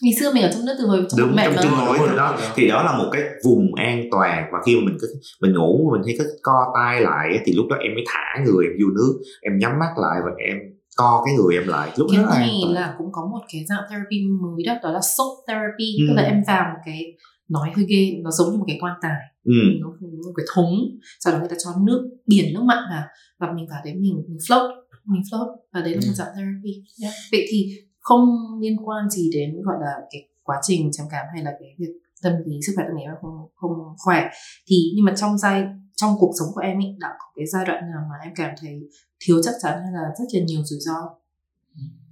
[0.02, 2.38] Ngày xưa mình ở trong nước từ hồi trong đúng mẹ trong trứng gối đó.
[2.54, 5.06] Thì đó là một cái vùng an toàn và khi mà mình cứ
[5.40, 8.66] mình ngủ mình thấy cứ co tay lại thì lúc đó em mới thả người
[8.66, 9.20] em vô nước.
[9.42, 10.56] Em nhắm mắt lại và em
[10.96, 11.90] co cái người em lại.
[11.96, 15.00] Lúc cái đó này là cũng có một cái dạng therapy mới đó đó là
[15.16, 15.88] soap therapy.
[16.00, 16.04] Ừ.
[16.08, 17.00] tức là em vào một cái
[17.48, 19.20] nói hơi ghê nó giống như một cái quan tài.
[19.44, 19.52] Ừ.
[19.80, 19.88] nó
[20.26, 20.74] một cái thúng.
[21.20, 23.04] Sau đó người ta cho nước biển nước mặn vào
[23.38, 24.70] và mình vào đấy mình, mình float
[25.04, 26.84] mình float và đấy là một dạng therapy.
[27.02, 27.14] Yeah.
[27.32, 28.28] vậy thì không
[28.60, 31.92] liên quan gì đến gọi là cái quá trình trầm cảm hay là cái việc
[32.22, 33.72] tâm lý sức khỏe tâm lý không không
[34.04, 34.30] khỏe.
[34.66, 35.64] Thì nhưng mà trong giai
[35.96, 38.50] trong cuộc sống của em ấy đã có cái giai đoạn nào mà em cảm
[38.60, 38.80] thấy
[39.26, 41.10] thiếu chắc chắn hay là rất là nhiều rủi ro?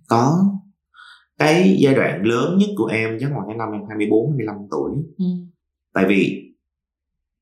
[0.08, 0.44] Có
[1.38, 4.90] cái giai đoạn lớn nhất của em chắc là cái năm em 24 25 tuổi
[5.18, 5.24] ừ.
[5.94, 6.42] tại vì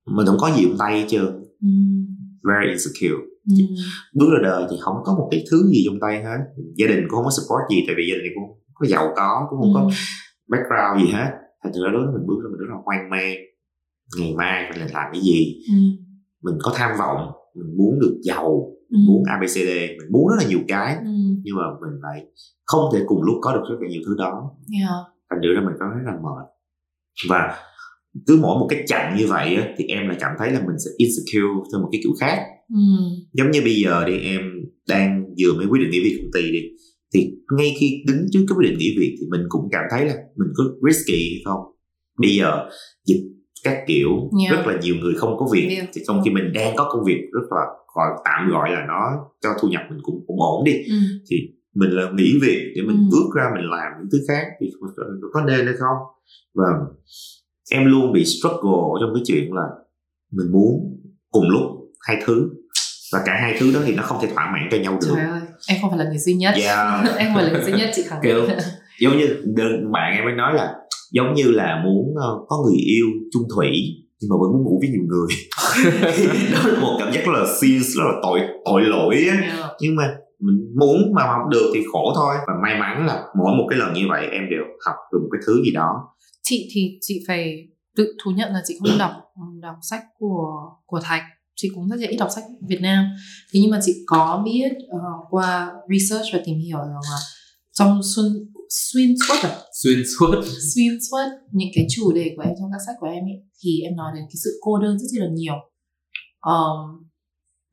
[0.06, 1.26] mình không có gì trong tay hết trơn
[1.60, 1.68] ừ.
[2.42, 3.54] very insecure ừ.
[4.14, 6.38] bước ra đời thì không có một cái thứ gì trong tay hết
[6.74, 9.12] gia đình cũng không có support gì tại vì gia đình cũng không có giàu
[9.16, 9.74] có cũng không ừ.
[9.74, 9.90] có
[10.48, 11.30] background gì hết
[11.62, 13.36] thành thử với mình bước ra mình rất là hoang mang
[14.18, 15.74] ngày mai phải làm cái gì ừ.
[16.42, 18.98] mình có tham vọng mình muốn được giàu ừ.
[19.06, 19.68] muốn abcd
[19.98, 21.10] mình muốn rất là nhiều cái ừ.
[21.44, 22.26] nhưng mà mình lại
[22.64, 24.90] không thể cùng lúc có được rất là nhiều thứ đó yeah.
[25.30, 26.46] thành thử ra mình cảm thấy là mệt
[27.28, 27.56] và
[28.26, 30.76] cứ mỗi một cái chặng như vậy á, thì em lại cảm thấy là mình
[30.84, 32.80] sẽ insecure theo một cái kiểu khác ừ.
[33.32, 34.40] giống như bây giờ đi em
[34.88, 36.60] đang vừa mới quyết định nghỉ việc công ty đi
[37.14, 40.04] thì ngay khi đứng trước cái quyết định nghỉ việc thì mình cũng cảm thấy
[40.04, 41.60] là mình có risky hay không
[42.18, 42.68] bây giờ
[43.06, 43.22] dịch
[43.64, 44.10] các kiểu
[44.44, 44.52] yeah.
[44.52, 45.88] rất là nhiều người không có việc yeah.
[45.94, 47.62] thì trong khi mình đang có công việc rất là
[47.94, 49.00] gọi tạm gọi là nó
[49.42, 50.72] cho thu nhập mình cũng, cũng ổn đi.
[50.72, 50.96] Ừ.
[51.30, 51.36] thì
[51.74, 53.08] mình là nghỉ việc để mình ừ.
[53.10, 54.72] bước ra mình làm những thứ khác thì
[55.32, 55.96] có nên hay không?
[56.54, 56.66] Và
[57.70, 59.66] em luôn bị struggle trong cái chuyện là
[60.32, 61.62] mình muốn cùng lúc
[62.00, 62.50] hai thứ.
[63.12, 65.14] Và cả hai thứ đó thì nó không thể thỏa mãn cho nhau được.
[65.16, 66.54] Trời ơi, em không phải là người duy nhất.
[66.56, 67.16] Yeah.
[67.18, 68.44] em không phải là người duy nhất chị khẳng định.
[69.00, 69.26] giống như
[69.56, 70.74] đơn bạn em mới nói là
[71.12, 73.70] giống như là muốn uh, có người yêu chung thủy
[74.20, 75.28] nhưng mà vẫn muốn ngủ với nhiều người.
[76.52, 79.36] Đó là một cảm giác là serious rất là tội tội lỗi á.
[79.40, 79.70] Yeah.
[79.80, 82.34] nhưng mà mình muốn mà không được thì khổ thôi.
[82.46, 85.28] Và may mắn là mỗi một cái lần như vậy em đều học được một
[85.32, 85.88] cái thứ gì đó.
[86.42, 89.12] Chị thì chị phải tự thú nhận là chị không đọc
[89.62, 90.46] đọc sách của
[90.86, 91.22] của thạch.
[91.56, 93.04] Chị cũng rất là ít đọc sách Việt Nam.
[93.52, 97.18] Thế nhưng mà chị có biết uh, qua research và tìm hiểu rằng là
[97.72, 98.26] trong xuân
[98.74, 99.52] xuyên suốt à?
[99.82, 100.42] xuyên suốt.
[100.74, 101.26] Xuyên suốt.
[101.52, 104.12] Những cái chủ đề của em trong các sách của em ấy thì em nói
[104.14, 105.54] đến cái sự cô đơn rất là nhiều.
[106.40, 107.04] Um,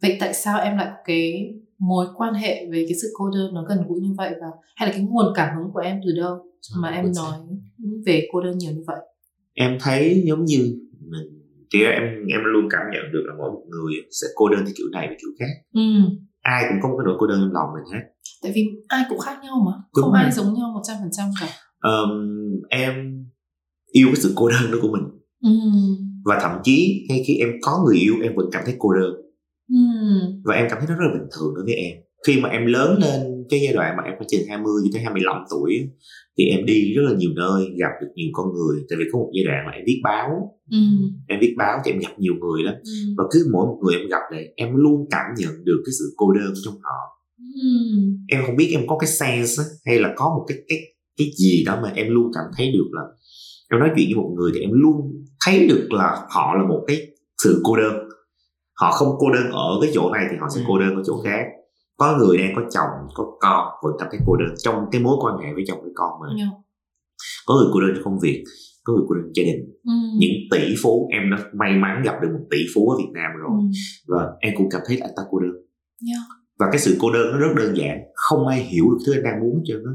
[0.02, 3.66] vậy tại sao em lại cái mối quan hệ về cái sự cô đơn nó
[3.70, 6.38] gần gũi như vậy và hay là cái nguồn cảm hứng của em từ đâu
[6.82, 7.34] mà em nói
[8.06, 9.00] về cô đơn nhiều như vậy?
[9.54, 10.58] Em thấy giống như
[11.00, 11.42] mình
[11.74, 14.74] thì em em luôn cảm nhận được là mỗi một người sẽ cô đơn theo
[14.78, 15.54] kiểu này và kiểu khác.
[15.74, 15.82] Ừ.
[16.42, 18.08] ai cũng có nỗi cô đơn trong lòng mình hết
[18.44, 20.24] tại vì ai cũng khác nhau mà Đúng không rồi.
[20.24, 21.48] ai giống nhau một trăm phần trăm cả
[21.82, 22.12] um,
[22.70, 22.94] em
[23.92, 25.04] yêu cái sự cô đơn đó của mình
[25.42, 25.70] ừ.
[26.26, 29.14] và thậm chí ngay khi em có người yêu em vẫn cảm thấy cô đơn
[29.70, 29.78] ừ.
[30.44, 32.66] và em cảm thấy nó rất là bình thường đối với em khi mà em
[32.66, 35.90] lớn lên cái giai đoạn mà em phải trên 20 cho tới 25 tuổi
[36.38, 39.20] thì em đi rất là nhiều nơi gặp được nhiều con người tại vì có
[39.20, 40.30] một giai đoạn mà em viết báo
[40.72, 40.78] ừ.
[41.28, 42.92] em viết báo thì em gặp nhiều người lắm ừ.
[43.18, 46.06] và cứ mỗi một người em gặp này em luôn cảm nhận được cái sự
[46.18, 47.00] cô đơn trong họ
[47.62, 47.70] ừ.
[48.28, 50.78] em không biết em có cái sense hay là có một cái cái
[51.18, 53.02] cái gì đó mà em luôn cảm thấy được là
[53.72, 54.96] em nói chuyện với một người thì em luôn
[55.46, 56.98] thấy được là họ là một cái
[57.44, 57.94] sự cô đơn
[58.82, 60.66] họ không cô đơn ở cái chỗ này thì họ sẽ ừ.
[60.68, 61.46] cô đơn ở chỗ khác
[62.02, 65.18] có người đang có chồng có con vẫn cảm thấy cô đơn trong cái mối
[65.22, 66.40] quan hệ với chồng với con mà yeah.
[66.40, 66.58] Dạ.
[67.46, 68.44] có người cô đơn trong công việc
[68.84, 69.94] có người cô đơn gia đình ừ.
[70.20, 73.32] những tỷ phú em đã may mắn gặp được một tỷ phú ở Việt Nam
[73.40, 73.66] rồi ừ.
[74.08, 75.64] và em cũng cảm thấy là anh ta cô đơn yeah.
[76.02, 76.22] Dạ.
[76.60, 79.24] và cái sự cô đơn nó rất đơn giản không ai hiểu được thứ anh
[79.24, 79.94] đang muốn hết trơn á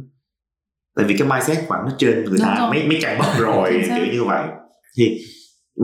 [0.96, 2.70] tại vì cái mindset của nó trên người ta rồi.
[2.70, 4.48] mấy mấy chặng bậc rồi kiểu như vậy
[4.96, 5.18] thì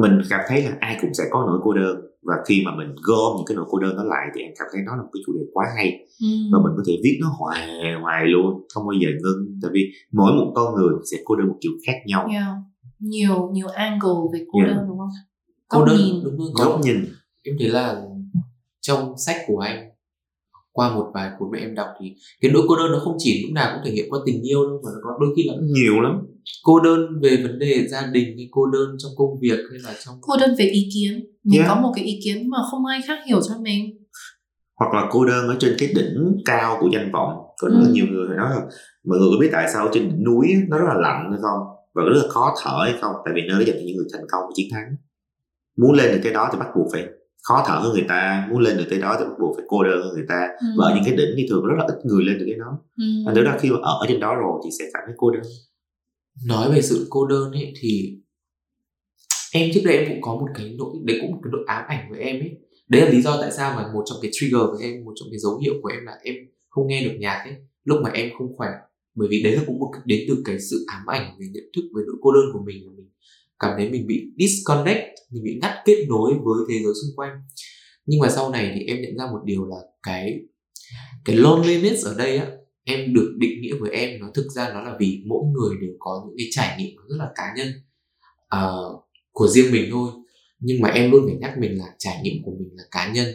[0.02, 2.94] mình cảm thấy là ai cũng sẽ có nỗi cô đơn và khi mà mình
[3.02, 5.08] gom những cái nỗi cô đơn đó lại thì em cảm thấy nó là một
[5.12, 6.28] cái chủ đề quá hay ừ.
[6.52, 7.68] và mình có thể viết nó hoài
[8.02, 11.48] hoài luôn không bao giờ ngưng tại vì mỗi một con người sẽ cô đơn
[11.48, 12.44] một kiểu khác nhau yeah.
[12.98, 14.76] nhiều nhiều angle về cô yeah.
[14.76, 15.08] đơn đúng không
[15.68, 16.24] cô đơn nhìn.
[16.24, 16.96] đúng không góc nhìn
[17.42, 18.02] em thấy là
[18.80, 19.91] trong sách của anh
[20.72, 23.42] qua một vài cuốn mà em đọc thì cái nỗi cô đơn nó không chỉ
[23.42, 25.54] lúc nào cũng thể hiện qua tình yêu đâu mà nó có đôi khi là
[25.60, 26.12] nhiều lắm.
[26.62, 29.94] cô đơn về vấn đề gia đình hay cô đơn trong công việc hay là
[30.04, 31.24] trong cô đơn về ý kiến.
[31.44, 31.68] Mình yeah.
[31.68, 33.98] có một cái ý kiến mà không ai khác hiểu cho mình.
[34.80, 37.32] Hoặc là cô đơn ở trên cái đỉnh cao của danh vọng.
[37.60, 37.92] Có rất là ừ.
[37.92, 38.60] nhiều người nói là
[39.04, 41.60] mọi người có biết tại sao trên đỉnh núi nó rất là lạnh hay không?
[41.94, 43.14] Và rất là khó thở hay không?
[43.24, 44.96] Tại vì nơi đó dành cho những người thành công và chiến thắng.
[45.78, 47.02] Muốn lên được cái đó thì bắt buộc phải
[47.42, 49.84] khó thở hơn người ta muốn lên được tới đó thì bắt buộc phải cô
[49.84, 50.48] đơn hơn người ta.
[50.60, 50.66] Ừ.
[50.78, 52.78] và ở những cái đỉnh thì thường rất là ít người lên được cái đó.
[52.96, 53.34] Ừ.
[53.34, 55.42] thử ra khi mà ở trên đó rồi thì sẽ cảm thấy cô đơn.
[56.46, 58.18] Nói về sự cô đơn ấy thì
[59.52, 61.84] em trước đây em cũng có một cái nỗi đấy cũng một cái nỗi ám
[61.88, 62.50] ảnh với em ấy.
[62.88, 65.28] Đấy là lý do tại sao mà một trong cái trigger của em một trong
[65.30, 66.34] cái dấu hiệu của em là em
[66.68, 67.54] không nghe được nhạc ấy.
[67.84, 68.68] Lúc mà em không khỏe.
[69.14, 71.82] Bởi vì đấy là cũng một đến từ cái sự ám ảnh về nhận thức
[71.96, 73.11] về nỗi cô đơn của mình mình
[73.62, 77.30] cảm thấy mình bị disconnect mình bị ngắt kết nối với thế giới xung quanh.
[78.06, 80.40] Nhưng mà sau này thì em nhận ra một điều là cái
[81.24, 82.46] cái loneliness ở đây á
[82.84, 85.90] em được định nghĩa với em nó thực ra nó là vì mỗi người đều
[85.98, 87.68] có những cái trải nghiệm rất là cá nhân
[88.56, 90.10] uh, của riêng mình thôi.
[90.60, 93.26] Nhưng mà em luôn phải nhắc mình là trải nghiệm của mình là cá nhân.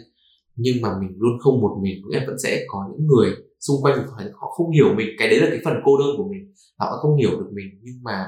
[0.56, 3.98] Nhưng mà mình luôn không một mình em vẫn sẽ có những người xung quanh
[3.98, 5.08] mình họ không hiểu mình.
[5.18, 7.66] Cái đấy là cái phần cô đơn của mình họ không hiểu được mình.
[7.82, 8.26] Nhưng mà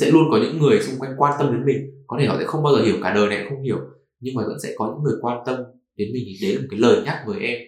[0.00, 1.76] sẽ luôn có những người xung quanh quan tâm đến mình.
[2.06, 3.78] Có thể họ sẽ không bao giờ hiểu cả đời này, không hiểu.
[4.20, 5.56] Nhưng mà vẫn sẽ có những người quan tâm
[5.96, 6.24] đến mình.
[6.26, 7.58] Thì đấy là một cái lời nhắc với em.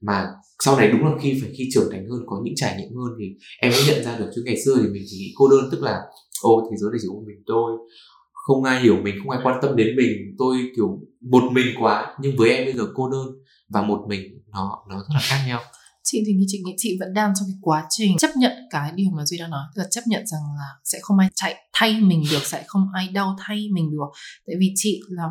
[0.00, 0.26] Mà
[0.64, 3.12] sau này đúng là khi phải khi trưởng thành hơn, có những trải nghiệm hơn
[3.20, 3.24] thì
[3.60, 4.30] em mới nhận ra được.
[4.34, 6.00] Chứ ngày xưa thì mình chỉ nghĩ cô đơn, tức là
[6.42, 7.72] ô thế giới này chỉ có mình tôi.
[8.32, 10.12] Không ai hiểu mình, không ai quan tâm đến mình.
[10.38, 12.16] Tôi kiểu một mình quá.
[12.20, 13.26] Nhưng với em bây giờ cô đơn
[13.68, 14.22] và một mình,
[14.52, 15.60] nó nó rất là khác nhau.
[16.02, 19.10] Chị thì chị nghĩ chị vẫn đang trong cái quá trình chấp nhận cái điều
[19.16, 22.00] mà duy đang nói tức là chấp nhận rằng là sẽ không ai chạy thay
[22.00, 24.06] mình được sẽ không ai đau thay mình được.
[24.46, 25.24] Tại vì chị là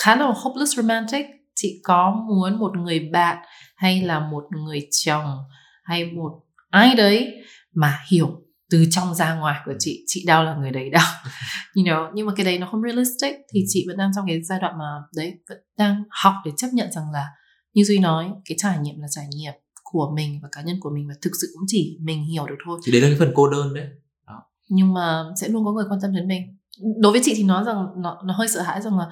[0.00, 1.26] khá là hopeless romantic.
[1.56, 3.36] Chị có muốn một người bạn
[3.76, 5.38] hay là một người chồng
[5.84, 6.32] hay một
[6.70, 7.32] ai đấy
[7.74, 8.40] mà hiểu
[8.70, 11.12] từ trong ra ngoài của chị chị đau là người đấy đau.
[11.76, 13.34] You know nhưng mà cái đấy nó không realistic.
[13.52, 14.84] Thì chị vẫn đang trong cái giai đoạn mà
[15.16, 17.26] đấy vẫn đang học để chấp nhận rằng là
[17.74, 19.52] như duy nói cái trải nghiệm là trải nghiệm
[19.94, 22.56] của mình và cá nhân của mình và thực sự cũng chỉ mình hiểu được
[22.64, 23.86] thôi thì đấy là cái phần cô đơn đấy
[24.26, 24.42] đó.
[24.68, 26.58] nhưng mà sẽ luôn có người quan tâm đến mình
[27.00, 29.06] đối với chị thì nói rằng nó nó hơi sợ hãi rằng là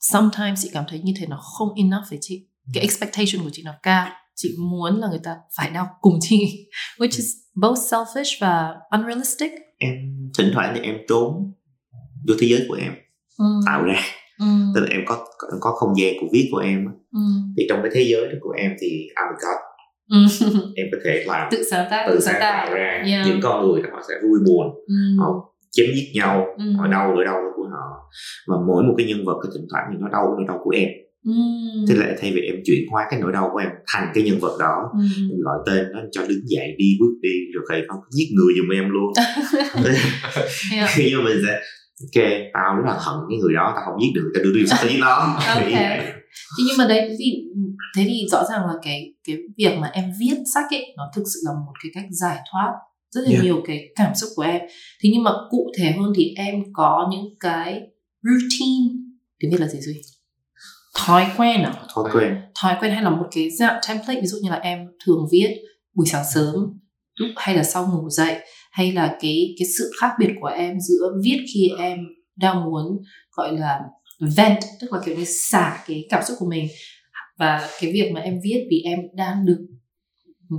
[0.00, 2.86] sometimes chị cảm thấy như thế nó không enough với chị cái ừ.
[2.86, 7.16] expectation của chị nó cao chị muốn là người ta phải đau cùng chị which
[7.16, 9.92] is both selfish và unrealistic em
[10.38, 11.52] thỉnh thoảng thì em trốn
[12.28, 12.92] vô thế giới của em
[13.38, 13.44] ừ.
[13.66, 14.00] tạo ra
[14.38, 14.46] ừ.
[14.74, 15.26] tức là em có
[15.60, 17.20] có không gian của viết của em ừ.
[17.56, 19.58] thì trong cái thế giới của em thì I'm a god.
[20.76, 23.26] Em có thể làm tự sáng tác tự sáng tạo ra yeah.
[23.26, 24.94] những con người họ sẽ vui buồn ừ.
[25.18, 25.26] họ
[25.70, 26.64] chém giết nhau ừ.
[26.78, 28.10] họ đau nỗi đau của họ
[28.46, 30.70] và mỗi một cái nhân vật cái thỉnh thoảng thì nó đau nỗi đau của
[30.70, 30.88] em
[31.26, 31.86] Mm.
[31.88, 34.38] Thế là thay vì em chuyển hóa cái nỗi đau của em thành cái nhân
[34.40, 35.30] vật đó mm.
[35.30, 38.54] em gọi tên nó cho đứng dậy đi bước đi rồi thầy không giết người
[38.56, 39.12] giùm em luôn
[40.72, 40.90] yeah.
[40.98, 41.60] nhưng mà mình sẽ
[42.04, 42.24] ok
[42.54, 44.88] tao rất là hận cái người đó tao không giết được tao đưa đi tao
[44.88, 46.12] giết nó okay.
[46.58, 47.44] Thì nhưng mà đấy thì
[47.96, 51.22] thế thì rõ ràng là cái cái việc mà em viết sách ấy nó thực
[51.34, 52.72] sự là một cái cách giải thoát
[53.10, 53.44] rất là yeah.
[53.44, 54.60] nhiều cái cảm xúc của em.
[55.02, 57.80] Thế nhưng mà cụ thể hơn thì em có những cái
[58.22, 58.94] routine
[59.38, 60.00] tiếng việt là gì duy?
[60.94, 61.74] Thói quen à?
[61.94, 62.36] Thói quen.
[62.62, 65.56] Thói quen hay là một cái dạng template ví dụ như là em thường viết
[65.94, 66.54] buổi sáng sớm
[67.36, 68.36] hay là sau ngủ dậy
[68.72, 71.98] hay là cái cái sự khác biệt của em giữa viết khi em
[72.36, 72.84] đang muốn
[73.36, 73.80] gọi là
[74.20, 76.68] vent tức là kiểu như xả cái cảm xúc của mình.
[77.38, 79.66] Và cái việc mà em viết vì em đang được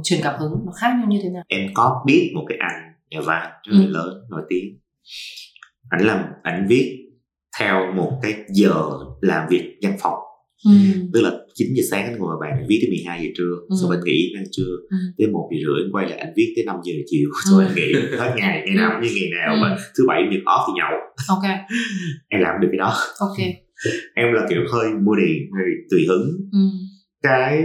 [0.03, 1.43] truyền cảm hứng nó khác nhau như thế nào?
[1.47, 3.89] Em có biết một cái anh nhà văn rất là ừ.
[3.89, 4.79] lớn nổi tiếng.
[5.89, 7.05] Ảnh làm ảnh viết
[7.59, 8.83] theo một cái giờ
[9.21, 10.19] làm việc văn phòng
[10.65, 10.71] ừ.
[11.13, 13.75] tức là 9 giờ sáng anh ngồi bàn viết tới 12 giờ trưa ừ.
[13.81, 14.97] xong anh nghỉ ăn trưa ừ.
[15.17, 17.67] tới một giờ rưỡi anh quay lại anh viết tới 5 giờ chiều rồi ừ.
[17.67, 19.59] anh nghỉ hết ngày ngày nào như ngày nào ừ.
[19.61, 20.93] mà thứ bảy nhật off thì nhậu
[21.27, 21.45] ok
[22.29, 23.37] em làm được cái đó ok
[24.15, 26.59] em là kiểu hơi mua điện hơi tùy hứng ừ.
[27.23, 27.63] cái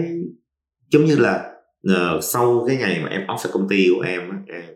[0.91, 1.50] giống như là
[1.89, 4.21] uh, sau cái ngày mà em off công ty của em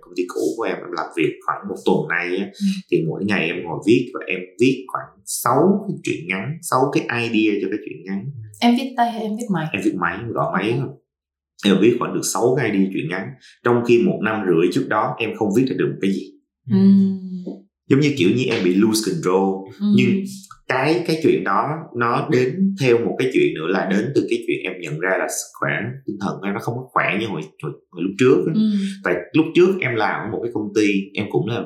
[0.01, 2.67] công ty cũ của em em làm việc khoảng một tuần nay á, ừ.
[2.91, 5.55] thì mỗi ngày em ngồi viết và em viết khoảng 6
[5.89, 9.37] cái chuyện ngắn 6 cái idea cho cái chuyện ngắn em viết tay hay em
[9.37, 10.97] viết máy em viết máy gõ máy không
[11.65, 13.29] em viết khoảng được 6 cái idea chuyện ngắn
[13.65, 16.31] trong khi một năm rưỡi trước đó em không viết ra được một cái gì
[16.71, 16.77] ừ.
[17.89, 19.87] giống như kiểu như em bị lose control ừ.
[19.97, 20.25] nhưng
[20.69, 24.45] cái cái chuyện đó nó đến theo một cái chuyện nữa là đến từ cái
[24.47, 25.71] chuyện em nhận ra là sức khỏe
[26.07, 28.55] tinh thần em nó không có khỏe như hồi hồi, hồi lúc trước ấy.
[28.55, 28.61] Ừ.
[29.05, 31.63] tại lúc trước em làm ở một cái công ty em cũng là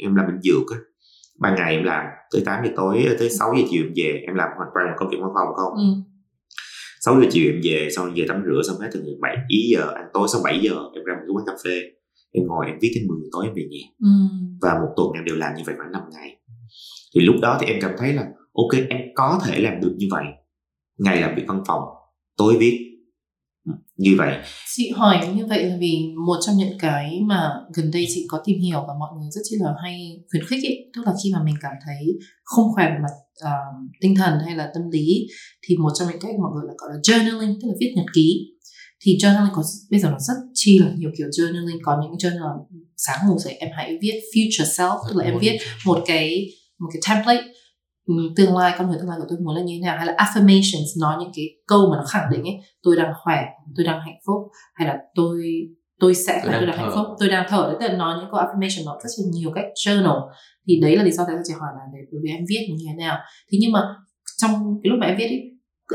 [0.00, 0.78] em làm bệnh dược á
[1.38, 4.34] ban ngày em làm tới 8 giờ tối tới 6 giờ chiều em về em
[4.34, 5.84] làm hoàn toàn một công việc văn phòng không ừ.
[7.00, 9.92] 6 giờ chiều em về xong về tắm rửa xong hết từ 7 ý giờ
[9.94, 11.80] ăn tối xong 7 giờ em ra một cái quán cà phê
[12.32, 14.10] em ngồi em viết đến 10 giờ tối em về nhà ừ.
[14.62, 16.36] và một tuần em đều làm như vậy khoảng 5 ngày
[17.14, 18.26] thì lúc đó thì em cảm thấy là
[18.62, 20.24] ok em có thể làm được như vậy.
[20.98, 21.82] Ngày làm việc văn phòng
[22.36, 22.78] tối viết
[23.66, 24.36] ừ, như vậy.
[24.76, 28.40] Chị hỏi như vậy là vì một trong những cái mà gần đây chị có
[28.44, 31.30] tìm hiểu và mọi người rất chi là hay khuyến khích ý, tức là khi
[31.32, 33.14] mà mình cảm thấy không khỏe về mặt
[33.44, 35.26] uh, tinh thần hay là tâm lý
[35.62, 38.06] thì một trong những cách mọi người là gọi là journaling tức là viết nhật
[38.14, 38.54] ký.
[39.00, 41.78] Thì journaling có bây giờ nó rất chi là nhiều kiểu journaling.
[41.82, 42.64] Có những journal
[42.96, 46.46] sáng ngủ dậy em hãy viết future self tức là em viết một cái
[46.78, 47.44] một cái template
[48.36, 49.96] tương lai con người tương lai của tôi muốn là như thế nào?
[49.96, 53.44] Hay là affirmations nói những cái câu mà nó khẳng định ấy tôi đang khỏe
[53.76, 54.36] tôi đang hạnh phúc
[54.74, 55.42] hay là tôi
[56.00, 57.62] tôi sẽ tôi, tôi đang hạnh phúc tôi đang thở.
[57.62, 60.28] Đấy tức là nói những câu affirmation nó rất là nhiều cách journal.
[60.68, 62.84] Thì đấy là lý do tại sao chị hỏi là để với em viết như
[62.86, 63.18] thế nào.
[63.52, 63.80] Thì nhưng mà
[64.36, 64.52] trong
[64.82, 65.40] cái lúc mà em viết ấy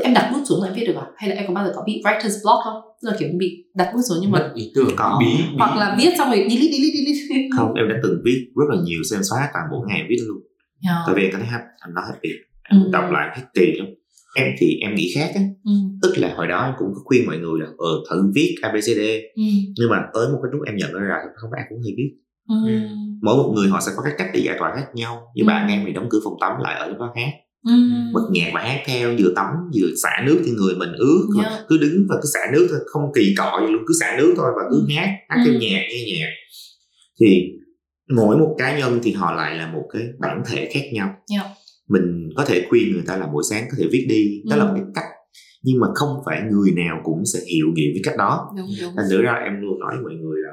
[0.02, 1.06] em đặt bút xuống là em viết được à?
[1.16, 2.82] Hay là em có bao giờ có bị writer's block không?
[3.02, 5.18] Tức là kiểu bị đặt bút xuống nhưng mà ý tưởng có.
[5.20, 8.38] bí, bí hoặc là viết xong rồi delete delete delete không em đã từng viết
[8.56, 10.38] rất là nhiều xem xóa toàn bộ ngày viết luôn
[10.86, 10.98] yeah.
[11.06, 12.28] tại vì em cảm thấy anh nó happy
[12.70, 12.88] em ừ.
[12.92, 13.86] đọc lại hết kỳ lắm
[14.34, 15.72] em thì em nghĩ khác á ừ.
[16.02, 19.00] tức là hồi đó em cũng có khuyên mọi người là ờ thử viết abcd
[19.34, 19.42] ừ.
[19.78, 21.92] nhưng mà tới một cái lúc em nhận ra là không phải ai cũng hay
[21.96, 22.10] viết
[22.48, 22.88] ừ.
[23.22, 25.46] mỗi một người họ sẽ có cái cách để giải tỏa khác nhau như ừ.
[25.46, 27.32] bạn em thì đóng cửa phòng tắm lại ở đó hát
[27.66, 27.72] ừ.
[28.14, 31.52] bật nhạc và hát theo vừa tắm vừa xả nước trên người mình ướt yeah.
[31.52, 31.64] Dạ.
[31.68, 34.34] cứ đứng và cứ xả nước thôi không kỳ cọ gì luôn cứ xả nước
[34.36, 34.94] thôi và cứ ừ.
[34.96, 35.58] hát hát theo ừ.
[35.60, 36.30] nhạc nghe nhạc
[37.20, 37.50] thì
[38.08, 41.14] mỗi một cá nhân thì họ lại là một cái bản thể khác nhau.
[41.32, 41.46] Yeah.
[41.88, 44.58] Mình có thể khuyên người ta là buổi sáng có thể viết đi đó ừ.
[44.58, 45.10] là một cái cách.
[45.62, 48.48] Nhưng mà không phải người nào cũng sẽ hiểu nghiệm với cách đó.
[48.96, 50.50] Thành thử ra em luôn nói với mọi người là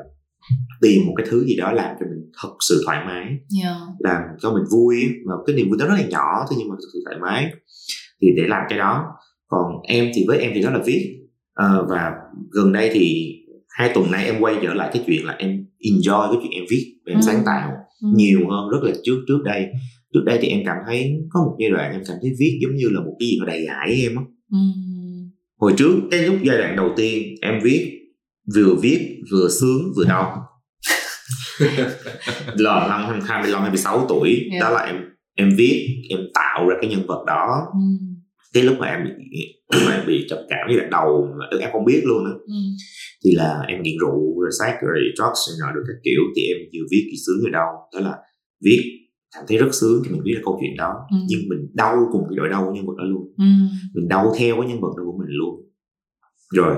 [0.81, 3.25] tìm một cái thứ gì đó làm cho mình thật sự thoải mái
[3.61, 3.77] yeah.
[3.99, 4.95] làm cho mình vui
[5.25, 7.51] và cái niềm vui đó rất là nhỏ thôi nhưng mà thật sự thoải mái
[8.21, 9.05] thì để làm cái đó.
[9.47, 11.17] Còn em thì với em thì đó là viết.
[11.53, 12.11] À, và
[12.51, 13.35] gần đây thì
[13.69, 16.63] hai tuần nay em quay trở lại cái chuyện là em enjoy cái chuyện em
[16.69, 17.21] viết và em ừ.
[17.25, 17.71] sáng tạo
[18.01, 18.07] ừ.
[18.15, 19.65] nhiều hơn rất là trước trước đây
[20.13, 22.75] trước đây thì em cảm thấy có một giai đoạn em cảm thấy viết giống
[22.75, 24.57] như là một cái gì mà đầy ải em á ừ.
[25.59, 27.97] hồi trước cái lúc giai đoạn đầu tiên em viết
[28.55, 30.47] vừa viết vừa sướng vừa đau
[32.55, 34.61] là năm 25 26 tuổi yeah.
[34.61, 34.95] đó là em
[35.35, 38.10] em viết em tạo ra cái nhân vật đó mm.
[38.53, 39.55] Cái lúc mà em bị
[39.85, 42.71] mà em bị trầm cảm với lại đầu mà em không biết luôn á mm.
[43.23, 46.57] thì là em nghiện rượu rồi sát rồi drugs rồi được các kiểu thì em
[46.73, 48.17] vừa viết cái sướng vừa đau đó là
[48.63, 48.81] viết
[49.35, 51.19] cảm thấy rất sướng thì mình viết ra câu chuyện đó mm.
[51.27, 53.67] nhưng mình đau cùng cái đội đau của nhân vật đó luôn mm.
[53.93, 55.55] mình đau theo cái nhân vật đó của mình luôn
[56.53, 56.75] rồi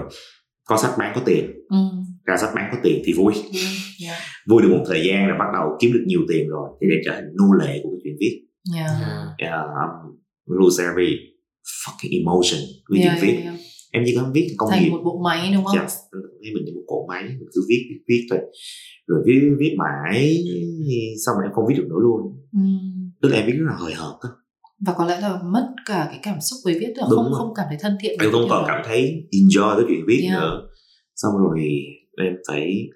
[0.66, 1.78] có sách bán có tiền ừ.
[2.24, 3.46] ra sách bán có tiền thì vui yeah.
[3.54, 4.08] Dạ.
[4.08, 4.18] Dạ.
[4.50, 7.02] vui được một thời gian rồi bắt đầu kiếm được nhiều tiền rồi thì để
[7.06, 8.46] trở thành nô lệ của cái chuyện viết
[8.76, 8.92] yeah.
[9.38, 11.33] Yeah, um, lose every
[11.64, 13.60] fucking emotion với yeah, viết yeah, yeah.
[13.92, 15.80] em chỉ có viết công thành nghiệp một bộ máy đúng không?
[15.80, 18.40] Yes, thấy mình như một cỗ máy mình cứ viết viết viết thôi
[19.08, 20.44] rồi viết viết mãi
[21.26, 22.22] xong rồi em không viết được nữa luôn
[22.54, 22.60] ừ.
[23.22, 24.30] tức là em viết rất là hời hợt á
[24.86, 27.34] và có lẽ là mất cả cái cảm xúc với viết được không rồi.
[27.38, 30.42] không cảm thấy thân thiện em không còn cảm thấy enjoy cái chuyện viết yeah.
[30.42, 30.68] nữa
[31.16, 31.60] xong rồi
[32.18, 32.90] em phải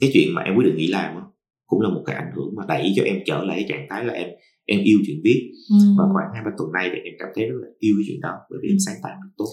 [0.00, 1.32] cái chuyện mà em quyết định nghỉ làm đó,
[1.66, 4.04] cũng là một cái ảnh hưởng mà đẩy cho em trở lại cái trạng thái
[4.04, 4.28] là em
[4.72, 5.40] em yêu chuyện viết
[5.70, 5.76] ừ.
[5.98, 8.20] và khoảng hai ba tuần nay thì em cảm thấy rất là yêu cái chuyện
[8.20, 9.52] đó bởi vì em sáng tạo được tốt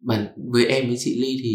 [0.00, 1.54] mà với em với chị Ly thì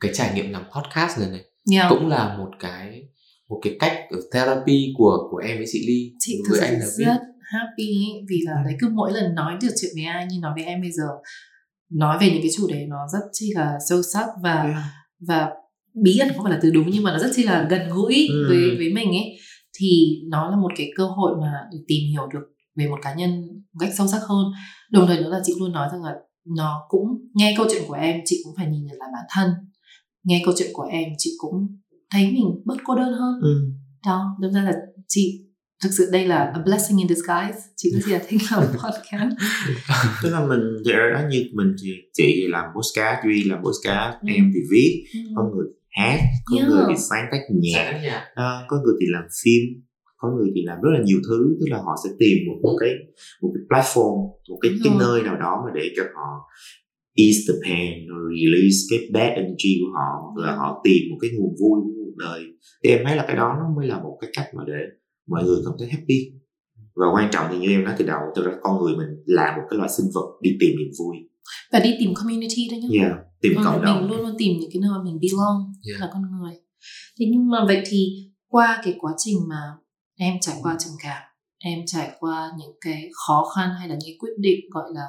[0.00, 1.86] cái trải nghiệm làm podcast này này yeah.
[1.88, 3.02] cũng là một cái
[3.48, 6.86] một cái cách ở therapy của của em với chị Ly chị với anh là
[6.86, 10.52] rất happy vì là đấy cứ mỗi lần nói được chuyện với ai như nói
[10.54, 11.06] với em bây giờ
[11.90, 14.76] nói về những cái chủ đề nó rất chi là sâu sắc và yeah.
[15.28, 15.50] và
[16.02, 18.28] bí ẩn không phải là từ đúng nhưng mà nó rất chi là gần gũi
[18.30, 18.46] ừ.
[18.48, 19.36] với với mình ấy
[19.78, 22.40] thì nó là một cái cơ hội mà để tìm hiểu được
[22.76, 23.30] về một cá nhân
[23.72, 24.44] một cách sâu sắc hơn
[24.90, 26.14] đồng thời nữa là chị luôn nói rằng là
[26.56, 29.50] nó cũng nghe câu chuyện của em chị cũng phải nhìn nhận lại bản thân
[30.24, 31.66] nghe câu chuyện của em chị cũng
[32.10, 33.70] thấy mình bớt cô đơn hơn ừ.
[34.06, 34.72] đó đâm ra là
[35.08, 35.50] chị
[35.82, 39.34] thực sự đây là a blessing in disguise chị có gì là thích làm podcast
[40.22, 44.22] tức là mình thì ở đó như mình thì chị làm podcast duy làm podcast
[44.22, 44.28] ừ.
[44.28, 45.20] em thì viết ừ.
[45.36, 46.68] có người hát có yeah.
[46.68, 47.92] người thì sáng tác nhạc.
[48.34, 49.62] À, có người thì làm phim
[50.20, 52.76] có người thì làm rất là nhiều thứ tức là họ sẽ tìm một, một
[52.80, 52.90] cái
[53.42, 54.16] một cái platform
[54.50, 56.28] một cái, cái nơi nào đó mà để cho họ
[57.16, 57.94] ease the pain
[58.38, 61.92] release cái bad energy của họ hoặc là họ tìm một cái nguồn vui của
[61.96, 62.40] cuộc đời.
[62.84, 64.80] Thì em thấy là cái đó nó mới là một cái cách mà để
[65.30, 66.18] mọi người cảm thấy happy.
[66.94, 69.56] Và quan trọng thì như em nói từ đầu từ đó con người mình là
[69.56, 71.16] một cái loại sinh vật đi tìm niềm vui.
[71.72, 72.88] Và đi tìm community đó nhá.
[73.00, 76.00] Yeah, tìm ừ, cộng đồng mình luôn luôn tìm những cái nơi mình belong yeah.
[76.00, 76.52] là con người.
[77.18, 79.62] Thế nhưng mà vậy thì qua cái quá trình mà
[80.16, 81.22] em trải qua trầm cảm
[81.64, 85.06] em trải qua những cái khó khăn hay là những quyết định gọi là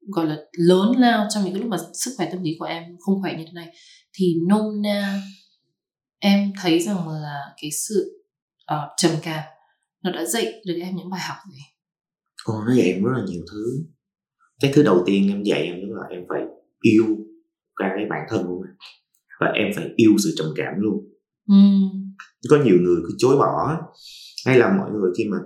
[0.00, 2.82] gọi là lớn lao trong những cái lúc mà sức khỏe tâm lý của em
[2.98, 3.68] không khỏe như thế này
[4.12, 5.22] thì nôm na
[6.18, 8.24] em thấy rằng là cái sự
[8.74, 9.44] uh, trầm cảm
[10.02, 11.60] nó đã dạy được em những bài học gì?
[12.44, 13.84] Ồ, nó dạy em rất là nhiều thứ.
[14.60, 16.42] Cái thứ đầu tiên em dạy em đó là em phải
[16.80, 17.16] yêu
[17.96, 18.70] cái bản thân của mình.
[19.40, 21.04] Và em phải yêu sự trầm cảm luôn.
[21.48, 21.54] Ừ.
[22.50, 23.80] có nhiều người cứ chối bỏ.
[24.46, 25.36] Hay là mọi người khi mà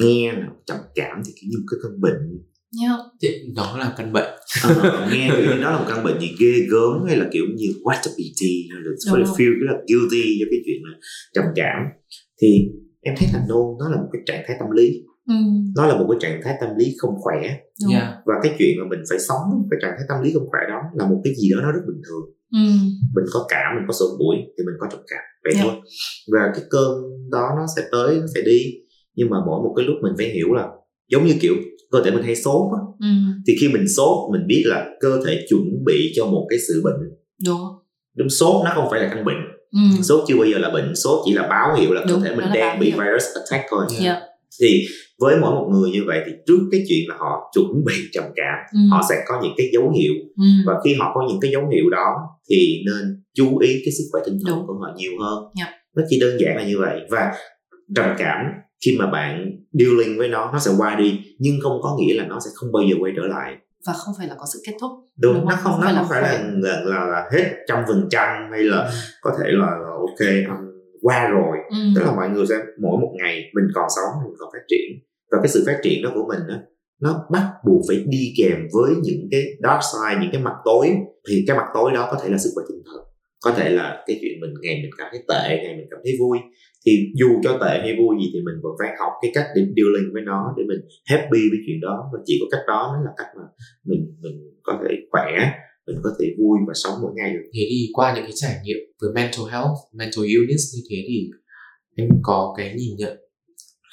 [0.00, 2.42] nghe là trầm cảm thì kiểu như một cái cơn bệnh.
[2.82, 3.34] Yeah.
[3.56, 4.30] đó là căn bệnh.
[4.62, 7.44] À, nghe kiểu như đó là một căn bệnh gì ghê gớm hay là kiểu
[7.56, 10.98] như what a pity hay là phải feel rất là guilty cho cái chuyện là
[11.34, 11.82] trầm cảm.
[12.42, 12.68] Thì
[13.00, 15.34] em thấy là no nó là một cái trạng thái tâm lý ừ.
[15.76, 17.40] nó là một cái trạng thái tâm lý không khỏe
[17.90, 18.14] yeah.
[18.24, 20.80] và cái chuyện mà mình phải sống cái trạng thái tâm lý không khỏe đó
[20.94, 22.66] là một cái gì đó nó rất bình thường ừ.
[23.14, 25.66] mình có cảm mình có sổ mũi thì mình có trầm cảm vậy yeah.
[25.66, 25.74] thôi
[26.32, 26.92] và cái cơn
[27.30, 28.60] đó nó sẽ tới nó sẽ đi
[29.14, 30.68] nhưng mà mỗi một cái lúc mình phải hiểu là
[31.08, 31.54] giống như kiểu
[31.90, 33.06] cơ thể mình hay sốt á ừ.
[33.46, 36.82] thì khi mình sốt mình biết là cơ thể chuẩn bị cho một cái sự
[36.84, 36.94] bệnh
[37.46, 37.60] đúng
[38.16, 39.36] đúng sốt nó không phải là căn bệnh
[39.70, 40.02] ừ.
[40.02, 42.36] sốt chưa bao giờ là bệnh sốt chỉ là báo hiệu là đúng, cơ thể
[42.36, 42.98] mình đang bị hiệu.
[43.00, 44.02] virus attack thôi yeah.
[44.02, 44.20] Dạ.
[44.60, 44.84] thì
[45.22, 48.24] với mỗi một người như vậy thì trước cái chuyện là họ chuẩn bị trầm
[48.36, 48.78] cảm ừ.
[48.90, 50.44] họ sẽ có những cái dấu hiệu ừ.
[50.66, 52.14] và khi họ có những cái dấu hiệu đó
[52.50, 54.66] thì nên chú ý cái sức khỏe tinh thần Đúng.
[54.66, 55.70] của họ nhiều hơn yeah.
[55.70, 55.76] Dạ.
[55.96, 57.32] nó chỉ đơn giản là như vậy và
[57.96, 58.46] trầm cảm
[58.84, 62.26] khi mà bạn dealing với nó nó sẽ qua đi nhưng không có nghĩa là
[62.26, 64.72] nó sẽ không bao giờ quay trở lại và không phải là có sự kết
[64.80, 64.90] thúc
[65.20, 68.08] đúng, đúng nó không, không nó không phải là là, là, là hết trăm phần
[68.10, 68.90] trăm hay là ừ.
[69.20, 70.72] có thể là, là ok um,
[71.02, 71.76] qua rồi ừ.
[71.96, 75.11] tức là mọi người sẽ mỗi một ngày mình còn sống mình còn phát triển
[75.32, 76.56] và cái sự phát triển đó của mình đó
[77.00, 80.86] nó bắt buộc phải đi kèm với những cái dark side những cái mặt tối.
[81.28, 83.02] Thì cái mặt tối đó có thể là sức khỏe tinh thần
[83.44, 86.12] có thể là cái chuyện mình ngày mình cảm thấy tệ ngày mình cảm thấy
[86.20, 86.38] vui.
[86.86, 89.62] Thì dù cho tệ hay vui gì thì mình vẫn phải học cái cách để
[89.76, 90.80] dealing với nó để mình
[91.10, 91.96] happy với chuyện đó.
[92.12, 93.44] Và chỉ có cách đó mới là cách mà
[93.88, 95.28] mình mình có thể khỏe
[95.86, 97.46] mình có thể vui và sống mỗi ngày được.
[97.54, 101.18] Thế thì qua những cái trải nghiệm với mental health, mental illness như thế thì
[101.96, 103.21] anh có cái nhìn nhận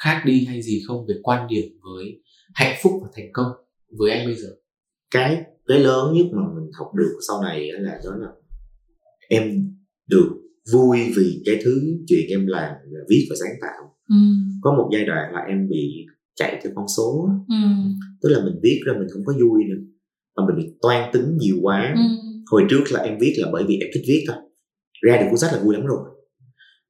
[0.03, 2.21] khác đi hay gì không về quan điểm với
[2.53, 3.51] hạnh phúc và thành công
[3.97, 4.49] với anh bây giờ?
[5.11, 8.27] Cái cái lớn nhất mà mình học được sau này là đó là
[9.29, 9.43] em
[10.07, 10.29] được
[10.73, 14.15] vui vì cái thứ chuyện em làm là viết và sáng tạo ừ.
[14.61, 16.05] có một giai đoạn là em bị
[16.35, 17.55] chạy theo con số ừ.
[18.21, 19.81] tức là mình viết ra mình không có vui nữa
[20.35, 22.01] mà mình bị toan tính nhiều quá ừ.
[22.51, 24.37] hồi trước là em viết là bởi vì em thích viết thôi
[25.01, 25.99] ra được cuốn sách là vui lắm rồi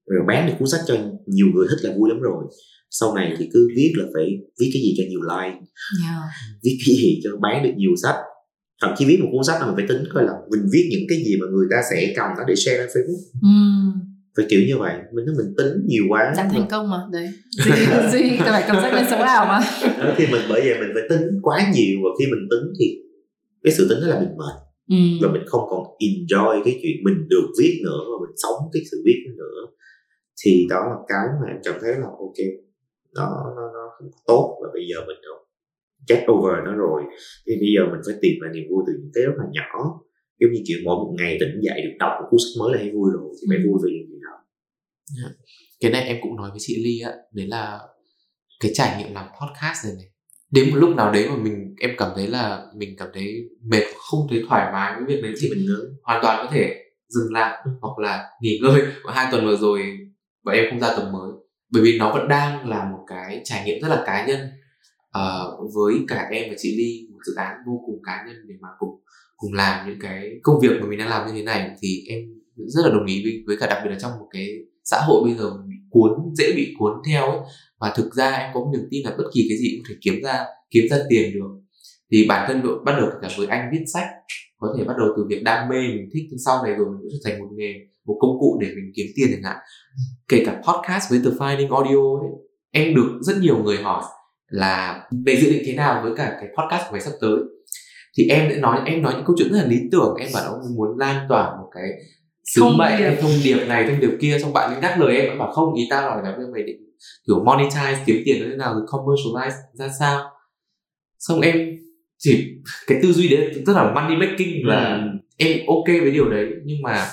[0.09, 0.95] rồi bán được cuốn sách cho
[1.25, 2.43] nhiều người thích là vui lắm rồi.
[2.89, 4.25] Sau này thì cứ viết là phải
[4.59, 5.59] viết cái gì cho nhiều like
[6.03, 6.23] yeah.
[6.63, 8.15] viết cái gì cho bán được nhiều sách.
[8.81, 11.05] Thậm chí viết một cuốn sách là mình phải tính coi là mình viết những
[11.09, 13.23] cái gì mà người ta sẽ cầm nó để share lên facebook.
[13.41, 13.57] Ừ.
[14.37, 16.33] phải kiểu như vậy mình nói mình tính nhiều quá.
[16.35, 17.29] Dạng thành công mà đấy.
[18.11, 19.59] Duy duy phải cầm sách lên sống ảo mà.
[20.15, 22.85] Khi mình bởi vậy mình phải tính quá nhiều và khi mình tính thì
[23.63, 24.69] cái sự tính đó là mình mệt.
[24.89, 24.95] Ừ.
[25.21, 28.81] và mình không còn enjoy cái chuyện mình được viết nữa và mình sống cái
[28.91, 29.59] sự viết nữa
[30.43, 32.39] thì đó là cái mà em cảm thấy là ok
[33.15, 35.49] nó nó nó không tốt và bây giờ mình không
[36.09, 37.01] get over nó rồi.
[37.47, 39.99] Thì bây giờ mình phải tìm lại niềm vui từ những cái rất là nhỏ.
[40.39, 42.77] Giống như kiểu mỗi một ngày tỉnh dậy được đọc một cuốn sách mới là
[42.81, 43.63] thấy vui rồi thì phải ừ.
[43.67, 44.35] vui về những gì đó.
[45.21, 45.31] Yeah.
[45.79, 47.79] cái này em cũng nói với chị Ly á đấy là
[48.59, 50.05] cái trải nghiệm làm podcast này này.
[50.51, 53.83] Đến một lúc nào đấy mà mình em cảm thấy là mình cảm thấy mệt
[53.97, 55.67] không thấy thoải mái với việc đấy thì mình
[56.03, 56.75] hoàn toàn có thể
[57.07, 58.81] dừng lại hoặc là nghỉ ngơi.
[59.03, 59.81] Và hai tuần vừa rồi
[60.43, 61.31] và em không ra tầm mới.
[61.71, 64.39] Bởi vì nó vẫn đang là một cái trải nghiệm rất là cá nhân
[65.17, 68.55] uh, với cả em và chị Ly một dự án vô cùng cá nhân để
[68.61, 68.89] mà cùng
[69.37, 71.71] cùng làm những cái công việc mà mình đang làm như thế này.
[71.81, 72.19] Thì em
[72.55, 74.47] rất là đồng ý với, với cả đặc biệt là trong một cái
[74.83, 77.39] xã hội bây giờ bị cuốn dễ bị cuốn theo ấy.
[77.79, 80.23] Và thực ra em có niềm tin là bất kỳ cái gì cũng thể kiếm
[80.23, 81.49] ra kiếm ra tiền được.
[82.11, 84.07] Thì bản thân đội bắt đầu cả với anh viết sách
[84.59, 87.31] có thể bắt đầu từ việc đam mê mình thích sau này rồi mình sẽ
[87.31, 87.73] thành một nghề
[88.05, 89.57] một công cụ để mình kiếm tiền chẳng hạn.
[90.27, 92.31] Kể cả podcast với The Finding Audio ấy,
[92.71, 94.03] em được rất nhiều người hỏi
[94.49, 97.37] là về dự định thế nào với cả cái podcast của mày sắp tới?
[98.17, 100.53] Thì em đã nói em nói những câu chuyện rất là lý tưởng em bảo
[100.53, 101.83] ông muốn lan tỏa một cái
[102.55, 104.37] sứ mệnh hay thông điệp này thông điệp kia.
[104.41, 106.77] Xong bạn nhắc lời em bảo không ý tao nói là mày định
[107.27, 110.29] kiểu monetize kiếm tiền như thế nào rồi commercialize ra sao?
[111.19, 111.57] Xong em
[112.19, 112.47] chỉ
[112.87, 115.19] cái tư duy đấy rất là money making là ừ.
[115.37, 117.05] em ok với điều đấy nhưng mà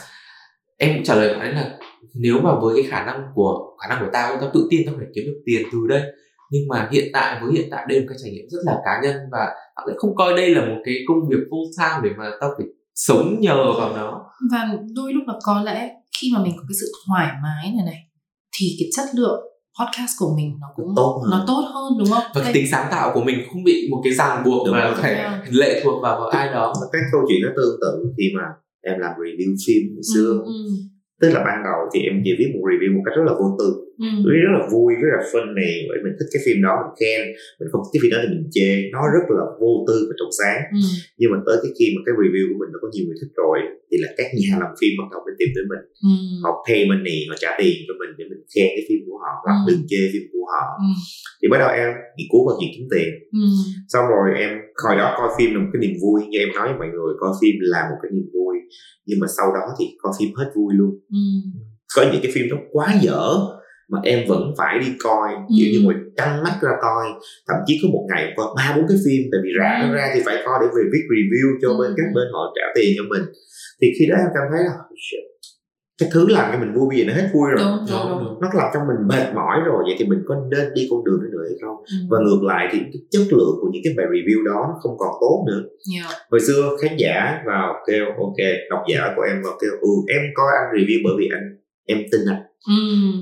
[0.79, 1.79] em cũng trả lời bạn ấy là
[2.15, 4.95] nếu mà với cái khả năng của khả năng của tao tao tự tin tao
[4.99, 6.03] phải kiếm được tiền từ đây
[6.51, 8.77] nhưng mà hiện tại với hiện tại đây là một cái trải nghiệm rất là
[8.85, 9.47] cá nhân và
[9.77, 12.51] tao sẽ không coi đây là một cái công việc full time để mà tao
[12.59, 16.63] phải sống nhờ vào nó và đôi lúc là có lẽ khi mà mình có
[16.69, 18.07] cái sự thoải mái này này
[18.53, 19.41] thì cái chất lượng
[19.81, 21.31] podcast của mình nó cũng tốt hơn.
[21.31, 22.25] nó tốt hơn đúng không?
[22.35, 25.41] Và cái tính sáng tạo của mình không bị một cái ràng buộc mà phải
[25.51, 26.75] lệ thuộc vào, vào ai đó.
[26.93, 28.43] Cái câu chuyện nó tương tự khi mà
[28.83, 30.31] em làm review phim hồi xưa.
[30.31, 30.71] Ừ, ừ
[31.21, 33.57] tức là ban đầu thì em chỉ viết một review một cách rất là vô
[33.59, 34.09] tư ừ.
[34.45, 37.21] rất là vui rất là funny bởi mình thích cái phim đó mình khen
[37.59, 40.15] mình không thích cái phim đó thì mình chê nó rất là vô tư và
[40.21, 40.83] trong sáng ừ.
[41.19, 43.33] nhưng mà tới cái khi mà cái review của mình nó có nhiều người thích
[43.43, 43.59] rồi
[43.89, 46.13] thì là các nhà làm phim bắt đầu mới tìm tới mình ừ.
[46.45, 49.33] họ pay money họ trả tiền cho mình để mình khen cái phim của họ
[49.45, 49.67] hoặc ừ.
[49.69, 50.91] đừng chê phim của họ ừ.
[51.39, 53.11] thì bắt đầu em nghĩ cố vào chuyện kiếm tiền
[53.43, 53.45] ừ.
[53.93, 54.51] xong rồi em
[54.83, 57.13] hồi đó coi phim là một cái niềm vui như em nói với mọi người
[57.23, 58.55] coi phim là một cái niềm vui
[59.07, 61.25] nhưng mà sau đó thì coi phim hết vui luôn ừ.
[61.97, 63.25] có những cái phim nó quá dở
[63.93, 65.55] mà em vẫn phải đi coi ừ.
[65.59, 67.05] kiểu như ngồi căng mắt ra coi
[67.49, 70.11] thậm chí có một ngày coi ba bốn cái phim tại vì rã nó ra
[70.15, 71.77] thì phải coi để về viết review cho ừ.
[71.81, 73.25] bên các bên họ trả tiền cho mình
[73.81, 74.75] thì khi đó em cảm thấy là
[76.01, 78.41] cái thứ làm cho mình vui bây giờ nó hết vui rồi đúng, đúng, đúng.
[78.43, 81.21] nó làm cho mình mệt mỏi rồi vậy thì mình có nên đi con đường
[81.23, 81.97] đó nữa hay không ừ.
[82.11, 84.97] và ngược lại thì cái chất lượng của những cái bài review đó nó không
[84.99, 85.63] còn tốt nữa
[85.95, 86.11] yeah.
[86.31, 88.41] hồi xưa khán giả vào kêu ok
[88.71, 91.47] độc giả của em vào kêu ừ em coi anh review bởi vì anh
[91.93, 92.75] em tin anh ừ.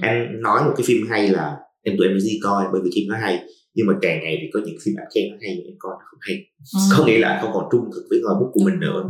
[0.02, 3.08] anh nói một cái phim hay là em tụi em đi coi bởi vì phim
[3.08, 3.44] nó hay
[3.74, 5.92] nhưng mà càng ngày thì có những phim anh khen nó hay nhưng em coi
[5.98, 6.36] nó không hay
[6.74, 6.80] ừ.
[6.96, 9.00] có nghĩa là không còn trung thực với ngòi bút của mình nữa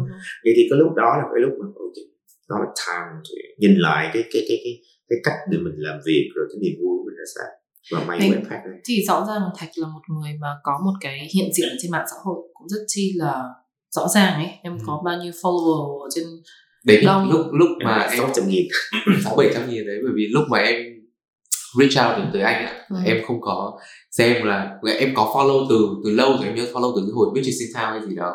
[0.44, 2.06] vậy thì cái lúc đó là cái lúc mà okay,
[2.48, 4.74] nó là time để nhìn lại cái cái cái cái
[5.08, 7.50] cái cách để mình làm việc rồi cái niềm vui của mình là sao
[7.92, 10.92] và may Đấy, web này thì rõ ràng thạch là một người mà có một
[11.00, 13.42] cái hiện diện trên mạng xã hội cũng rất chi là
[13.96, 14.84] rõ ràng ấy em ừ.
[14.86, 16.24] có bao nhiêu follower trên
[16.84, 17.30] đấy Đông.
[17.30, 18.66] lúc lúc mà em sáu trăm nghìn
[19.24, 20.76] sáu bảy trăm nghìn đấy bởi vì lúc mà em
[21.78, 22.96] reach out đến tới anh ạ ừ.
[23.04, 23.78] em không có
[24.10, 27.28] xem là em có follow từ từ lâu rồi em nhớ follow từ cái hồi
[27.34, 28.32] biết trên Town hay gì đó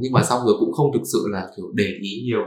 [0.00, 2.42] nhưng mà xong rồi cũng không thực sự là kiểu để ý nhiều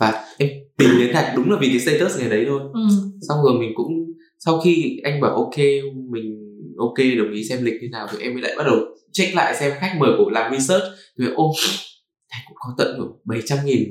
[0.00, 2.80] và em tìm đến thạch đúng là vì cái status ngày đấy thôi ừ.
[3.28, 3.88] xong rồi mình cũng
[4.38, 5.58] sau khi anh bảo ok
[6.10, 6.48] mình
[6.78, 8.76] ok đồng ý xem lịch như nào thì em mới lại bắt đầu
[9.12, 10.84] check lại xem khách mời của làm research
[11.18, 11.52] thì ô
[12.30, 13.82] thạch cũng có tận bảy trăm nghìn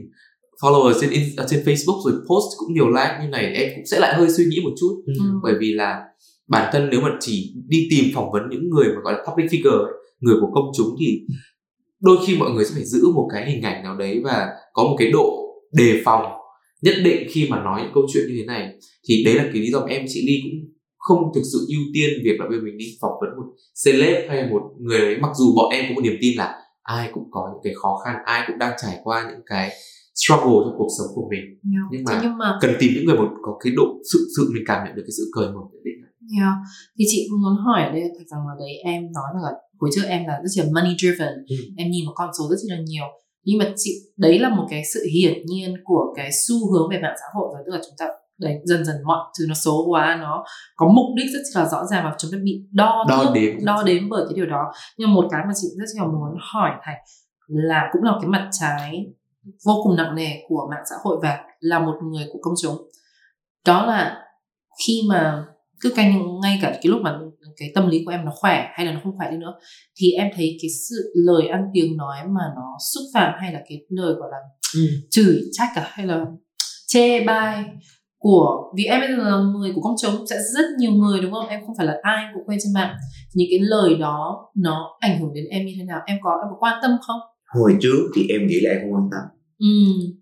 [0.62, 1.10] follower trên
[1.50, 4.46] trên Facebook rồi post cũng nhiều like như này em cũng sẽ lại hơi suy
[4.46, 5.04] nghĩ một chút.
[5.06, 5.14] Ừ.
[5.44, 6.04] bởi vì là
[6.48, 9.52] bản thân nếu mà chỉ đi tìm phỏng vấn những người mà gọi là public
[9.52, 11.22] figure ấy, người của công chúng thì
[12.00, 14.84] đôi khi mọi người sẽ phải giữ một cái hình ảnh nào đấy và có
[14.84, 16.24] một cái độ đề phòng
[16.82, 18.70] nhất định khi mà nói những câu chuyện như thế này.
[19.10, 22.10] Thì đấy là cái lý do em chị Ly cũng không thực sự ưu tiên
[22.24, 23.54] việc là bây mình đi phỏng vấn một
[23.86, 25.18] celeb hay một người đấy.
[25.22, 27.98] Mặc dù bọn em có một niềm tin là ai cũng có những cái khó
[28.06, 29.72] khăn ai cũng đang trải qua những cái
[30.22, 31.86] struggle trong cuộc sống của mình yeah.
[31.92, 34.64] nhưng mà, nhưng mà cần tìm những người một có cái độ sự sự mình
[34.68, 35.98] cảm nhận được cái sự cởi mở nhất định
[36.40, 36.54] yeah.
[36.98, 40.06] thì chị muốn hỏi ở đây thật rằng là đấy em nói là hồi trước
[40.08, 41.56] em là rất là money driven ừ.
[41.78, 43.08] em nhìn một con số rất là nhiều
[43.48, 47.00] nhưng mà chị đấy là một cái sự hiển nhiên của cái xu hướng về
[47.02, 48.06] mạng xã hội rồi tức là chúng ta
[48.40, 50.44] đấy dần dần mọi thứ nó số hóa nó
[50.76, 53.84] có mục đích rất là rõ ràng và chúng ta bị đo đo đếm đo
[53.84, 56.96] đếm bởi cái điều đó nhưng một cái mà chị rất là muốn hỏi thầy
[57.48, 59.06] là cũng là cái mặt trái
[59.66, 62.76] vô cùng nặng nề của mạng xã hội và là một người của công chúng.
[63.66, 64.24] Đó là
[64.86, 65.46] khi mà
[65.82, 67.20] cứ canh ngay cả cái lúc mà
[67.58, 69.54] cái tâm lý của em nó khỏe hay là nó không khỏe đi nữa
[69.96, 73.60] thì em thấy cái sự lời ăn tiếng nói mà nó xúc phạm hay là
[73.70, 74.38] cái lời gọi là
[74.76, 74.88] ừ.
[75.12, 76.26] chửi trách cả hay là
[76.88, 77.66] chê bai
[78.18, 81.32] của vì em bây giờ là người của công chúng sẽ rất nhiều người đúng
[81.32, 81.48] không?
[81.48, 82.96] Em không phải là ai cũng quen trên mạng.
[83.34, 86.00] Những cái lời đó nó ảnh hưởng đến em như thế nào?
[86.06, 87.20] Em có em có quan tâm không?
[87.56, 89.68] Hồi trước thì em nghĩ là em không quan tâm ừ.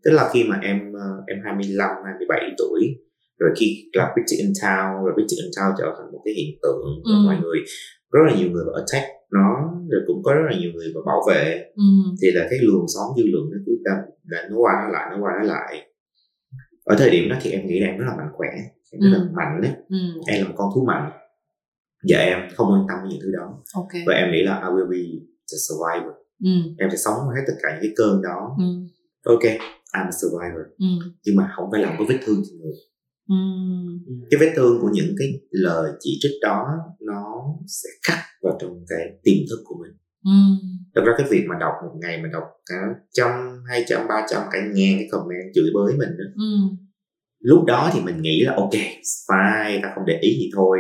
[0.04, 2.80] tức là khi mà em ờ, em 25 27 tuổi
[3.40, 6.60] rồi khi là Pretty in Town rồi Pretty in Town trở thành một cái hiện
[6.64, 7.14] tượng ừ.
[7.26, 7.60] mọi người
[8.12, 9.50] rất là nhiều người vào attack nó
[9.92, 11.84] rồi cũng có rất là nhiều người vào bảo vệ ừ.
[12.22, 13.98] thì là cái luồng sóng dư luận nó cứ đâm
[14.28, 15.88] là nó qua nó lại nó qua nó lại
[16.84, 18.50] ở thời điểm đó thì em nghĩ là em rất là mạnh khỏe
[18.92, 19.24] em rất ừ.
[19.24, 19.98] là mạnh đấy ừ.
[20.28, 21.12] em là một con thú mạnh
[22.10, 24.04] và em không quan tâm những thứ đó okay.
[24.08, 25.04] và em nghĩ là I will be
[25.52, 26.52] the survivor ừ.
[26.78, 28.66] em phải sống hết tất cả những cái cơn đó ừ.
[29.26, 29.44] Ok
[29.96, 30.86] I'm a survivor ừ.
[31.26, 32.74] nhưng mà không phải làm có vết thương trên người
[33.30, 33.36] ừ.
[34.32, 36.66] cái vết thương của những cái lời chỉ trích đó
[37.00, 37.24] nó
[37.68, 39.92] sẽ khắc vào trong cái tiềm thức của mình
[40.26, 40.68] ừ.
[40.96, 42.76] thật ra cái việc mà đọc một ngày mà đọc cả
[43.14, 43.30] trăm
[43.70, 46.76] hai trăm ba trăm cả ngàn cái comment chửi bới mình đó ừ.
[47.40, 48.76] lúc đó thì mình nghĩ là ok
[49.28, 50.78] fine ta không để ý gì thôi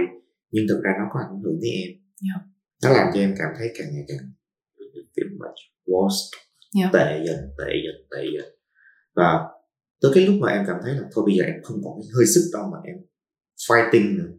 [0.51, 1.89] nhưng thực ra nó có ảnh hưởng tới em
[2.27, 2.41] yeah.
[2.83, 4.31] nó làm cho em cảm thấy càng ngày càng
[5.15, 6.44] kiểu much worse
[6.79, 6.93] yeah.
[6.93, 8.45] tệ dần tệ dần tệ dần
[9.15, 9.39] và
[10.01, 12.09] tới cái lúc mà em cảm thấy là thôi bây giờ em không còn cái
[12.15, 12.95] hơi sức đâu mà em
[13.69, 14.31] fighting nữa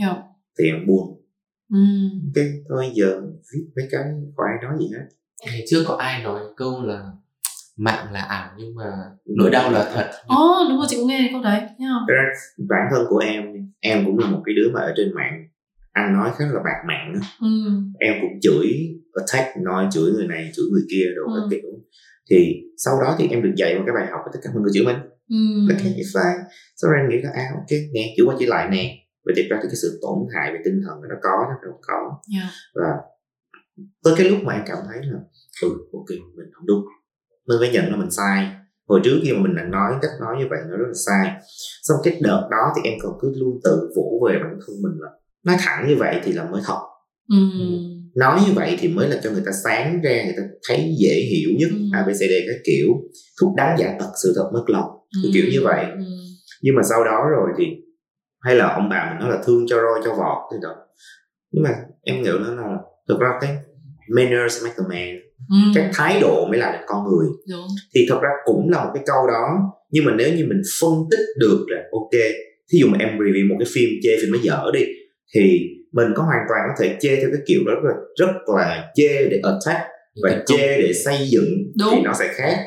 [0.00, 0.16] yeah.
[0.58, 1.22] thì em buồn
[1.68, 2.32] mm.
[2.34, 3.20] ok thôi giờ
[3.52, 4.02] viết mấy cái
[4.36, 5.06] khỏi ai nói gì hết
[5.46, 7.10] ngày trước có ai nói câu là
[7.76, 8.84] mạng là ảo nhưng mà
[9.24, 12.36] nỗi đau là thật Ồ oh, đúng rồi chị cũng nghe câu đấy yeah.
[12.68, 13.44] bản thân của em
[13.80, 15.48] em cũng là một cái đứa mà ở trên mạng
[15.94, 17.48] ăn nói khá là bạc mạng ừ.
[17.98, 18.66] em cũng chửi
[19.20, 21.48] attack nói chửi người này chửi người kia đồ ừ.
[21.50, 21.70] kiểu.
[22.30, 24.62] Thì sau đó thì em được dạy một cái bài học với tất cả mọi
[24.62, 24.96] người chửi mình.
[25.28, 25.40] Ừ.
[25.74, 26.40] ok it's fine.
[26.76, 28.84] Sau đó em nghĩ là à ok nghe chửi qua chửi lại nè.
[29.24, 31.80] Và thực ra thì cái sự tổn hại về tinh thần nó có nó không
[31.82, 32.20] có.
[32.36, 32.50] Yeah.
[32.74, 32.88] và
[34.04, 35.18] tới cái lúc mà em cảm thấy là
[35.62, 36.84] ừ ok mình không đúng.
[37.46, 38.52] Mình phải nhận là mình sai.
[38.88, 41.40] Hồi trước khi mà mình đã nói cách nói như vậy nó rất là sai.
[41.82, 45.00] Xong cái đợt đó thì em còn cứ luôn tự vỗ về bản thân mình
[45.00, 45.10] là
[45.44, 46.80] nói thẳng như vậy thì là mới thật
[47.30, 47.36] ừ.
[48.16, 51.14] nói như vậy thì mới là cho người ta sáng ra người ta thấy dễ
[51.14, 51.84] hiểu nhất ừ.
[51.92, 52.88] abcd cái kiểu
[53.40, 54.90] thuốc đắng giả tật sự thật mất lòng
[55.22, 55.30] ừ.
[55.34, 56.04] kiểu như vậy ừ.
[56.62, 57.64] nhưng mà sau đó rồi thì
[58.40, 60.74] hay là ông bà mình nói là thương cho roi cho vọt thì đó
[61.50, 61.70] nhưng mà
[62.02, 62.76] em nghĩ nó là
[63.08, 63.56] thực ra cái
[64.16, 65.56] manners make the man ừ.
[65.74, 67.66] cái thái độ mới nên con người Đúng.
[67.94, 69.48] thì thật ra cũng là một cái câu đó
[69.90, 72.20] nhưng mà nếu như mình phân tích được là ok
[72.72, 74.84] thí dụ mà em review một cái phim chê phim nó dở đi
[75.34, 75.60] thì
[75.92, 79.28] mình có hoàn toàn có thể chê theo cái kiểu rất là rất là chê
[79.30, 79.86] để attack
[80.22, 81.90] và chê để xây dựng Đúng.
[81.94, 82.58] thì nó sẽ khác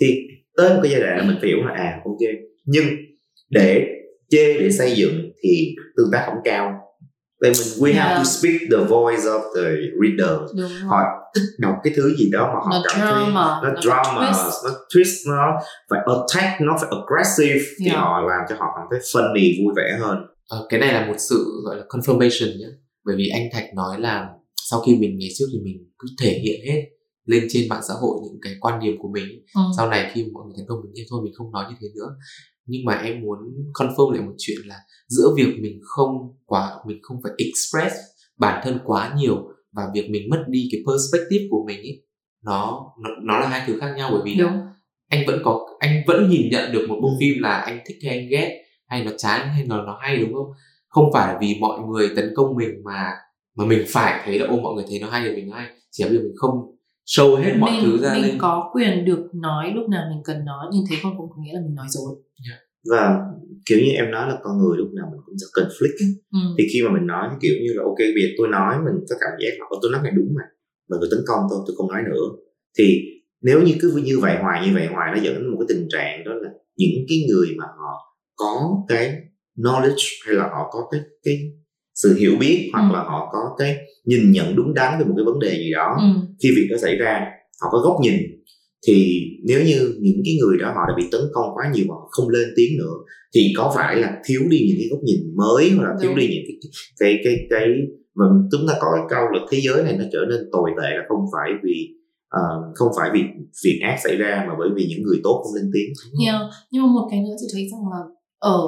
[0.00, 0.16] thì
[0.56, 2.30] tới một cái giai đoạn là mình hiểu là à ok
[2.64, 2.84] nhưng
[3.50, 3.86] để
[4.30, 6.72] chê để xây dựng thì tương tác không cao
[7.40, 8.06] Vậy mình we yeah.
[8.08, 9.70] have to speak the voice of the
[10.02, 10.38] reader
[10.86, 10.98] họ
[11.34, 14.64] thích đọc cái thứ gì đó mà họ nó cảm thấy nó, nó drama twist.
[14.64, 15.60] nó twist nó
[15.90, 17.98] phải attack nó phải aggressive thì Yeah.
[18.00, 20.18] họ làm cho họ cảm thấy funny vui vẻ hơn
[20.48, 22.66] Ờ, cái này là một sự gọi là confirmation nhé
[23.04, 24.28] bởi vì anh Thạch nói là
[24.70, 26.82] sau khi mình ngày trước thì mình cứ thể hiện hết
[27.24, 29.28] lên trên mạng xã hội những cái quan điểm của mình.
[29.54, 29.60] Ừ.
[29.76, 31.88] sau này khi mọi người thành công mình nghĩ thôi mình không nói như thế
[31.94, 32.08] nữa.
[32.66, 33.38] Nhưng mà em muốn
[33.74, 34.76] confirm lại một chuyện là
[35.08, 36.12] giữa việc mình không
[36.46, 37.94] quá mình không phải express
[38.38, 42.02] bản thân quá nhiều và việc mình mất đi cái perspective của mình ấy
[42.44, 44.10] nó nó, nó là hai thứ khác nhau.
[44.12, 44.60] Bởi vì Đúng.
[45.08, 48.18] anh vẫn có anh vẫn nhìn nhận được một bộ phim là anh thích hay
[48.18, 50.52] anh ghét hay nó chán hay nó nó hay đúng không?
[50.88, 53.10] Không phải là vì mọi người tấn công mình mà
[53.56, 55.66] mà mình phải thấy là ô mọi người thấy nó hay thì mình hay.
[55.90, 58.38] Chỉ là vì mình không show hết mọi mình, thứ ra mình lên.
[58.38, 61.52] có quyền được nói lúc nào mình cần nói nhưng thế không cũng có nghĩa
[61.54, 62.14] là mình nói dối.
[62.90, 63.18] Và
[63.66, 65.98] kiểu như em nói là con người lúc nào mình cũng sẽ conflict
[66.32, 66.38] ừ.
[66.58, 69.16] thì khi mà mình nói kiểu như là ok bây giờ tôi nói mình có
[69.20, 70.42] cảm giác là "Ồ, tôi nói này đúng mà
[70.88, 72.24] mà người tấn công tôi tôi không nói nữa.
[72.78, 73.00] Thì
[73.42, 75.86] nếu như cứ như vậy hoài như vậy hoài nó dẫn đến một cái tình
[75.90, 78.07] trạng đó là những cái người mà họ
[78.38, 79.12] có cái
[79.56, 81.38] knowledge hay là họ có cái cái
[81.94, 82.92] sự hiểu biết hoặc Ừ.
[82.94, 85.96] là họ có cái nhìn nhận đúng đắn về một cái vấn đề gì đó
[86.00, 86.06] Ừ.
[86.42, 87.20] khi việc đó xảy ra
[87.62, 88.14] họ có góc nhìn
[88.86, 91.94] thì nếu như những cái người đó họ đã bị tấn công quá nhiều mà
[91.94, 92.94] họ không lên tiếng nữa
[93.34, 96.26] thì có phải là thiếu đi những cái góc nhìn mới hoặc là thiếu đi
[96.28, 96.70] những cái
[97.00, 97.66] cái cái cái
[98.14, 100.88] và chúng ta có cái câu là thế giới này nó trở nên tồi tệ
[100.96, 101.88] là không phải vì
[102.28, 102.40] ờ,
[102.74, 103.20] không phải vì
[103.64, 105.92] việc ác xảy ra mà bởi vì những người tốt không lên tiếng
[106.26, 106.40] Yeah.
[106.72, 108.00] Nhưng mà một cái nữa chị thấy rằng là
[108.38, 108.60] ở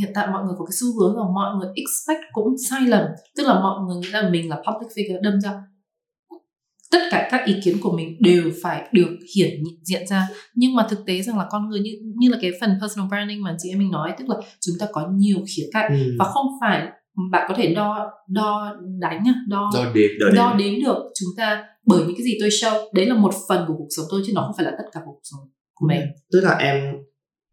[0.00, 3.06] hiện tại mọi người có cái xu hướng là mọi người expect cũng sai lầm.
[3.36, 5.52] Tức là mọi người nghĩ là mình là public figure đâm ra
[6.90, 9.50] tất cả các ý kiến của mình đều phải được hiển
[9.82, 10.28] diện ra.
[10.54, 13.42] Nhưng mà thực tế rằng là con người như như là cái phần personal branding
[13.42, 16.46] mà chị em mình nói tức là chúng ta có nhiều khía cạnh và không
[16.60, 16.86] phải
[17.30, 21.64] bạn có thể đo đo đánh đo do đếm đo đến- đếm được chúng ta
[21.86, 22.88] bởi những cái gì tôi show.
[22.94, 25.00] Đấy là một phần của cuộc sống tôi chứ nó không phải là tất cả
[25.06, 25.40] cuộc sống
[25.74, 26.00] của mình
[26.32, 26.94] tức là em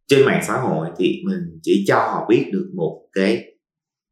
[0.08, 3.53] trên mạng xã hội thì mình chỉ cho họ biết được một cái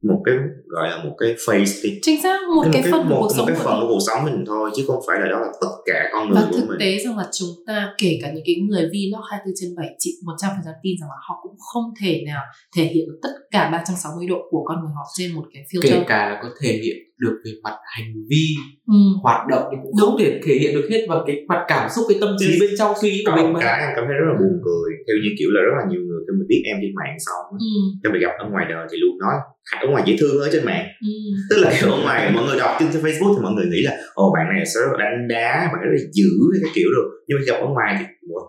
[0.01, 1.99] một cái gọi là một cái face đi.
[2.01, 3.81] Chính xác một là cái phần một, của cuộc một sống cái của phần mình.
[3.81, 6.35] của cuộc sống mình thôi chứ không phải là đó là tất cả con người
[6.41, 6.79] và của thực mình.
[6.79, 10.11] tế rằng là chúng ta kể cả những cái người vlog 24 trên 7 chị
[10.25, 12.43] 100% tin rằng là họ cũng không thể nào
[12.75, 15.91] thể hiện được tất cả 360 độ của con người họ trên một cái filter.
[15.91, 18.45] Kể cả là có thể hiện được về mặt hành vi
[18.87, 18.99] ừ.
[19.23, 21.01] hoạt động thì cũng không thể thể hiện được hết.
[21.09, 23.53] Vào cái mặt cảm xúc cái tâm trí bên trong suy nghĩ của mình một
[23.53, 23.59] mà.
[23.65, 26.01] cái em cảm thấy rất là buồn cười theo như kiểu là rất là nhiều
[26.07, 27.71] người khi mình biết em trên mạng xong Ừ.
[28.01, 29.35] khi mình gặp ở ngoài đời thì luôn nói
[29.69, 30.85] "Hãy ở ngoài dễ thương ở trên mạng.
[31.09, 31.13] Ừ.
[31.49, 33.93] tức là kiểu ở ngoài mọi người đọc trên Facebook thì mọi người nghĩ là
[34.23, 36.29] ồ bạn này sẽ rất là đánh đá bạn ấy rất là dữ
[36.63, 38.41] cái kiểu rồi nhưng mà gặp ở ngoài thì "Ủa,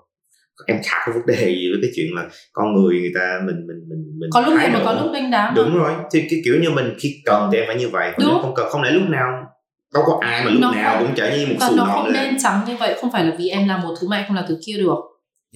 [0.67, 2.23] em chả có vấn đề gì với cái chuyện là
[2.53, 5.31] con người người ta mình mình mình mình có lúc này mà có lúc đánh
[5.31, 5.93] đá đúng rồi.
[6.13, 8.67] Thì cái kiểu như mình khi cần thì em phải như vậy còn không cần
[8.71, 9.29] không lẽ lúc nào
[9.95, 12.13] đâu có ai mà lúc Nó nào không- cũng trở như một xù nó không
[12.13, 14.37] đen trắng như vậy không phải là vì em làm một thứ mà em không
[14.37, 14.99] làm thứ kia được.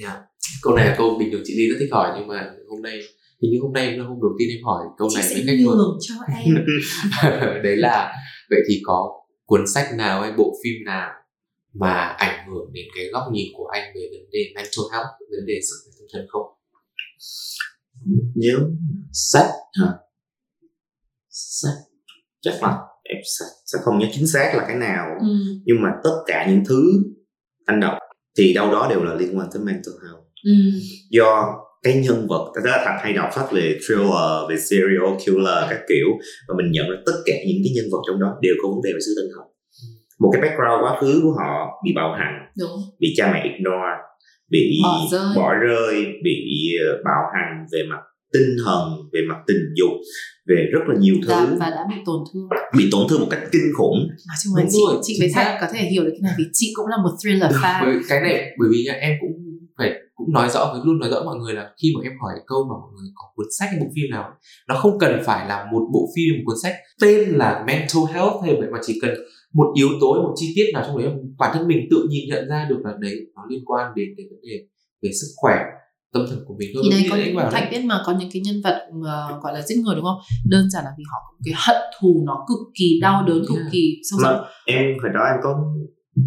[0.03, 0.17] Yeah.
[0.63, 3.01] Câu này là câu bình thường chị Ly rất thích hỏi nhưng mà hôm nay
[3.43, 5.45] hình như hôm nay là hôm đầu tiên em hỏi câu chị này sẽ với
[5.47, 6.55] khách mời nhường cho em.
[7.63, 8.13] Đấy là
[8.51, 9.13] vậy thì có
[9.45, 11.11] cuốn sách nào hay bộ phim nào
[11.75, 15.47] mà ảnh hưởng đến cái góc nhìn của anh về vấn đề mental health vấn
[15.47, 16.47] đề sức khỏe tâm thần không?
[18.35, 18.55] Nhớ
[19.13, 19.51] sách
[19.81, 19.93] hả?
[21.31, 21.77] Sách.
[22.41, 25.07] Chắc là em sẽ, sẽ không nhớ chính xác là cái nào.
[25.21, 25.27] Ừ.
[25.65, 27.03] nhưng mà tất cả những thứ
[27.65, 27.99] anh đọc
[28.39, 30.53] thì đâu đó đều là liên quan tới mental health Ừ.
[31.11, 31.31] do
[31.83, 35.81] cái nhân vật thật ra thành hay đọc sách về thriller về serial killer các
[35.89, 36.09] kiểu
[36.49, 38.81] và mình nhận ra tất cả những cái nhân vật trong đó đều có vấn
[38.85, 39.45] đề về sức tinh thần.
[40.21, 41.53] Một cái background quá khứ của họ
[41.85, 42.77] bị bạo hành đúng.
[43.01, 43.93] bị cha mẹ ignore
[44.51, 45.29] bị Bỏ rơi.
[45.37, 45.95] bỏ rơi
[46.25, 46.37] bị
[46.87, 48.03] ờ, bạo hành về mặt
[48.33, 48.83] tinh thần
[49.13, 49.91] về mặt tình dục
[50.49, 51.29] về rất là nhiều thứ.
[51.35, 52.49] Và, và đã bị tổn thương.
[52.79, 53.99] Bị tổn thương một cách kinh khủng.
[54.29, 55.45] Nói chung là Đúng chị rồi, chị chính với.
[55.45, 57.81] Thạch có thể hiểu được cái này vì chị cũng là một thriller fan.
[57.85, 59.33] bởi cái này bởi vì em cũng
[59.79, 62.33] phải cũng nói rõ với luôn nói rõ mọi người là khi mà em hỏi
[62.47, 64.25] câu mà mọi người có cuốn sách hay bộ phim nào
[64.69, 68.35] nó không cần phải là một bộ phim một cuốn sách tên là mental health
[68.43, 69.11] hay vậy mà chỉ cần
[69.55, 72.49] một yếu tố một chi tiết nào trong đấy bản thân mình tự nhìn nhận
[72.49, 74.67] ra được là đấy nó liên quan đến cái vấn đề
[75.03, 75.57] về sức khỏe
[76.13, 77.69] tâm thần của mình thôi thì như có Thạch đấy.
[77.71, 80.19] biết mà có những cái nhân vật mà gọi là giết người đúng không
[80.49, 83.57] đơn giản là vì họ có cái hận thù nó cực kỳ đau đớn cực
[83.57, 83.73] Yeah.
[83.73, 85.65] kỳ sâu sắc em hồi đó em có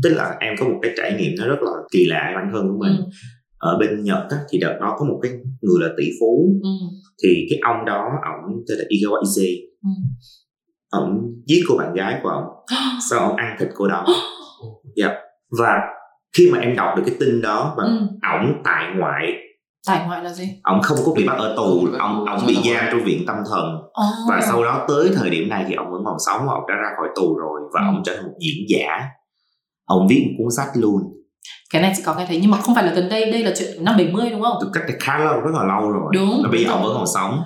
[0.04, 2.50] tức là em có một cái trải nghiệm nó rất là kỳ lạ ở bản
[2.54, 3.04] thân của mình ừ.
[3.60, 5.32] Ở bên nhật á, thì đợt đó có một cái
[5.62, 6.70] người là tỷ phú ừ.
[7.24, 9.90] thì cái ông đó ổng tên là Igawa Ise ừ.
[10.92, 12.46] ổng giết cô bạn gái của ổng
[13.10, 14.06] sau ông ăn thịt cô đó
[15.02, 15.12] yeah.
[15.60, 15.74] và
[16.38, 18.00] khi mà em đọc được cái tin đó và ừ.
[18.34, 19.24] ổng tại ngoại
[19.88, 22.86] tại ngoại là gì ông không có bị bắt ở tù ông ông bị giam
[22.92, 24.30] trong viện tâm thần oh.
[24.30, 26.76] và sau đó tới thời điểm này thì ông vẫn còn sống và ông đã
[26.76, 27.86] ra khỏi tù rồi và ừ.
[27.86, 28.88] ông trở thành một diễn giả
[29.86, 31.02] ông viết một cuốn sách luôn
[31.74, 33.52] cái này chỉ có nghe thấy nhưng mà không phải là gần đây đây là
[33.58, 34.58] chuyện năm 70 đúng không?
[34.62, 36.12] Từ cách khá lâu rất là lâu rồi.
[36.14, 36.42] Đúng.
[36.44, 37.42] Và bây giờ ông vẫn còn sống.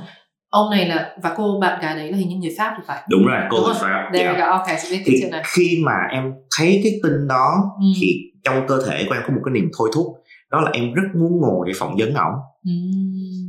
[0.49, 3.03] Ông này là và cô bạn gái đấy là hình như người Pháp thì phải.
[3.09, 4.09] Đúng rồi, cô người Pháp.
[4.13, 4.49] Đây yeah.
[4.49, 5.43] ok, sẽ biết cái chuyện này.
[5.45, 6.23] Khi mà em
[6.57, 7.85] thấy cái tin đó ừ.
[8.01, 8.07] thì
[8.43, 10.05] trong cơ thể của em có một cái niềm thôi thúc
[10.53, 12.33] đó là em rất muốn ngồi để phỏng vấn ổng
[12.65, 12.71] ừ.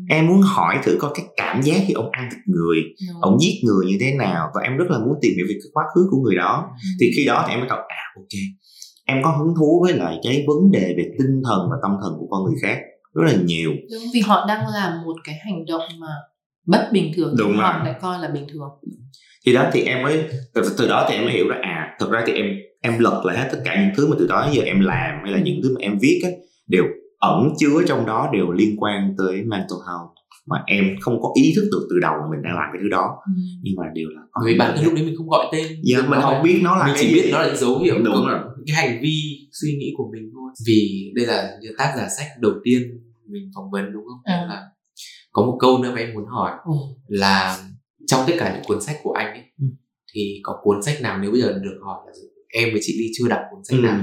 [0.09, 2.79] em muốn hỏi thử coi cái cảm giác khi ông ăn thịt người
[3.09, 3.21] Đúng.
[3.21, 5.71] ông giết người như thế nào và em rất là muốn tìm hiểu về cái
[5.73, 6.89] quá khứ của người đó ừ.
[7.01, 8.35] thì khi đó thì em mới cầu à ok
[9.07, 12.13] em có hứng thú với lại cái vấn đề về tinh thần và tâm thần
[12.19, 12.79] của con người khác
[13.15, 13.71] rất là nhiều.
[13.93, 16.09] Đúng vì họ đang làm một cái hành động mà
[16.67, 18.69] bất bình thường đúng họ lại coi là bình thường.
[19.47, 20.25] Thì đó thì em mới
[20.55, 22.47] từ, từ đó thì em mới hiểu ra à thật ra thì em
[22.81, 25.33] em lật lại hết tất cả những thứ mà từ đó giờ em làm hay
[25.33, 26.31] là những thứ mà em viết á
[26.67, 26.85] đều
[27.19, 30.11] ẩn chứa trong đó đều liên quan tới mental health
[30.47, 33.17] mà em không có ý thức được từ đầu mình đang làm cái thứ đó
[33.27, 33.33] ừ.
[33.63, 36.21] nhưng mà đều là vì bản thân lúc đấy mình không gọi tên dạ mình
[36.23, 38.99] không biết nó là mình chỉ biết nó là dấu hiệu đúng rồi cái hành
[39.03, 39.15] vi
[39.53, 42.83] suy nghĩ của mình thôi vì đây là tác giả sách đầu tiên
[43.27, 44.49] mình phỏng vấn đúng không ừ.
[44.49, 44.63] là
[45.33, 46.73] có một câu nữa mà em muốn hỏi ừ.
[47.07, 47.59] là
[48.07, 49.67] trong tất cả những cuốn sách của anh ấy ừ.
[50.15, 52.13] thì có cuốn sách nào nếu bây giờ được hỏi là
[52.49, 53.83] em với chị Ly chưa đọc cuốn sách ừ.
[53.83, 54.01] nào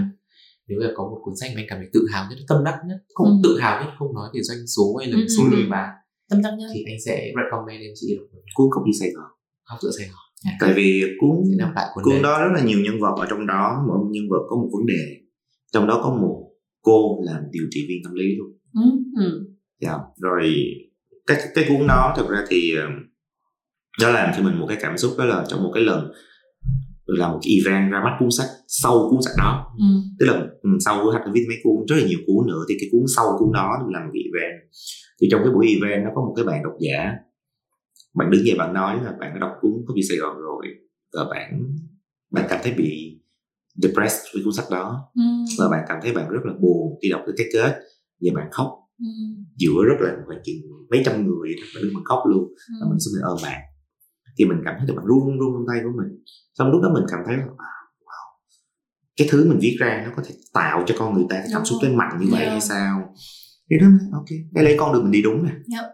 [0.68, 2.80] nếu là có một cuốn sách mà anh cảm thấy tự hào nhất tâm đắc
[2.88, 3.40] nhất không ừ.
[3.44, 5.26] tự hào nhất không nói về doanh số hay là ừ.
[5.38, 5.90] số lượng bán
[6.32, 8.26] tâm đắc nhất thì anh sẽ recommend em chị đọc
[8.56, 9.30] cuốn không đi Sài Gòn
[9.70, 10.58] học giữa Sài Gòn yeah.
[10.62, 11.36] tại vì cuốn
[12.04, 14.70] cuốn đó rất là nhiều nhân vật ở trong đó mỗi nhân vật có một
[14.74, 15.04] vấn đề
[15.74, 16.52] trong đó có một
[16.82, 18.90] cô làm điều trị viên tâm lý luôn ừ.
[19.26, 19.56] Ừ.
[19.80, 20.00] Yeah.
[20.18, 20.56] rồi
[21.28, 22.88] cái cái cuốn đó thực ra thì ờ,
[24.02, 26.12] nó làm cho mình một cái cảm xúc đó là trong một cái lần
[27.06, 29.86] là một cái event ra mắt cuốn sách sau cuốn sách đó ừ.
[30.20, 32.90] tức là ừ, sau sách viết mấy cuốn rất là nhiều cuốn nữa thì cái
[32.92, 34.62] cuốn sau cuốn đó là một cái event
[35.22, 37.14] thì trong cái buổi event nó có một cái bạn độc giả
[38.14, 40.66] bạn đứng dậy bạn nói là bạn đã đọc cuốn có bị Sài Gòn rồi
[41.14, 41.76] và bạn
[42.32, 43.20] bạn cảm thấy bị
[43.76, 45.22] depressed với cuốn sách đó ừ.
[45.60, 47.80] và bạn cảm thấy bạn rất là buồn khi đọc cái kết
[48.22, 48.68] và bạn khóc
[49.00, 49.06] ừ.
[49.58, 50.62] giữa rất là khoảng chừng
[50.92, 52.74] mấy trăm người bạn đứng mà khóc luôn ừ.
[52.82, 53.62] và mình xin ơn bạn
[54.38, 56.24] thì mình cảm thấy được bạn run run trong tay của mình
[56.54, 57.72] xong lúc đó mình cảm thấy là wow
[59.18, 61.66] cái thứ mình viết ra nó có thể tạo cho con người ta cái cảm
[61.66, 62.52] xúc tới mạnh như vậy yeah.
[62.52, 63.14] hay sao
[63.72, 64.26] thì đó ok.
[64.52, 65.86] Đây là con đường mình đi đúng nè yep.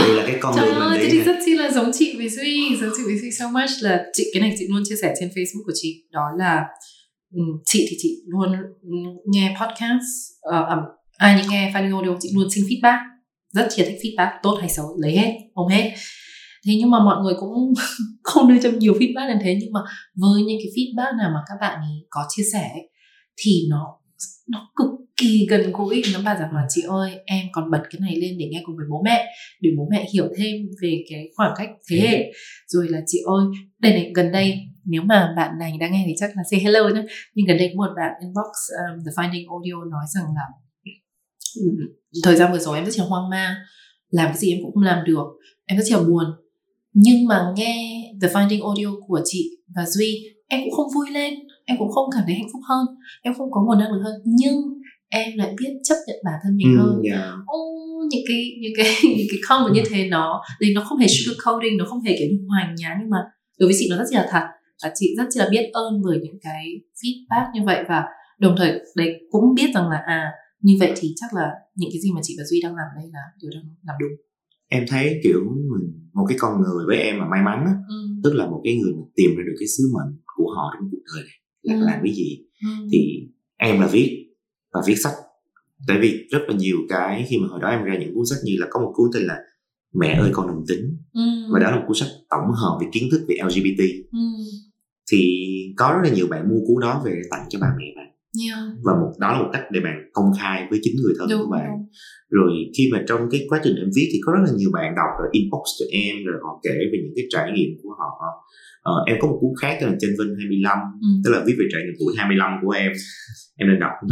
[0.00, 2.76] đây là cái con đường mình đi thì rất chi là giống chị với duy
[2.80, 5.28] giống chị với duy so much là chị cái này chị luôn chia sẻ trên
[5.28, 6.04] facebook của chị.
[6.10, 6.64] Đó là
[7.64, 8.52] chị thì chị luôn
[9.26, 10.04] nghe podcast
[10.48, 10.78] uh, um,
[11.18, 12.98] ai những nghe Fanny Audio chị luôn xin feedback.
[13.52, 15.92] Rất chia thích feedback tốt hay xấu lấy hết không hết.
[16.66, 17.74] Thế nhưng mà mọi người cũng
[18.22, 19.80] không đưa cho nhiều feedback đến thế nhưng mà
[20.14, 22.70] với những cái feedback nào mà các bạn ấy có chia sẻ
[23.36, 24.01] thì nó
[24.52, 26.02] nó cực kỳ gần gũi.
[26.12, 28.76] Nó bảo rằng là chị ơi em còn bật cái này lên để nghe cùng
[28.76, 29.26] với bố mẹ
[29.60, 32.32] để bố mẹ hiểu thêm về cái khoảng cách thế hệ.
[32.66, 33.44] Rồi là chị ơi
[33.78, 36.88] đây này gần đây nếu mà bạn này đang nghe thì chắc là say hello
[36.88, 37.02] nhé
[37.34, 40.44] nhưng gần đây có một bạn inbox um, the finding audio nói rằng là
[42.24, 43.54] thời gian vừa rồi em rất là hoang mang
[44.10, 45.24] làm cái gì em cũng không làm được
[45.66, 46.24] em rất là buồn.
[46.92, 51.34] Nhưng mà nghe The Finding Audio của chị và Duy em cũng không vui lên
[51.66, 52.86] em cũng không cảm thấy hạnh phúc hơn
[53.22, 54.56] em không có nguồn năng lượng hơn nhưng
[55.08, 57.02] em lại biết chấp nhận bản thân mình ừ, hơn.
[57.04, 57.34] yeah.
[57.56, 58.86] oh, những cái những cái
[59.18, 62.28] những cái comment như thế nó thì nó không hề sugarcoating nó không hề kiểu
[62.48, 63.18] hoành nhá nhưng mà
[63.58, 64.46] đối với chị nó rất là thật
[64.82, 66.64] và chị rất là biết ơn bởi những cái
[67.02, 68.02] feedback như vậy và
[68.38, 70.30] đồng thời đấy cũng biết rằng là à
[70.60, 73.10] như vậy thì chắc là những cái gì mà chị và duy đang làm đây
[73.12, 74.12] là điều đang làm đúng.
[74.68, 77.94] Em thấy kiểu mình một cái con người với em mà may mắn á ừ.
[78.24, 80.88] tức là một cái người mà tìm ra được cái sứ mệnh của họ trong
[80.90, 81.80] cuộc đời này là ừ.
[81.86, 82.68] làm cái gì ừ.
[82.92, 84.26] thì em là viết
[84.72, 85.12] và viết sách
[85.88, 88.38] tại vì rất là nhiều cái khi mà hồi đó em ra những cuốn sách
[88.44, 89.38] như là có một cuốn tên là
[89.94, 91.22] mẹ ơi con đồng tính ừ.
[91.52, 93.82] và đó là một cuốn sách tổng hợp về kiến thức về lgbt
[94.12, 94.18] ừ.
[95.12, 98.12] thì có rất là nhiều bạn mua cuốn đó về tặng cho bà mẹ bạn
[98.40, 98.58] yeah.
[98.84, 101.40] và một đó là một cách để bạn công khai với chính người thân đúng,
[101.44, 101.88] của bạn đúng.
[102.30, 104.94] rồi khi mà trong cái quá trình em viết thì có rất là nhiều bạn
[105.00, 108.10] đọc rồi inbox cho em rồi họ kể về những cái trải nghiệm của họ
[108.82, 111.08] ờ, em có một cuốn khác tên là trên vinh 25 ừ.
[111.24, 112.92] tức là viết về trải nghiệm tuổi 25 của em.
[113.56, 113.94] Em nên đọc.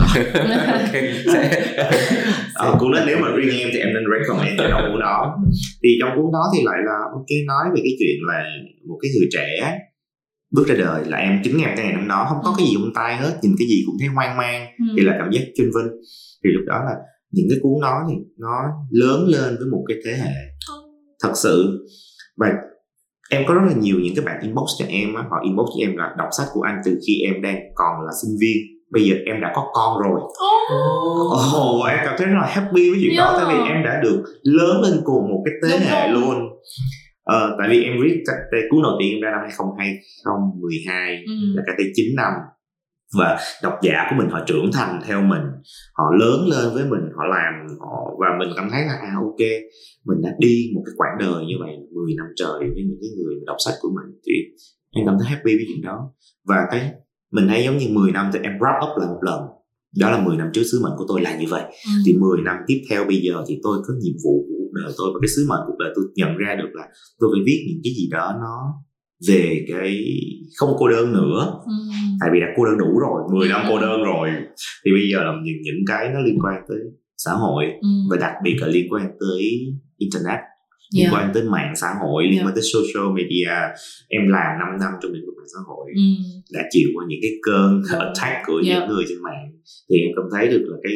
[2.54, 5.36] Ờ, cuốn đó nếu mà riêng em thì em nên recommend cho đọc cuốn đó.
[5.82, 8.44] Thì trong cuốn đó thì lại là ok nói về cái chuyện là
[8.88, 9.78] một cái người trẻ
[10.50, 12.26] bước ra đời là em chính em cái ngày năm đó.
[12.28, 14.66] Không có cái gì trong tay hết nhìn cái gì cũng thấy hoang mang.
[14.78, 14.84] Ừ.
[14.96, 15.90] thì là cảm giác chuyên vinh.
[16.44, 16.94] Thì lúc đó là
[17.30, 18.54] những cái cuốn đó thì nó
[18.90, 20.34] lớn lên với một cái thế hệ
[21.22, 21.86] thật sự.
[22.36, 22.46] Và
[23.30, 25.86] em có rất là nhiều những cái bạn inbox cho em á họ inbox cho
[25.86, 28.56] em là đọc sách của anh từ khi em đang còn là sinh viên
[28.90, 31.80] bây giờ em đã có con rồi oh.
[31.80, 33.24] oh em cảm thấy rất là happy với chuyện yeah.
[33.24, 36.36] đó tại vì em đã được lớn lên cùng một cái thế hệ luôn
[37.24, 41.32] ờ, tại vì em viết cái cuốn đầu tiên em ra năm 2012 ừ.
[41.54, 42.32] là cái tới 9 năm
[43.18, 45.42] và độc giả của mình họ trưởng thành theo mình.
[45.94, 49.42] Họ lớn lên với mình họ làm họ và mình cảm thấy là à ok
[50.06, 53.10] mình đã đi một cái quãng đời như vậy 10 năm trời với những cái
[53.16, 54.32] người đọc sách của mình thì
[54.90, 56.12] em cảm thấy happy với chuyện đó.
[56.48, 56.92] Và cái
[57.32, 59.40] mình thấy giống như 10 năm thì em wrap up lại một lần.
[60.00, 61.62] Đó là 10 năm trước sứ mệnh của tôi là như vậy.
[61.62, 61.92] Ừ.
[62.06, 64.92] thì 10 năm tiếp theo bây giờ thì tôi có nhiệm vụ của cuộc đời
[64.98, 66.88] tôi và cái sứ mệnh cuộc đời tôi nhận ra được là
[67.20, 68.54] tôi phải viết những cái gì đó nó
[69.28, 70.04] về cái
[70.56, 71.72] không cô đơn nữa ừ.
[72.20, 74.30] tại vì đã cô đơn đủ rồi 10 năm cô đơn rồi
[74.84, 76.78] thì bây giờ là những những cái nó liên quan tới
[77.16, 77.88] xã hội ừ.
[78.10, 79.40] và đặc biệt là liên quan tới
[79.98, 80.40] internet
[80.94, 81.14] liên yeah.
[81.14, 82.46] quan tới mạng xã hội liên yeah.
[82.46, 83.52] quan tới social media
[84.08, 86.22] em làm 5 năm trong lĩnh vực mạng xã hội mm.
[86.52, 88.02] đã chịu qua những cái cơn yeah.
[88.06, 88.66] attack của yeah.
[88.66, 89.46] những người trên mạng
[89.88, 90.94] thì em cảm thấy được là cái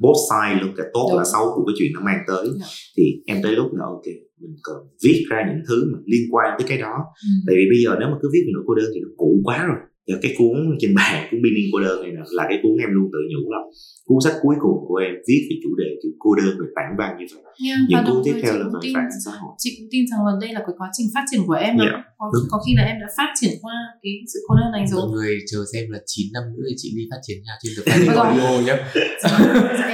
[0.00, 1.18] both side luôn cả tốt Đúng.
[1.18, 2.70] và xấu của cái chuyện nó mang tới yeah.
[2.96, 4.06] thì em tới lúc là ok
[4.42, 6.94] mình cần viết ra những thứ mà liên quan tới cái đó
[7.26, 7.40] mm.
[7.46, 9.40] tại vì bây giờ nếu mà cứ viết về nỗi cô đơn thì nó cũ
[9.44, 9.80] quá rồi
[10.22, 13.06] cái cuốn trên bàn cuốn Beginning cô đơn này là, là cái cuốn em luôn
[13.12, 13.60] tự nhủ là
[14.06, 16.90] cuốn sách cuối cùng của em viết về chủ đề kiểu cô đơn về tản
[16.98, 17.42] văn như vậy.
[17.66, 19.52] Yeah, những cuốn tiếp theo là về phản xã hội.
[19.62, 21.94] chị cũng tin rằng là đây là cái quá trình phát triển của em yeah,
[22.18, 25.00] có, có khi là em đã phát triển qua cái sự cô đơn này rồi.
[25.00, 27.72] mọi người chờ xem là 9 năm nữa thì chị đi phát triển nhau trên
[27.76, 28.76] tập Fanny Audio nhé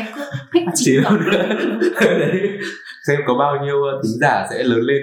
[0.00, 0.22] em cứ
[0.52, 0.92] thích vào chị.
[3.06, 5.02] Xem có bao nhiêu tính giả sẽ lớn lên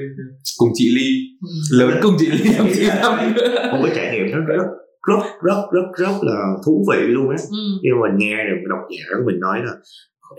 [0.58, 1.10] cùng chị Ly.
[1.42, 1.78] Ừ.
[1.80, 3.70] lớn cùng chị Ly trong 9 năm nữa.
[3.72, 4.64] Một cái trải nghiệm rất rất
[5.08, 7.40] rất rất rất rất là thú vị luôn á.
[7.52, 7.64] Ừ.
[7.82, 9.74] khi mà mình nghe được độc giả của mình nói là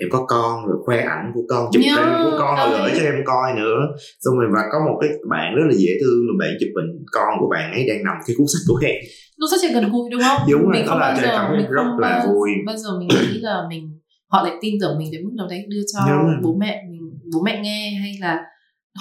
[0.02, 2.90] em có con rồi khoe ảnh của con chụp yeah, hình của con rồi gửi
[2.96, 3.78] cho em coi nữa.
[4.22, 6.90] Xong rồi và có một cái bạn rất là dễ thương là bạn chụp hình
[7.16, 8.98] con của bạn ấy đang nằm cái cuốn sách của em
[9.38, 10.40] nó rất là gần gũi đúng không?
[10.50, 12.50] Đúng rồi mình không bao giờ mình rất không là vui.
[12.66, 15.64] bao giờ mình nghĩ là mình họ lại tin tưởng mình đến mức nào đấy
[15.68, 16.00] đưa cho
[16.42, 17.00] bố mẹ mình
[17.34, 18.44] bố mẹ nghe hay là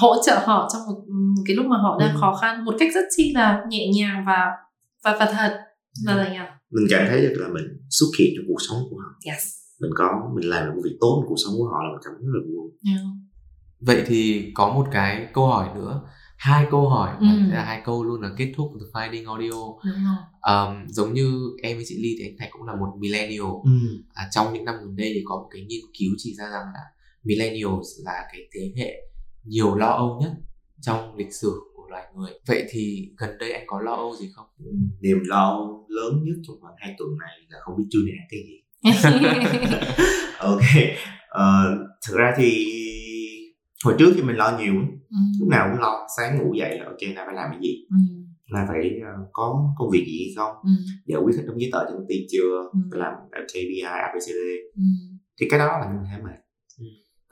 [0.01, 1.01] hỗ trợ họ trong một
[1.47, 2.17] cái lúc mà họ đang ừ.
[2.21, 2.65] khó khăn.
[2.65, 4.51] Một cách rất chi là nhẹ nhàng và
[5.05, 5.61] và và thật.
[6.05, 8.97] Là là nhau mình cảm thấy được là mình xuất hiện trong cuộc sống của
[8.97, 9.09] họ.
[9.25, 9.43] Yes.
[9.79, 12.13] mình có mình làm một việc tốt trong cuộc sống của họ là mình cảm
[12.17, 12.71] thấy rất là vui.
[12.87, 13.05] Yeah.
[13.79, 16.01] vậy thì có một cái câu hỏi nữa.
[16.37, 17.15] Hai câu hỏi.
[17.19, 17.25] Ừ.
[17.51, 19.61] là hai câu luôn là kết thúc từ Finding Audio.
[20.51, 23.53] Um, giống như em với chị Ly thì anh Thành cũng là một millennial.
[23.63, 23.71] Ừ.
[24.13, 26.63] à, trong những năm gần đây thì có một cái nghiên cứu chỉ ra rằng
[26.73, 26.81] là
[27.23, 28.93] millennials là cái thế hệ
[29.43, 30.31] nhiều lo âu nhất
[30.81, 34.45] trong lịch sử loài người vậy thì gần đây anh có lo âu gì không
[34.59, 34.71] ừ,
[35.01, 38.15] niềm lo âu lớn nhất trong khoảng hai tuần này là không biết chưa này
[38.19, 38.61] ăn cái gì
[40.39, 40.59] ok
[41.35, 42.65] uh, thực ra thì
[43.85, 44.73] hồi trước thì mình lo nhiều
[45.09, 45.17] ừ.
[45.39, 47.97] lúc nào cũng lo sáng ngủ dậy là ok là phải làm cái gì ừ.
[48.47, 50.71] là phải uh, có công việc gì không ừ.
[51.05, 52.79] giải quyết hết đống giấy tờ cho công ty chưa ừ.
[52.91, 53.13] phải làm
[53.47, 54.39] KPI ABCD
[54.75, 54.83] ừ.
[55.39, 56.44] thì cái đó là mình thấy mệt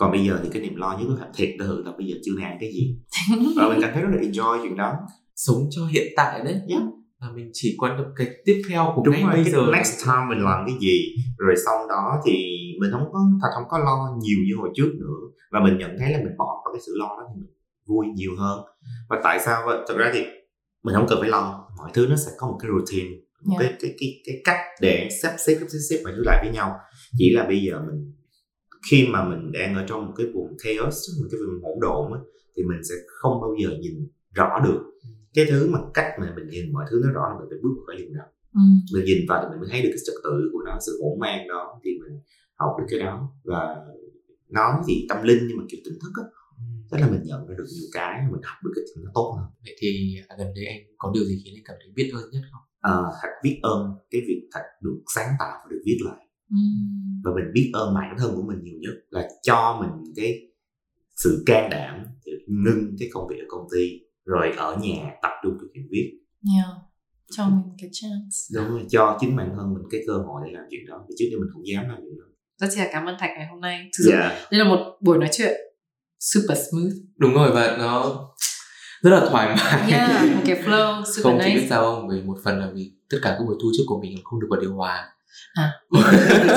[0.03, 2.31] còn bây giờ thì cái niềm lo nhất là thiệt sự là bây giờ chưa
[2.41, 2.97] ăn cái gì.
[3.57, 4.93] Và mình cảm thấy rất là enjoy chuyện đó.
[5.35, 6.55] Sống cho hiện tại đấy.
[6.69, 6.83] Yeah.
[7.21, 9.61] và mình chỉ quan tâm cái tiếp theo của Đúng ngay rồi, bây giờ.
[9.71, 11.15] next time mình làm cái gì.
[11.37, 12.33] Rồi sau đó thì
[12.79, 15.19] mình không có thật không có lo nhiều như hồi trước nữa.
[15.51, 17.51] Và mình nhận thấy là mình bỏ vào cái sự lo đó thì mình
[17.87, 18.59] vui nhiều hơn.
[19.09, 19.77] Và tại sao vậy?
[19.87, 20.23] Thật ra thì
[20.83, 21.67] mình không cần phải lo.
[21.77, 23.09] Mọi thứ nó sẽ có một cái routine
[23.43, 23.71] một yeah.
[23.71, 26.75] cái, cái cái cái cách để sắp xếp sắp xếp mọi thứ lại với nhau.
[27.17, 28.13] Chỉ là bây giờ mình
[28.89, 32.13] khi mà mình đang ở trong một cái vùng chaos một cái vùng hỗn độn
[32.13, 32.19] á,
[32.55, 34.79] thì mình sẽ không bao giờ nhìn rõ được
[35.33, 37.73] cái thứ mà cách mà mình nhìn mọi thứ nó rõ là mình phải bước
[37.77, 38.23] vào cái vùng đó.
[38.53, 38.61] Ừ.
[38.93, 41.19] mình nhìn vào thì mình mới thấy được cái trật tự của nó sự hỗn
[41.19, 42.19] mang đó thì mình
[42.55, 43.29] học được cái đó.
[43.43, 43.75] Và
[44.49, 46.25] nói thì tâm linh nhưng mà kiểu tỉnh thức á
[46.91, 49.35] tức là mình nhận ra được nhiều cái mình học được cái thứ nó tốt
[49.37, 49.45] hơn.
[49.65, 52.31] Vậy thì à, gần đây anh có điều gì khiến anh cảm thấy biết ơn
[52.31, 52.61] nhất không?
[52.79, 56.22] À, thật biết ơn cái việc thật được sáng tạo và được viết lại
[57.23, 60.39] và mình biết ơn bản thân của mình nhiều nhất là cho mình cái
[61.15, 65.31] sự can đảm để ngưng cái công việc ở công ty rồi ở nhà tập
[65.43, 66.19] trung thực hiện viết
[66.55, 66.67] yeah.
[67.31, 68.37] cho mình cái chance.
[68.55, 71.15] Đúng rồi cho chính bản thân mình cái cơ hội để làm chuyện đó vì
[71.19, 72.25] trước đây mình không dám làm chuyện đó.
[72.57, 73.89] Rất là cảm ơn thạch ngày hôm nay.
[73.97, 74.33] Thực sự yeah.
[74.51, 75.53] đây là một buổi nói chuyện
[76.19, 76.93] super smooth.
[77.17, 78.19] Đúng rồi và nó
[79.01, 79.91] rất là thoải mái.
[79.91, 81.45] Yeah, một cái flow super không nice.
[81.49, 83.83] chỉ biết sao không vì một phần là vì tất cả các buổi thu trước
[83.87, 85.12] của mình không được bật điều hòa
[85.53, 85.71] à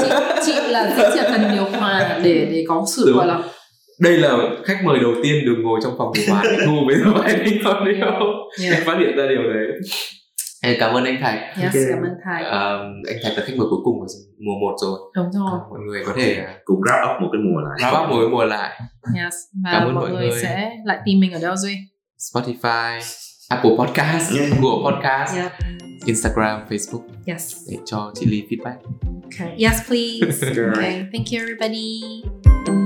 [0.01, 0.09] chị,
[0.47, 3.43] chị là rất là cần điều hòa để để có sự gọi là
[4.01, 6.97] đây là khách mời đầu tiên được ngồi trong phòng điều hòa để thu với
[6.97, 8.27] The Finding Audio
[8.63, 8.75] yeah.
[8.75, 9.67] em phát hiện ra điều đấy
[10.63, 11.35] Em cảm ơn anh Thạch.
[11.35, 11.83] Yes, okay.
[11.91, 12.47] cảm ơn Thạch.
[12.47, 14.07] Uh, anh Thạch là khách mời cuối cùng của
[14.39, 14.99] mùa 1 rồi.
[15.15, 15.53] Đúng rồi.
[15.57, 17.79] Uh, mọi người có thể cùng wrap up một cái mùa lại.
[17.81, 18.81] Wrap up một cái mùa lại.
[19.15, 19.35] Yes.
[19.65, 21.77] Và cảm ơn mọi, mọi người, người sẽ lại tìm mình ở đâu Duy?
[22.33, 23.01] Spotify,
[23.49, 24.51] Apple Podcast, yeah.
[24.51, 25.53] Google Podcast, yeah.
[26.05, 27.03] Instagram, Facebook.
[27.27, 27.57] Yes.
[27.69, 28.77] Để cho chị Ly feedback.
[29.25, 29.57] Okay.
[29.59, 30.47] Yes, please.
[30.73, 31.07] okay.
[31.13, 32.86] Thank you, everybody.